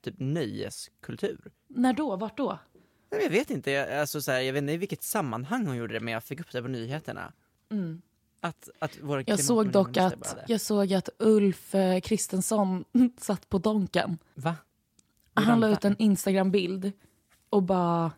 typ 0.02 0.16
nöjeskultur? 0.18 1.52
När 1.68 1.94
då? 1.94 2.16
Vart 2.16 2.38
då? 2.38 2.60
Nej, 3.12 3.24
Jag 3.24 3.30
vet 3.30 3.50
inte, 3.50 3.72
jag, 3.72 3.92
alltså, 3.92 4.22
så 4.22 4.32
här, 4.32 4.40
jag 4.40 4.54
vet 4.54 4.62
inte 4.62 4.74
i 4.74 4.78
vilket 4.78 5.04
sammanhang 5.04 5.68
hon 5.68 5.78
gjorde 5.78 5.94
det 5.94 6.00
men 6.00 6.14
jag 6.14 6.24
fick 6.24 6.40
upp 6.40 6.52
det 6.52 6.62
på 6.62 6.68
nyheterna. 6.68 7.34
Att, 8.42 8.70
att 8.80 9.00
våra 9.00 9.24
Jag 9.26 9.40
såg 9.40 9.72
dock 9.72 9.98
att, 9.98 10.38
jag 10.48 10.62
såg 10.62 10.94
att 10.94 11.10
Ulf 11.20 11.76
eh, 11.76 12.00
Kristensson 12.00 12.86
satt 13.18 13.50
på 13.50 13.58
Donken. 13.58 14.18
Va? 14.36 14.56
Han 15.34 15.60
la 15.60 15.68
Hur 15.68 15.74
ut 15.74 15.86
en 15.86 15.96
Instagram-bild 16.00 16.92
och 17.50 17.64
bara 17.64 18.12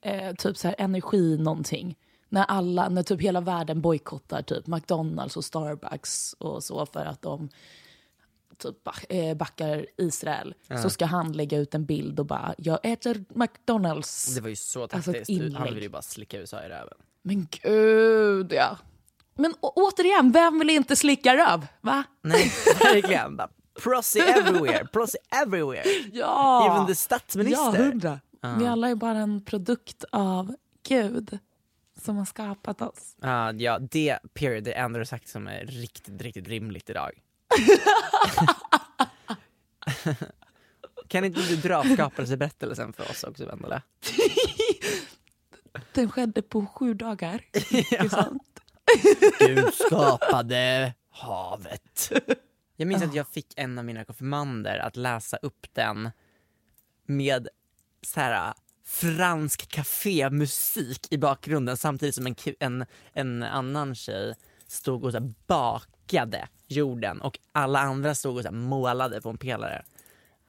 eh, 0.00 0.34
typ 0.34 0.56
så 0.56 0.68
här 0.68 0.74
energi 0.78 1.38
någonting. 1.38 1.96
När 2.28 2.44
alla, 2.44 2.88
när 2.88 3.02
typ 3.02 3.20
hela 3.20 3.40
världen 3.40 3.80
bojkottar 3.80 4.42
typ 4.42 4.66
McDonalds 4.66 5.36
och 5.36 5.44
Starbucks 5.44 6.32
och 6.32 6.64
så 6.64 6.86
för 6.86 7.04
att 7.04 7.22
de 7.22 7.48
typ 8.60 8.76
eh, 9.08 9.34
backar 9.36 9.86
Israel. 9.96 10.54
Så 10.82 10.90
ska 10.90 11.06
han 11.06 11.32
lägga 11.32 11.58
ut 11.58 11.74
en 11.74 11.84
bild 11.86 12.20
och 12.20 12.26
bara 12.26 12.54
jag 12.58 12.78
äter 12.82 13.24
McDonalds. 13.28 14.34
Det 14.34 14.40
var 14.40 14.48
ju 14.48 14.56
så 14.56 14.82
Alltså 14.82 15.12
taktiskt, 15.12 15.30
han 15.40 15.46
inlägg. 15.46 15.64
ville 15.64 15.80
ju 15.80 15.88
bara 15.88 16.02
slicka 16.02 16.38
USA 16.38 16.64
i 16.64 16.68
röven. 16.68 16.94
Men 17.22 17.48
gud 17.50 18.52
ja. 18.52 18.78
Men 19.34 19.54
återigen, 19.60 20.32
vem 20.32 20.58
vill 20.58 20.70
inte 20.70 20.96
slicka 20.96 21.36
röv? 21.36 21.66
Va? 21.80 22.04
Nej, 22.22 22.52
verkligen. 22.80 23.40
Prossy 23.82 24.20
everywhere, 24.20 24.86
prossy 24.92 25.18
everywhere. 25.42 25.84
Ja! 26.12 26.74
Even 26.74 26.86
the 26.86 26.94
statsminister. 26.94 27.64
Ja, 27.78 27.84
hundra. 27.84 28.20
Vi 28.58 28.66
alla 28.66 28.88
är 28.88 28.94
bara 28.94 29.18
en 29.18 29.44
produkt 29.44 30.04
av 30.12 30.54
Gud 30.88 31.38
som 32.00 32.16
har 32.16 32.24
skapat 32.24 32.82
oss. 32.82 33.16
Ja, 33.20 33.52
ja, 33.52 33.78
det 33.78 34.18
period, 34.34 34.64
det 34.64 34.72
enda 34.72 34.98
du 34.98 35.06
sagt 35.06 35.28
som 35.28 35.46
är 35.48 35.66
riktigt, 35.66 36.22
riktigt 36.22 36.48
rimligt 36.48 36.90
idag. 36.90 37.10
kan 41.08 41.24
inte 41.24 41.40
du 41.40 41.56
dra 41.56 41.84
skapelseberättelsen 41.94 42.92
för 42.92 43.10
oss 43.10 43.24
också, 43.24 43.46
Vendela? 43.46 43.82
Den 45.92 46.10
skedde 46.10 46.42
på 46.42 46.66
sju 46.66 46.94
dagar. 46.94 47.44
Sant. 48.10 48.60
Gud 49.38 49.74
skapade 49.74 50.94
havet. 51.10 52.12
Jag 52.76 52.88
minns 52.88 53.02
att 53.02 53.14
jag 53.14 53.28
fick 53.28 53.52
en 53.56 53.78
av 53.78 53.84
mina 53.84 54.04
konfirmander 54.04 54.78
att 54.78 54.96
läsa 54.96 55.36
upp 55.36 55.66
den 55.72 56.10
med 57.06 57.48
så 58.02 58.20
här 58.20 58.54
fransk 58.84 59.68
kafémusik 59.68 61.06
i 61.10 61.18
bakgrunden 61.18 61.76
samtidigt 61.76 62.14
som 62.14 62.26
en, 62.26 62.34
en, 62.60 62.86
en 63.12 63.42
annan 63.42 63.94
tjej 63.94 64.34
stod 64.66 65.04
och 65.04 65.12
så 65.12 65.18
här 65.18 65.32
bakade 65.46 66.48
jorden 66.70 67.20
och 67.20 67.38
alla 67.52 67.80
andra 67.80 68.14
stod 68.14 68.36
och 68.36 68.42
så 68.42 68.52
målade 68.52 69.20
på 69.20 69.30
en 69.30 69.38
pelare. 69.38 69.84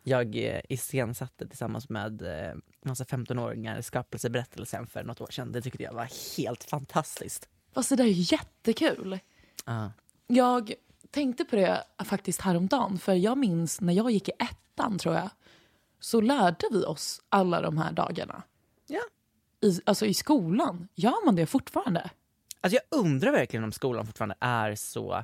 Jag 0.03 0.35
eh, 0.35 0.61
iscensatte 0.69 1.47
tillsammans 1.47 1.89
med 1.89 2.21
eh, 2.21 2.55
massa 2.85 3.03
15-åringar 3.03 3.81
skapelseberättelsen 3.81 4.87
för 4.87 5.03
något 5.03 5.21
år 5.21 5.31
sedan. 5.31 5.51
Det 5.51 5.61
tyckte 5.61 5.83
jag 5.83 5.93
var 5.93 6.37
helt 6.37 6.63
fantastiskt. 6.63 7.49
Fast 7.73 7.89
det 7.89 7.95
där 7.95 8.03
är 8.03 8.33
jättekul. 8.33 9.19
Ja. 9.65 9.91
Jag 10.27 10.73
tänkte 11.11 11.45
på 11.45 11.55
det 11.55 11.83
faktiskt 12.05 12.41
häromdagen. 12.41 12.99
För 12.99 13.13
jag 13.13 13.37
minns 13.37 13.81
när 13.81 13.93
jag 13.93 14.11
gick 14.11 14.29
i 14.29 14.31
ettan 14.39 14.97
tror 14.97 15.15
jag. 15.15 15.29
Så 15.99 16.21
lärde 16.21 16.67
vi 16.71 16.85
oss 16.85 17.21
alla 17.29 17.61
de 17.61 17.77
här 17.77 17.91
dagarna. 17.91 18.43
Ja. 18.87 19.01
I, 19.61 19.81
alltså 19.85 20.05
i 20.05 20.13
skolan. 20.13 20.87
Gör 20.95 21.25
man 21.25 21.35
det 21.35 21.45
fortfarande? 21.45 22.09
Alltså 22.61 22.79
jag 22.83 22.99
undrar 22.99 23.31
verkligen 23.31 23.63
om 23.63 23.71
skolan 23.71 24.05
fortfarande 24.05 24.35
är 24.39 24.75
så 24.75 25.23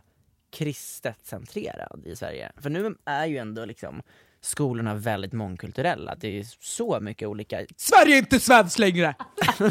kristet 0.51 1.25
centrerad 1.25 2.01
i 2.05 2.15
Sverige. 2.15 2.51
För 2.57 2.69
nu 2.69 2.95
är 3.05 3.25
ju 3.25 3.37
ändå 3.37 3.65
liksom 3.65 4.01
skolorna 4.41 4.95
väldigt 4.95 5.33
mångkulturella. 5.33 6.15
Det 6.15 6.39
är 6.39 6.45
så 6.59 6.99
mycket 6.99 7.27
olika... 7.27 7.65
Sverige 7.77 8.15
är 8.15 8.17
inte 8.17 8.39
svenskt 8.39 8.79
längre! 8.79 9.15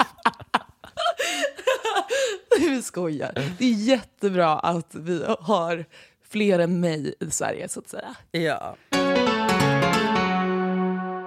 vi 2.60 2.82
skojar. 2.82 3.32
Det 3.58 3.64
är 3.64 3.72
jättebra 3.74 4.58
att 4.58 4.94
vi 4.94 5.24
har 5.40 5.84
fler 6.22 6.58
än 6.58 6.80
mig 6.80 7.14
i 7.20 7.30
Sverige 7.30 7.68
så 7.68 7.80
att 7.80 7.88
säga. 7.88 8.14
Ja. 8.30 8.76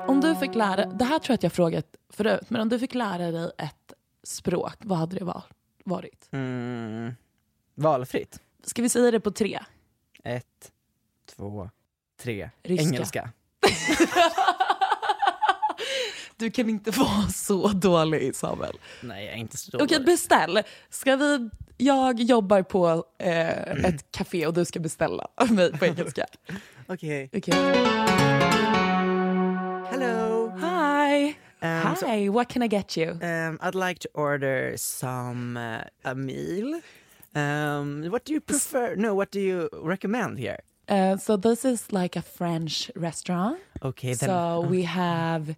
Om 0.07 0.21
du 0.21 0.35
fick 0.35 0.55
lära, 0.55 0.85
det 0.85 1.05
här 1.05 1.19
tror 1.19 1.33
jag 1.33 1.35
att 1.35 1.43
jag 1.43 1.53
frågat 1.53 1.85
förut, 2.09 2.49
men 2.49 2.61
om 2.61 2.69
du 2.69 2.79
fick 2.79 2.93
lära 2.95 3.31
dig 3.31 3.51
ett 3.57 3.93
språk, 4.23 4.75
vad 4.79 4.97
hade 4.97 5.15
det 5.19 5.25
va- 5.25 5.43
varit? 5.83 6.29
Mm. 6.31 7.13
Valfritt. 7.75 8.39
Ska 8.63 8.81
vi 8.81 8.89
säga 8.89 9.11
det 9.11 9.19
på 9.19 9.31
tre? 9.31 9.59
Ett, 10.23 10.71
två, 11.35 11.69
tre. 12.21 12.49
Ryska. 12.63 12.83
Engelska. 12.85 13.29
Du 16.37 16.51
kan 16.51 16.69
inte 16.69 16.91
vara 16.91 17.27
så 17.27 17.67
dålig 17.67 18.35
Samuel. 18.35 18.77
Nej, 19.01 19.25
jag 19.25 19.33
är 19.33 19.37
inte 19.37 19.57
så 19.57 19.71
Okej, 19.77 19.87
dålig. 19.87 20.05
beställ. 20.05 20.59
Ska 20.89 21.15
vi, 21.15 21.49
jag 21.77 22.19
jobbar 22.19 22.61
på 22.61 23.05
eh, 23.17 23.85
ett 23.85 24.11
café 24.11 24.47
och 24.47 24.53
du 24.53 24.65
ska 24.65 24.79
beställa 24.79 25.27
av 25.35 25.51
mig 25.53 25.77
på 25.77 25.85
engelska. 25.85 26.25
Okej. 26.87 27.29
Okej. 27.33 27.53
Hello. 29.91 30.49
Hi. 30.61 31.27
Um, 31.61 31.95
so- 31.95 32.07
Hi, 32.07 32.29
what 32.29 32.47
can 32.49 32.63
I 32.63 32.67
get 32.67 32.97
you? 32.97 33.11
Um, 33.11 33.59
I'd 33.61 33.75
like 33.89 33.99
to 33.99 34.07
order 34.13 34.77
some 34.77 35.57
uh, 35.57 36.11
a 36.11 36.15
meal. 36.15 36.81
Um, 37.35 38.05
what 38.09 38.25
do 38.25 38.33
you 38.33 38.41
prefer? 38.41 38.95
No, 38.95 39.13
what 39.15 39.31
do 39.31 39.39
you 39.39 39.69
recommend 39.73 40.39
here? 40.39 40.57
Uh, 40.87 41.17
so 41.17 41.37
this 41.37 41.65
is 41.65 41.91
like 41.91 42.15
a 42.15 42.21
French 42.21 42.91
restaurant. 42.95 43.59
Okay, 43.83 44.13
then 44.15 44.29
So 44.29 44.61
we 44.61 44.83
have 44.83 45.55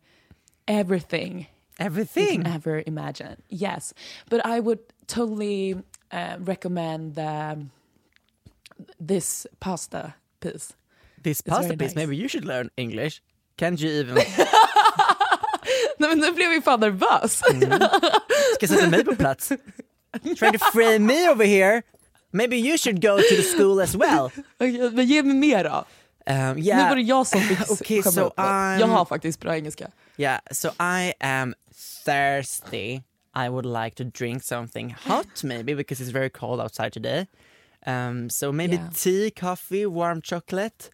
everything 0.68 1.48
Everything 1.80 2.24
you 2.24 2.44
can 2.44 2.48
ever 2.48 2.84
imagine. 2.86 3.42
Yes, 3.50 3.94
but 4.30 4.46
I 4.46 4.60
would 4.60 4.80
totally 5.08 5.76
uh, 6.12 6.36
recommend 6.40 7.16
the, 7.16 7.66
this 9.00 9.48
pasta 9.60 10.14
piece. 10.42 10.74
This 11.24 11.40
It's 11.40 11.50
pasta 11.50 11.76
piece. 11.78 11.80
nice. 11.80 11.96
Maybe 11.96 12.16
you 12.18 12.28
should 12.28 12.46
learn 12.46 12.70
English. 12.78 13.22
Can't 13.58 13.80
you 13.82 13.90
even? 13.90 14.16
Nej 15.98 16.10
men 16.10 16.20
nu 16.20 16.32
blev 16.32 16.52
jag 16.54 16.64
fan 16.64 16.80
nervös. 16.80 17.42
Ska 18.56 18.68
sätta 18.68 18.90
mig 18.90 19.04
på 19.06 19.16
plats. 19.16 19.52
Trying 20.38 20.54
to 20.54 20.72
frame 20.72 21.06
me 21.06 21.30
over 21.30 21.44
here. 21.46 21.84
Maybe 22.34 22.58
you 22.58 22.78
should 22.78 23.02
go 23.02 23.18
to 23.18 23.36
the 23.36 23.44
school 23.44 23.82
as 23.82 23.96
well. 23.98 24.32
Okej, 24.60 24.92
men 24.94 25.06
ge 25.08 25.24
mig 25.24 25.36
mer 25.36 25.64
då. 25.64 25.86
Um, 26.26 26.56
Nu 26.56 26.62
yeah. 26.64 26.90
var 26.90 26.96
det 26.96 27.02
jag 27.02 27.28
som 27.28 27.42
fick 27.42 27.72
Okay, 27.82 28.02
so 28.02 28.22
upp. 28.26 28.34
I'm- 28.40 28.80
Jag 28.80 28.88
har 28.88 29.06
faktiskt 29.06 29.40
bra 29.40 29.56
engelska. 29.56 29.92
Yeah, 30.18 30.40
so 30.52 30.70
I 30.80 31.14
am 31.20 31.54
thirsty. 32.06 33.02
I 33.34 33.50
would 33.50 33.66
like 33.66 33.96
to 33.96 34.04
drink 34.04 34.44
something 34.44 34.90
hot, 35.08 35.44
maybe 35.44 35.74
because 35.74 36.02
it's 36.04 36.12
very 36.12 36.30
cold 36.30 36.60
outside 36.60 36.92
today. 36.94 37.28
Um, 37.88 38.30
so 38.30 38.52
maybe 38.52 38.76
Yeah. 38.76 38.90
tea, 38.94 39.32
coffee, 39.32 39.86
warm 39.86 40.22
chocolate. 40.22 40.90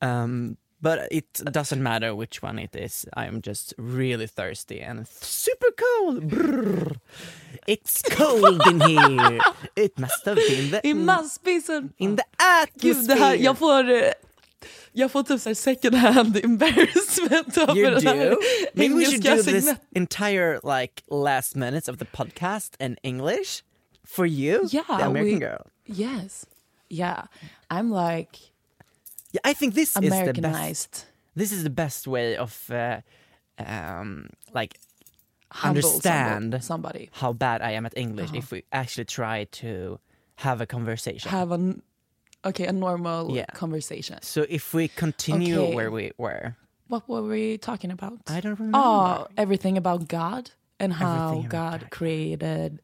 Um, 0.00 0.56
but 0.82 1.08
it 1.10 1.32
doesn't 1.52 1.82
matter 1.82 2.14
which 2.14 2.42
one 2.42 2.58
it 2.58 2.74
is. 2.76 3.06
I 3.16 3.26
am 3.26 3.40
just 3.40 3.74
really 3.78 4.26
thirsty 4.26 4.80
and 4.82 5.06
super 5.08 5.68
cold. 5.76 6.22
Brrr. 6.30 6.96
It's 7.66 8.02
cold 8.10 8.60
in 8.66 8.80
here. 8.80 9.40
It 9.76 9.98
must 9.98 10.24
have 10.26 10.36
been 10.36 10.70
the 10.70 10.80
It 10.84 10.94
must 10.96 11.44
be 11.44 11.60
so... 11.60 11.88
in 11.98 12.16
the 12.16 12.24
Gud, 12.78 13.06
det 13.06 13.14
här, 13.14 13.34
atmosphere. 13.34 13.36
jag 13.44 13.58
får... 13.58 13.90
eh, 13.90 14.12
Jag 14.94 15.10
får 15.10 15.22
typ 15.22 15.40
så 15.40 15.48
här 15.48 15.54
second 15.54 15.94
hand 15.94 16.36
embarrassment 16.44 17.56
över 17.58 17.76
You 17.76 17.86
här 18.00 18.30
do? 18.30 18.36
Maybe 18.74 18.94
we 18.94 19.04
should 19.04 19.22
do 19.22 19.42
this 19.42 19.68
entire 19.94 20.60
like 20.62 21.02
last 21.10 21.56
minutes 21.56 21.88
of 21.88 21.98
the 21.98 22.04
podcast 22.04 22.76
in 22.80 22.96
English 23.02 23.62
for 24.06 24.26
you, 24.26 24.68
Yeah, 24.70 24.84
the 24.98 25.04
American 25.04 25.24
we- 25.34 25.38
girl. 25.38 25.66
Yes. 25.86 26.46
Yeah. 26.90 27.24
I'm 27.70 27.90
like 27.90 28.38
Yeah, 29.32 29.40
I 29.44 29.52
think 29.54 29.74
this 29.74 29.96
is 29.96 30.10
the 30.10 30.32
best. 30.40 31.06
This 31.34 31.52
is 31.52 31.62
the 31.64 31.70
best 31.70 32.06
way 32.06 32.36
of 32.36 32.70
uh, 32.70 33.00
um, 33.58 34.28
like 34.52 34.78
humble 35.50 35.78
understand 35.78 36.62
somebody- 36.62 37.08
how 37.12 37.32
bad 37.32 37.62
I 37.62 37.70
am 37.72 37.86
at 37.86 37.96
English 37.96 38.30
if 38.34 38.50
we 38.52 38.64
actually 38.72 39.06
try 39.06 39.44
to 39.62 39.98
have 40.36 40.60
a 40.60 40.66
conversation. 40.66 41.30
Have 41.30 41.52
a, 41.52 41.74
okay, 42.44 42.66
a 42.66 42.72
normal 42.72 43.34
Yeah. 43.36 43.46
conversation. 43.54 44.18
so 44.22 44.44
if 44.48 44.74
we 44.74 44.88
continue 44.88 45.58
Okay. 45.60 45.74
where 45.74 45.90
we 45.90 46.12
were, 46.18 46.56
What 46.88 47.08
were 47.08 47.22
we 47.22 47.56
talking 47.58 47.90
about? 47.90 48.18
I 48.28 48.40
don't 48.40 48.58
remember. 48.58 48.78
Oh, 48.78 49.26
everything 49.38 49.78
about 49.78 50.08
God 50.08 50.50
and 50.78 50.92
how 50.92 51.40
God 51.48 51.80
God. 51.80 51.90
created 51.90 52.80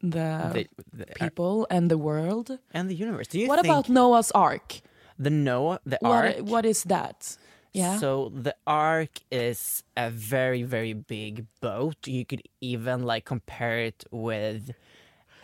the, 0.00 0.50
The- 0.52 0.68
the- 0.92 1.06
people 1.14 1.66
and 1.70 1.88
the 1.90 1.98
world. 1.98 2.58
and 2.72 2.90
the 2.90 2.94
universe. 2.96 3.28
Do 3.28 3.38
you 3.38 3.46
What 3.48 3.60
think 3.62 3.72
about 3.72 3.88
Noah's 3.88 4.30
Ark? 4.32 4.80
The 5.18 5.30
Noah, 5.30 5.80
the 5.86 5.98
What, 6.00 6.24
ark? 6.24 6.36
what 6.40 6.64
is 6.66 6.84
that? 6.84 7.36
Yeah. 7.72 7.98
So 7.98 8.30
the 8.34 8.54
ark 8.66 9.10
is 9.32 9.82
a 9.96 10.08
very 10.10 10.62
very 10.62 10.92
big 10.92 11.46
boat. 11.60 11.96
You 12.06 12.24
could 12.24 12.42
even 12.60 13.02
like 13.02 13.24
compare 13.24 13.80
it 13.80 14.04
with 14.10 14.70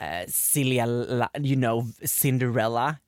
uh, 0.00 0.24
Celia, 0.28 1.28
you 1.40 1.56
know 1.56 1.86
Cinderella, 2.04 3.00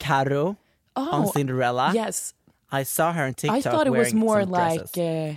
Caro 0.00 0.56
on 0.96 1.24
Oh, 1.26 1.30
Cinderella. 1.32 1.92
yes. 1.94 2.34
I 2.72 2.82
saw 2.82 3.12
her 3.12 3.24
on 3.24 3.34
TikTok. 3.34 3.58
I 3.58 3.60
thought 3.70 3.86
it 3.86 3.92
was 3.92 4.12
more 4.12 4.44
like 4.44 4.98
uh, 4.98 5.34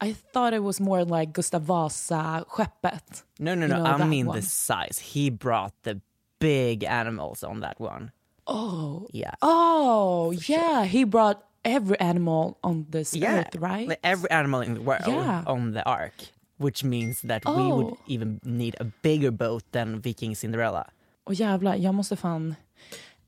I 0.00 0.12
thought 0.12 0.52
it 0.52 0.62
was 0.62 0.80
more 0.80 1.02
like 1.04 1.32
Gustav 1.32 1.62
Vasa 1.62 2.44
skeppet. 2.50 3.22
no, 3.38 3.54
no, 3.54 3.62
you 3.66 3.72
no. 3.72 3.82
know, 3.84 3.90
I 3.90 4.04
mean 4.04 4.26
one. 4.26 4.36
the 4.36 4.42
size. 4.42 4.98
He 4.98 5.30
brought 5.30 5.72
the 5.84 6.00
big 6.40 6.84
animals 6.84 7.42
on 7.42 7.60
that 7.60 7.80
one. 7.80 8.12
Oh. 8.46 9.06
Yeah. 9.12 9.34
Oh, 9.42 10.32
yeah. 10.48 10.84
He 10.84 11.04
brought 11.04 11.42
every 11.64 11.98
animal 12.00 12.58
on 12.62 12.86
this 12.90 13.14
yeah, 13.16 13.40
earth, 13.40 13.56
right? 13.56 13.88
Like 13.88 14.00
every 14.02 14.30
animal 14.30 14.60
in 14.60 14.74
the 14.74 14.80
world 14.82 15.06
Yeah. 15.06 15.42
on 15.46 15.72
the 15.72 15.82
ark, 15.84 16.12
which 16.58 16.84
means 16.84 17.22
that 17.22 17.44
we 17.46 17.72
would 17.72 17.86
Oh. 17.86 17.98
even 18.06 18.40
need 18.44 18.76
a 18.80 18.84
bigger 19.02 19.30
boat 19.30 19.62
than 19.72 20.00
Viking 20.00 20.34
Cinderella. 20.34 20.84
Och 21.24 21.34
jävlar, 21.34 21.76
jag 21.76 21.94
måste 21.94 22.16
fan... 22.16 22.56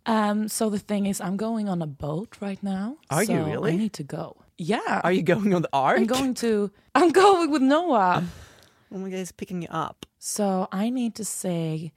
Um, 0.08 0.48
so 0.48 0.70
the 0.70 0.78
thing 0.78 1.06
is, 1.06 1.20
I'm 1.20 1.36
going 1.36 1.68
on 1.68 1.82
a 1.82 1.86
boat 1.86 2.36
right 2.40 2.62
now. 2.62 2.96
Are 3.10 3.24
so 3.24 3.32
you 3.32 3.44
really? 3.44 3.72
I 3.72 3.76
need 3.76 3.92
to 3.94 4.04
go. 4.04 4.36
Yeah. 4.56 5.00
Are 5.02 5.12
you 5.12 5.22
going 5.22 5.52
on 5.54 5.62
the 5.62 5.68
ark? 5.72 5.98
I'm 5.98 6.06
going 6.06 6.34
to... 6.34 6.70
I'm 6.94 7.10
going 7.10 7.50
with 7.50 7.62
Noah. 7.62 8.22
Oh 8.92 8.98
my 8.98 9.10
god, 9.10 9.18
he's 9.18 9.32
picking 9.32 9.62
you 9.62 9.68
up. 9.70 10.06
So 10.18 10.68
I 10.70 10.90
need 10.90 11.14
to 11.16 11.24
say 11.24 11.92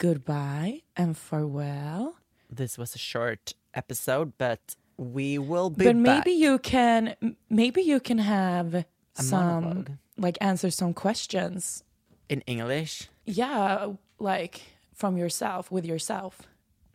goodbye 0.00 0.82
and 0.96 1.16
farewell. 1.16 2.14
This 2.56 2.78
was 2.78 2.94
a 2.94 2.98
short 2.98 3.54
episode, 3.74 4.32
but 4.38 4.60
we 4.96 5.38
will 5.38 5.70
be 5.70 5.84
but 5.84 5.94
back. 6.02 6.24
maybe 6.26 6.30
you 6.32 6.58
can 6.58 7.14
maybe 7.48 7.80
you 7.82 8.00
can 8.00 8.18
have 8.18 8.84
some 9.14 9.44
monologue. 9.62 9.90
like 10.16 10.38
answer 10.40 10.70
some 10.70 10.92
questions. 10.94 11.84
in 12.28 12.40
English. 12.46 13.08
Yeah, 13.26 13.94
like 14.18 14.60
from 14.94 15.16
yourself 15.18 15.70
with 15.72 15.84
yourself. 15.86 16.34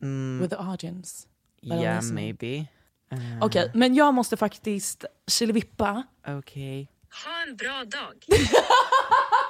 With 0.02 0.50
the 0.50 0.58
audience. 0.60 1.28
that 1.64 1.78
Mm, 1.78 1.82
yeah, 1.82 1.96
listening. 1.96 2.26
maybe. 2.26 2.68
Uh, 3.12 3.46
Okej, 3.46 3.72
men 3.74 3.96
jag 3.96 4.14
måste 4.14 4.38
faktiskt 4.38 5.06
killevippa. 5.28 6.04
Okay. 6.28 6.88
Ha 7.10 7.44
en 7.48 7.56
bra 7.56 7.84
dag. 7.86 8.26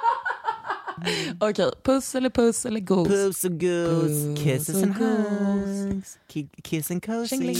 Okej, 1.40 1.70
puss 1.82 2.14
eller 2.14 2.30
puss 2.30 2.64
eller 2.66 2.80
gos. 2.80 3.06
Puss 3.08 3.44
and 3.44 3.60
goose, 3.60 4.26
Puss 4.34 4.42
kisses 4.44 4.82
and 4.82 4.94
hugs, 4.94 6.18
Ki- 6.28 6.48
kiss 6.62 6.90
and 6.90 7.02
cozy. 7.02 7.54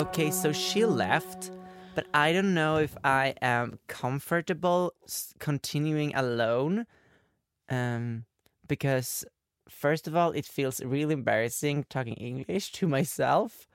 Okay, 0.00 0.30
so 0.30 0.52
she 0.52 0.84
left, 0.84 1.50
but 1.94 2.06
I 2.14 2.32
don't 2.32 2.54
know 2.54 2.78
if 2.78 2.96
I 3.04 3.34
am 3.42 3.78
comfortable 3.86 4.92
continuing 5.38 6.14
alone. 6.14 6.86
Um, 7.68 8.24
because 8.66 9.24
first 9.68 10.08
of 10.08 10.16
all, 10.16 10.30
it 10.32 10.46
feels 10.46 10.80
really 10.82 11.12
embarrassing 11.14 11.84
talking 11.88 12.14
English 12.14 12.72
to 12.72 12.88
myself, 12.88 13.68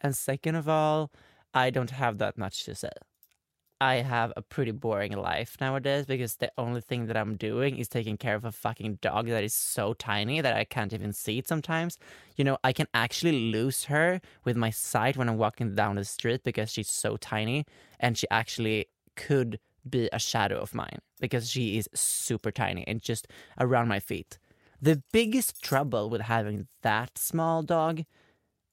and 0.00 0.16
second 0.16 0.56
of 0.56 0.68
all, 0.68 1.10
I 1.54 1.70
don't 1.70 1.90
have 1.90 2.18
that 2.18 2.36
much 2.36 2.64
to 2.64 2.74
say. 2.74 2.90
I 3.80 3.96
have 3.96 4.32
a 4.36 4.42
pretty 4.42 4.72
boring 4.72 5.12
life 5.12 5.56
nowadays 5.60 6.04
because 6.04 6.36
the 6.36 6.50
only 6.58 6.80
thing 6.80 7.06
that 7.06 7.16
I'm 7.16 7.36
doing 7.36 7.78
is 7.78 7.86
taking 7.86 8.16
care 8.16 8.34
of 8.34 8.44
a 8.44 8.50
fucking 8.50 8.98
dog 9.00 9.28
that 9.28 9.44
is 9.44 9.54
so 9.54 9.94
tiny 9.94 10.40
that 10.40 10.56
I 10.56 10.64
can't 10.64 10.92
even 10.92 11.12
see 11.12 11.38
it 11.38 11.46
sometimes. 11.46 11.96
You 12.36 12.42
know, 12.44 12.58
I 12.64 12.72
can 12.72 12.88
actually 12.92 13.52
lose 13.52 13.84
her 13.84 14.20
with 14.44 14.56
my 14.56 14.70
sight 14.70 15.16
when 15.16 15.28
I'm 15.28 15.38
walking 15.38 15.76
down 15.76 15.94
the 15.94 16.04
street 16.04 16.42
because 16.42 16.72
she's 16.72 16.90
so 16.90 17.16
tiny 17.16 17.66
and 18.00 18.18
she 18.18 18.26
actually 18.30 18.86
could 19.14 19.60
be 19.88 20.08
a 20.12 20.18
shadow 20.18 20.58
of 20.58 20.74
mine 20.74 20.98
because 21.20 21.48
she 21.48 21.78
is 21.78 21.88
super 21.94 22.50
tiny 22.50 22.84
and 22.88 23.00
just 23.00 23.28
around 23.60 23.86
my 23.86 24.00
feet. 24.00 24.38
The 24.82 25.02
biggest 25.12 25.62
trouble 25.62 26.10
with 26.10 26.22
having 26.22 26.66
that 26.82 27.16
small 27.16 27.62
dog 27.62 28.04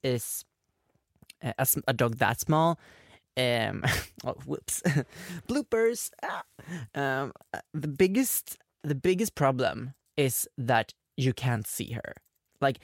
is 0.04 0.46
uh, 1.44 1.54
a, 1.60 1.64
a, 1.64 1.82
a 1.90 1.94
dog 1.94 2.18
that 2.18 2.40
small 2.40 2.80
um 3.38 3.84
oh, 4.26 4.36
whoops. 4.46 4.82
Bloopers. 5.48 6.12
Ah. 6.24 6.44
um 6.96 7.34
uh, 7.54 7.60
the 7.74 7.88
biggest 7.88 8.58
the 8.84 8.96
biggest 8.96 9.36
problem 9.36 9.94
is 10.18 10.48
that 10.58 10.94
you 11.18 11.34
can't 11.34 11.68
see 11.68 11.92
her. 11.92 12.16
Like 12.62 12.80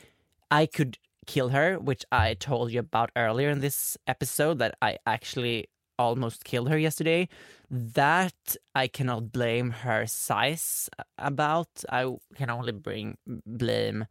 i 0.49 0.65
could 0.65 0.97
kill 1.27 1.49
her 1.49 1.77
which 1.79 2.03
i 2.11 2.33
told 2.33 2.71
you 2.71 2.79
about 2.79 3.09
earlier 3.15 3.49
in 3.49 3.59
this 3.59 3.95
episode 4.07 4.57
that 4.57 4.75
i 4.81 4.97
actually 5.05 5.67
almost 6.01 6.43
killed 6.43 6.69
her 6.69 6.77
yesterday. 6.77 7.27
That 7.69 8.55
i 8.75 8.87
cannot 8.87 9.31
blame 9.31 9.71
her 9.85 10.05
size 10.07 10.89
about. 11.17 11.69
I 11.89 12.01
can 12.35 12.49
only 12.49 12.73
bring 12.73 13.17
blame 13.45 14.07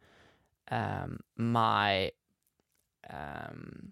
um 0.71 1.19
my 1.35 2.11
um 3.09 3.91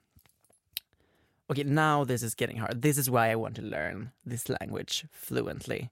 Okay, 1.52 1.64
now 1.64 2.04
this 2.04 2.22
is 2.22 2.36
getting 2.36 2.58
hard. 2.58 2.82
This 2.82 2.98
is 2.98 3.10
why 3.10 3.32
I 3.32 3.36
want 3.36 3.56
to 3.56 3.64
learn 3.64 4.12
this 4.24 4.50
language 4.50 5.06
fluently. 5.12 5.90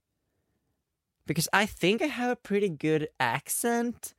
Because 1.26 1.50
I 1.52 1.66
think 1.66 2.02
I 2.02 2.06
have 2.06 2.32
a 2.32 2.36
pretty 2.36 2.70
good 2.70 3.10
accent, 3.20 4.14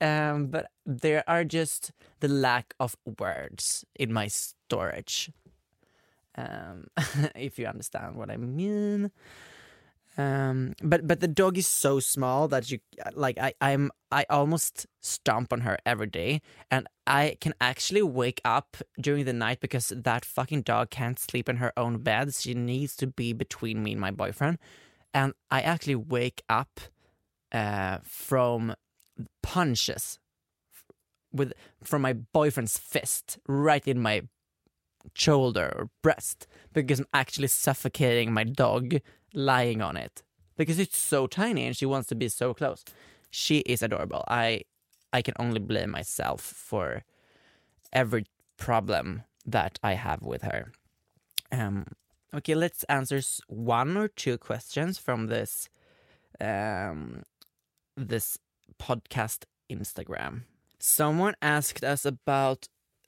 um, 0.00 0.46
but 0.46 0.70
there 0.86 1.24
are 1.28 1.42
just 1.44 1.90
the 2.20 2.28
lack 2.28 2.72
of 2.78 2.96
words 3.18 3.84
in 3.96 4.12
my 4.12 4.28
storage. 4.28 5.30
Um, 6.36 6.86
if 7.34 7.58
you 7.58 7.66
understand 7.66 8.14
what 8.14 8.30
I 8.30 8.36
mean. 8.36 9.10
Um, 10.18 10.74
but 10.82 11.06
but 11.06 11.20
the 11.20 11.28
dog 11.28 11.58
is 11.58 11.66
so 11.66 12.00
small 12.00 12.48
that 12.48 12.70
you 12.70 12.78
like 13.14 13.38
I 13.38 13.52
I'm 13.60 13.90
I 14.10 14.24
almost 14.30 14.86
stomp 15.02 15.52
on 15.52 15.60
her 15.60 15.76
every 15.84 16.06
day, 16.06 16.40
and 16.70 16.86
I 17.06 17.36
can 17.40 17.54
actually 17.60 18.02
wake 18.02 18.40
up 18.44 18.76
during 19.00 19.24
the 19.24 19.32
night 19.32 19.60
because 19.60 19.92
that 19.94 20.24
fucking 20.24 20.62
dog 20.62 20.90
can't 20.90 21.18
sleep 21.18 21.48
in 21.48 21.56
her 21.56 21.72
own 21.76 21.98
bed. 21.98 22.34
She 22.34 22.54
needs 22.54 22.96
to 22.96 23.06
be 23.06 23.32
between 23.32 23.82
me 23.82 23.92
and 23.92 24.00
my 24.00 24.10
boyfriend, 24.10 24.58
and 25.14 25.34
I 25.50 25.60
actually 25.60 25.96
wake 25.96 26.42
up 26.48 26.80
uh, 27.52 27.98
from 28.02 28.74
punches 29.42 30.18
with 31.32 31.52
from 31.82 32.02
my 32.02 32.12
boyfriend's 32.12 32.78
fist 32.78 33.38
right 33.46 33.86
in 33.86 34.00
my 34.00 34.22
shoulder 35.14 35.72
or 35.76 35.90
breast 36.02 36.46
because 36.72 37.00
I'm 37.00 37.06
actually 37.12 37.48
suffocating 37.48 38.32
my 38.32 38.44
dog 38.44 38.96
lying 39.32 39.80
on 39.80 39.96
it 39.96 40.22
because 40.56 40.78
it's 40.78 40.98
so 40.98 41.26
tiny 41.26 41.66
and 41.66 41.76
she 41.76 41.86
wants 41.86 42.08
to 42.08 42.14
be 42.14 42.28
so 42.28 42.54
close. 42.54 42.84
She 43.30 43.58
is 43.60 43.82
adorable. 43.82 44.24
I 44.28 44.62
I 45.16 45.22
can 45.22 45.34
only 45.44 45.60
blame 45.70 45.90
myself 45.90 46.40
for 46.70 46.86
every 47.92 48.24
problem 48.56 49.22
that 49.56 49.74
I 49.90 49.92
have 50.06 50.22
with 50.32 50.42
her. 50.50 50.62
Um 51.58 51.76
okay, 52.38 52.54
let's 52.64 52.82
answer 52.98 53.20
one 53.48 53.96
or 54.02 54.08
two 54.08 54.36
questions 54.38 54.92
from 55.06 55.20
this 55.34 55.52
um 56.40 57.22
this 58.12 58.38
podcast 58.86 59.40
Instagram. 59.70 60.32
Someone 60.78 61.34
asked 61.40 61.84
us 61.92 62.04
about 62.04 62.60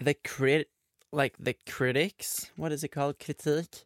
the 0.06 0.14
crit 0.14 0.68
like 1.12 1.34
the 1.38 1.56
critics, 1.74 2.50
what 2.56 2.72
is 2.72 2.84
it 2.84 2.88
called? 2.88 3.18
Kritik? 3.18 3.84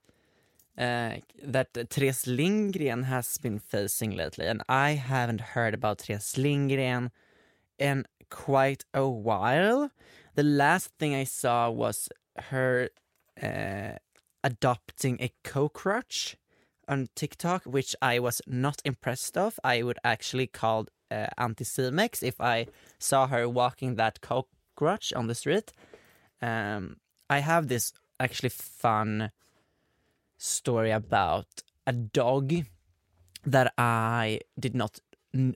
Uh, 0.76 1.16
that 1.42 1.68
Therese 1.90 2.26
Lindgren 2.26 3.02
has 3.04 3.36
been 3.36 3.58
facing 3.58 4.16
lately, 4.16 4.46
and 4.46 4.62
I 4.68 4.92
haven't 4.92 5.52
heard 5.54 5.74
about 5.74 6.00
Therese 6.00 6.38
Lindgren 6.38 7.10
in 7.78 8.06
quite 8.32 8.84
a 8.94 9.06
while. 9.06 9.90
The 10.34 10.42
last 10.42 10.90
thing 10.98 11.14
I 11.14 11.24
saw 11.24 11.70
was 11.70 12.08
her 12.50 12.88
uh, 13.40 13.92
adopting 14.42 15.18
a 15.20 15.30
cockroach 15.44 16.36
on 16.88 17.08
TikTok, 17.14 17.64
which 17.64 17.94
I 18.00 18.18
was 18.18 18.40
not 18.46 18.80
impressed 18.84 19.36
of. 19.36 19.60
I 19.62 19.82
would 19.82 19.98
actually 20.02 20.46
call 20.46 20.86
uh, 21.10 21.26
anti-Cimex 21.36 22.22
if 22.22 22.40
I 22.40 22.66
saw 22.98 23.26
her 23.26 23.48
walking 23.48 23.96
that 23.96 24.20
cockroach 24.22 25.12
on 25.12 25.26
the 25.26 25.34
street. 25.34 25.72
Um, 26.40 26.96
I 27.28 27.38
have 27.38 27.68
this 27.68 27.92
actually 28.18 28.48
fun 28.48 29.30
story 30.38 30.90
about 30.90 31.62
a 31.86 31.92
dog 31.92 32.52
that 33.44 33.72
I 33.76 34.40
did 34.58 34.74
not 34.74 35.00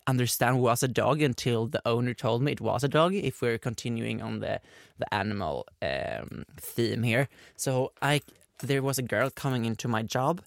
understand 0.07 0.61
was 0.61 0.83
a 0.83 0.89
dog 0.89 1.21
until 1.21 1.67
the 1.67 1.83
owner 1.87 2.15
told 2.15 2.43
me 2.43 2.53
it 2.53 2.61
was 2.61 2.83
a 2.85 2.89
dog. 2.89 3.15
If 3.15 3.43
we're 3.43 3.59
continuing 3.59 4.23
on 4.23 4.41
the 4.41 4.61
the 4.99 5.13
animal 5.15 5.67
um, 5.83 6.45
theme 6.61 7.03
here, 7.03 7.29
so 7.57 7.93
I 8.01 8.21
there 8.63 8.83
was 8.83 8.99
a 8.99 9.03
girl 9.03 9.31
coming 9.31 9.65
into 9.65 9.89
my 9.89 10.03
job, 10.03 10.43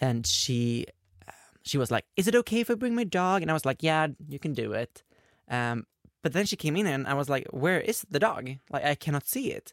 and 0.00 0.26
she 0.26 0.86
she 1.62 1.78
was 1.78 1.90
like, 1.90 2.04
"Is 2.16 2.28
it 2.28 2.34
okay 2.34 2.60
if 2.60 2.70
I 2.70 2.74
bring 2.74 2.94
my 2.94 3.04
dog?" 3.04 3.42
And 3.42 3.50
I 3.50 3.54
was 3.54 3.64
like, 3.64 3.82
"Yeah, 3.82 4.08
you 4.28 4.38
can 4.38 4.52
do 4.52 4.72
it." 4.72 5.02
Um, 5.48 5.86
but 6.22 6.32
then 6.32 6.46
she 6.46 6.56
came 6.56 6.76
in 6.76 6.86
and 6.86 7.06
I 7.06 7.14
was 7.14 7.28
like, 7.28 7.46
"Where 7.50 7.80
is 7.80 8.04
the 8.10 8.18
dog? 8.18 8.50
Like 8.70 8.84
I 8.84 8.94
cannot 8.94 9.26
see 9.26 9.50
it." 9.52 9.72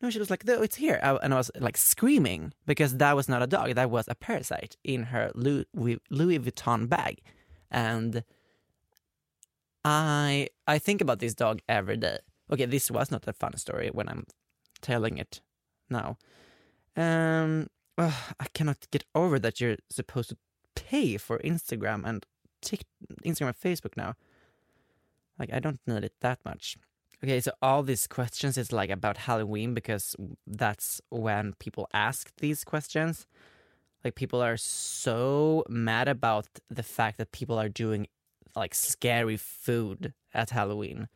No, 0.00 0.10
she 0.10 0.18
was 0.18 0.30
like, 0.30 0.44
"No, 0.46 0.62
it's 0.62 0.76
here," 0.76 1.00
I, 1.02 1.14
and 1.16 1.34
I 1.34 1.38
was 1.38 1.50
like 1.58 1.76
screaming 1.76 2.52
because 2.66 2.98
that 2.98 3.16
was 3.16 3.28
not 3.28 3.42
a 3.42 3.46
dog; 3.46 3.74
that 3.74 3.90
was 3.90 4.06
a 4.08 4.14
parasite 4.14 4.76
in 4.84 5.04
her 5.04 5.32
Louis, 5.34 5.66
Louis 6.10 6.38
Vuitton 6.38 6.88
bag, 6.88 7.20
and 7.70 8.22
I 9.84 10.48
I 10.66 10.78
think 10.78 11.00
about 11.00 11.18
this 11.18 11.34
dog 11.34 11.60
every 11.68 11.96
day. 11.96 12.18
Okay, 12.50 12.66
this 12.66 12.90
was 12.90 13.10
not 13.10 13.26
a 13.26 13.32
fun 13.32 13.56
story 13.56 13.90
when 13.92 14.08
I'm 14.08 14.24
telling 14.80 15.18
it 15.18 15.40
now. 15.90 16.18
Um, 16.96 17.68
I 17.98 18.46
cannot 18.54 18.86
get 18.90 19.04
over 19.14 19.38
that 19.38 19.60
you're 19.60 19.76
supposed 19.90 20.30
to 20.30 20.36
pay 20.74 21.16
for 21.16 21.38
Instagram 21.38 22.04
and 22.04 22.26
Tik 22.62 22.84
Instagram 23.24 23.54
and 23.54 23.60
Facebook 23.60 23.96
now. 23.96 24.14
Like 25.38 25.52
I 25.52 25.58
don't 25.60 25.80
need 25.86 26.04
it 26.04 26.14
that 26.20 26.38
much. 26.44 26.76
Okay, 27.22 27.40
so 27.40 27.52
all 27.62 27.82
these 27.82 28.06
questions 28.06 28.58
is 28.58 28.72
like 28.72 28.90
about 28.90 29.16
Halloween 29.16 29.72
because 29.72 30.14
that's 30.46 31.00
when 31.10 31.54
people 31.58 31.88
ask 31.94 32.30
these 32.36 32.64
questions. 32.64 33.26
Like 34.04 34.14
people 34.14 34.42
are 34.42 34.58
so 34.58 35.64
mad 35.68 36.08
about 36.08 36.46
the 36.68 36.82
fact 36.82 37.16
that 37.16 37.32
people 37.32 37.58
are 37.58 37.70
doing 37.70 38.06
like 38.56 38.74
scary 38.74 39.36
food 39.36 40.12
at 40.32 40.50
Halloween, 40.50 41.08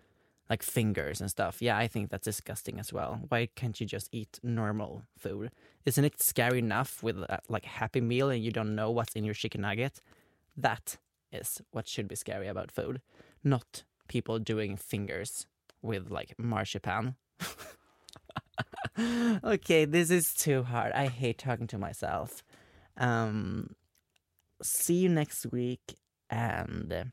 like 0.48 0.62
fingers 0.62 1.20
and 1.20 1.30
stuff. 1.30 1.60
Yeah, 1.60 1.76
I 1.76 1.86
think 1.88 2.10
that's 2.10 2.24
disgusting 2.24 2.78
as 2.78 2.92
well. 2.92 3.20
Why 3.28 3.48
can't 3.54 3.78
you 3.80 3.86
just 3.86 4.08
eat 4.12 4.40
normal 4.42 5.04
food? 5.16 5.50
Isn't 5.84 6.04
it 6.04 6.20
scary 6.20 6.58
enough 6.58 7.02
with 7.02 7.18
a, 7.18 7.40
like 7.48 7.64
Happy 7.64 8.00
Meal 8.00 8.30
and 8.30 8.42
you 8.42 8.50
don't 8.50 8.74
know 8.74 8.90
what's 8.90 9.14
in 9.14 9.24
your 9.24 9.34
chicken 9.34 9.62
nugget? 9.62 10.00
That 10.56 10.98
is 11.32 11.60
what 11.70 11.86
should 11.86 12.08
be 12.08 12.16
scary 12.16 12.48
about 12.48 12.72
food, 12.72 13.00
not 13.44 13.84
people 14.08 14.38
doing 14.38 14.76
fingers 14.76 15.46
with 15.82 16.10
like 16.10 16.34
marzipan. 16.38 17.16
okay, 19.44 19.84
this 19.84 20.10
is 20.10 20.34
too 20.34 20.62
hard. 20.64 20.92
I 20.92 21.06
hate 21.06 21.38
talking 21.38 21.66
to 21.68 21.78
myself. 21.78 22.42
Um, 22.96 23.76
see 24.62 24.94
you 24.94 25.08
next 25.08 25.46
week 25.52 25.94
and 26.30 27.12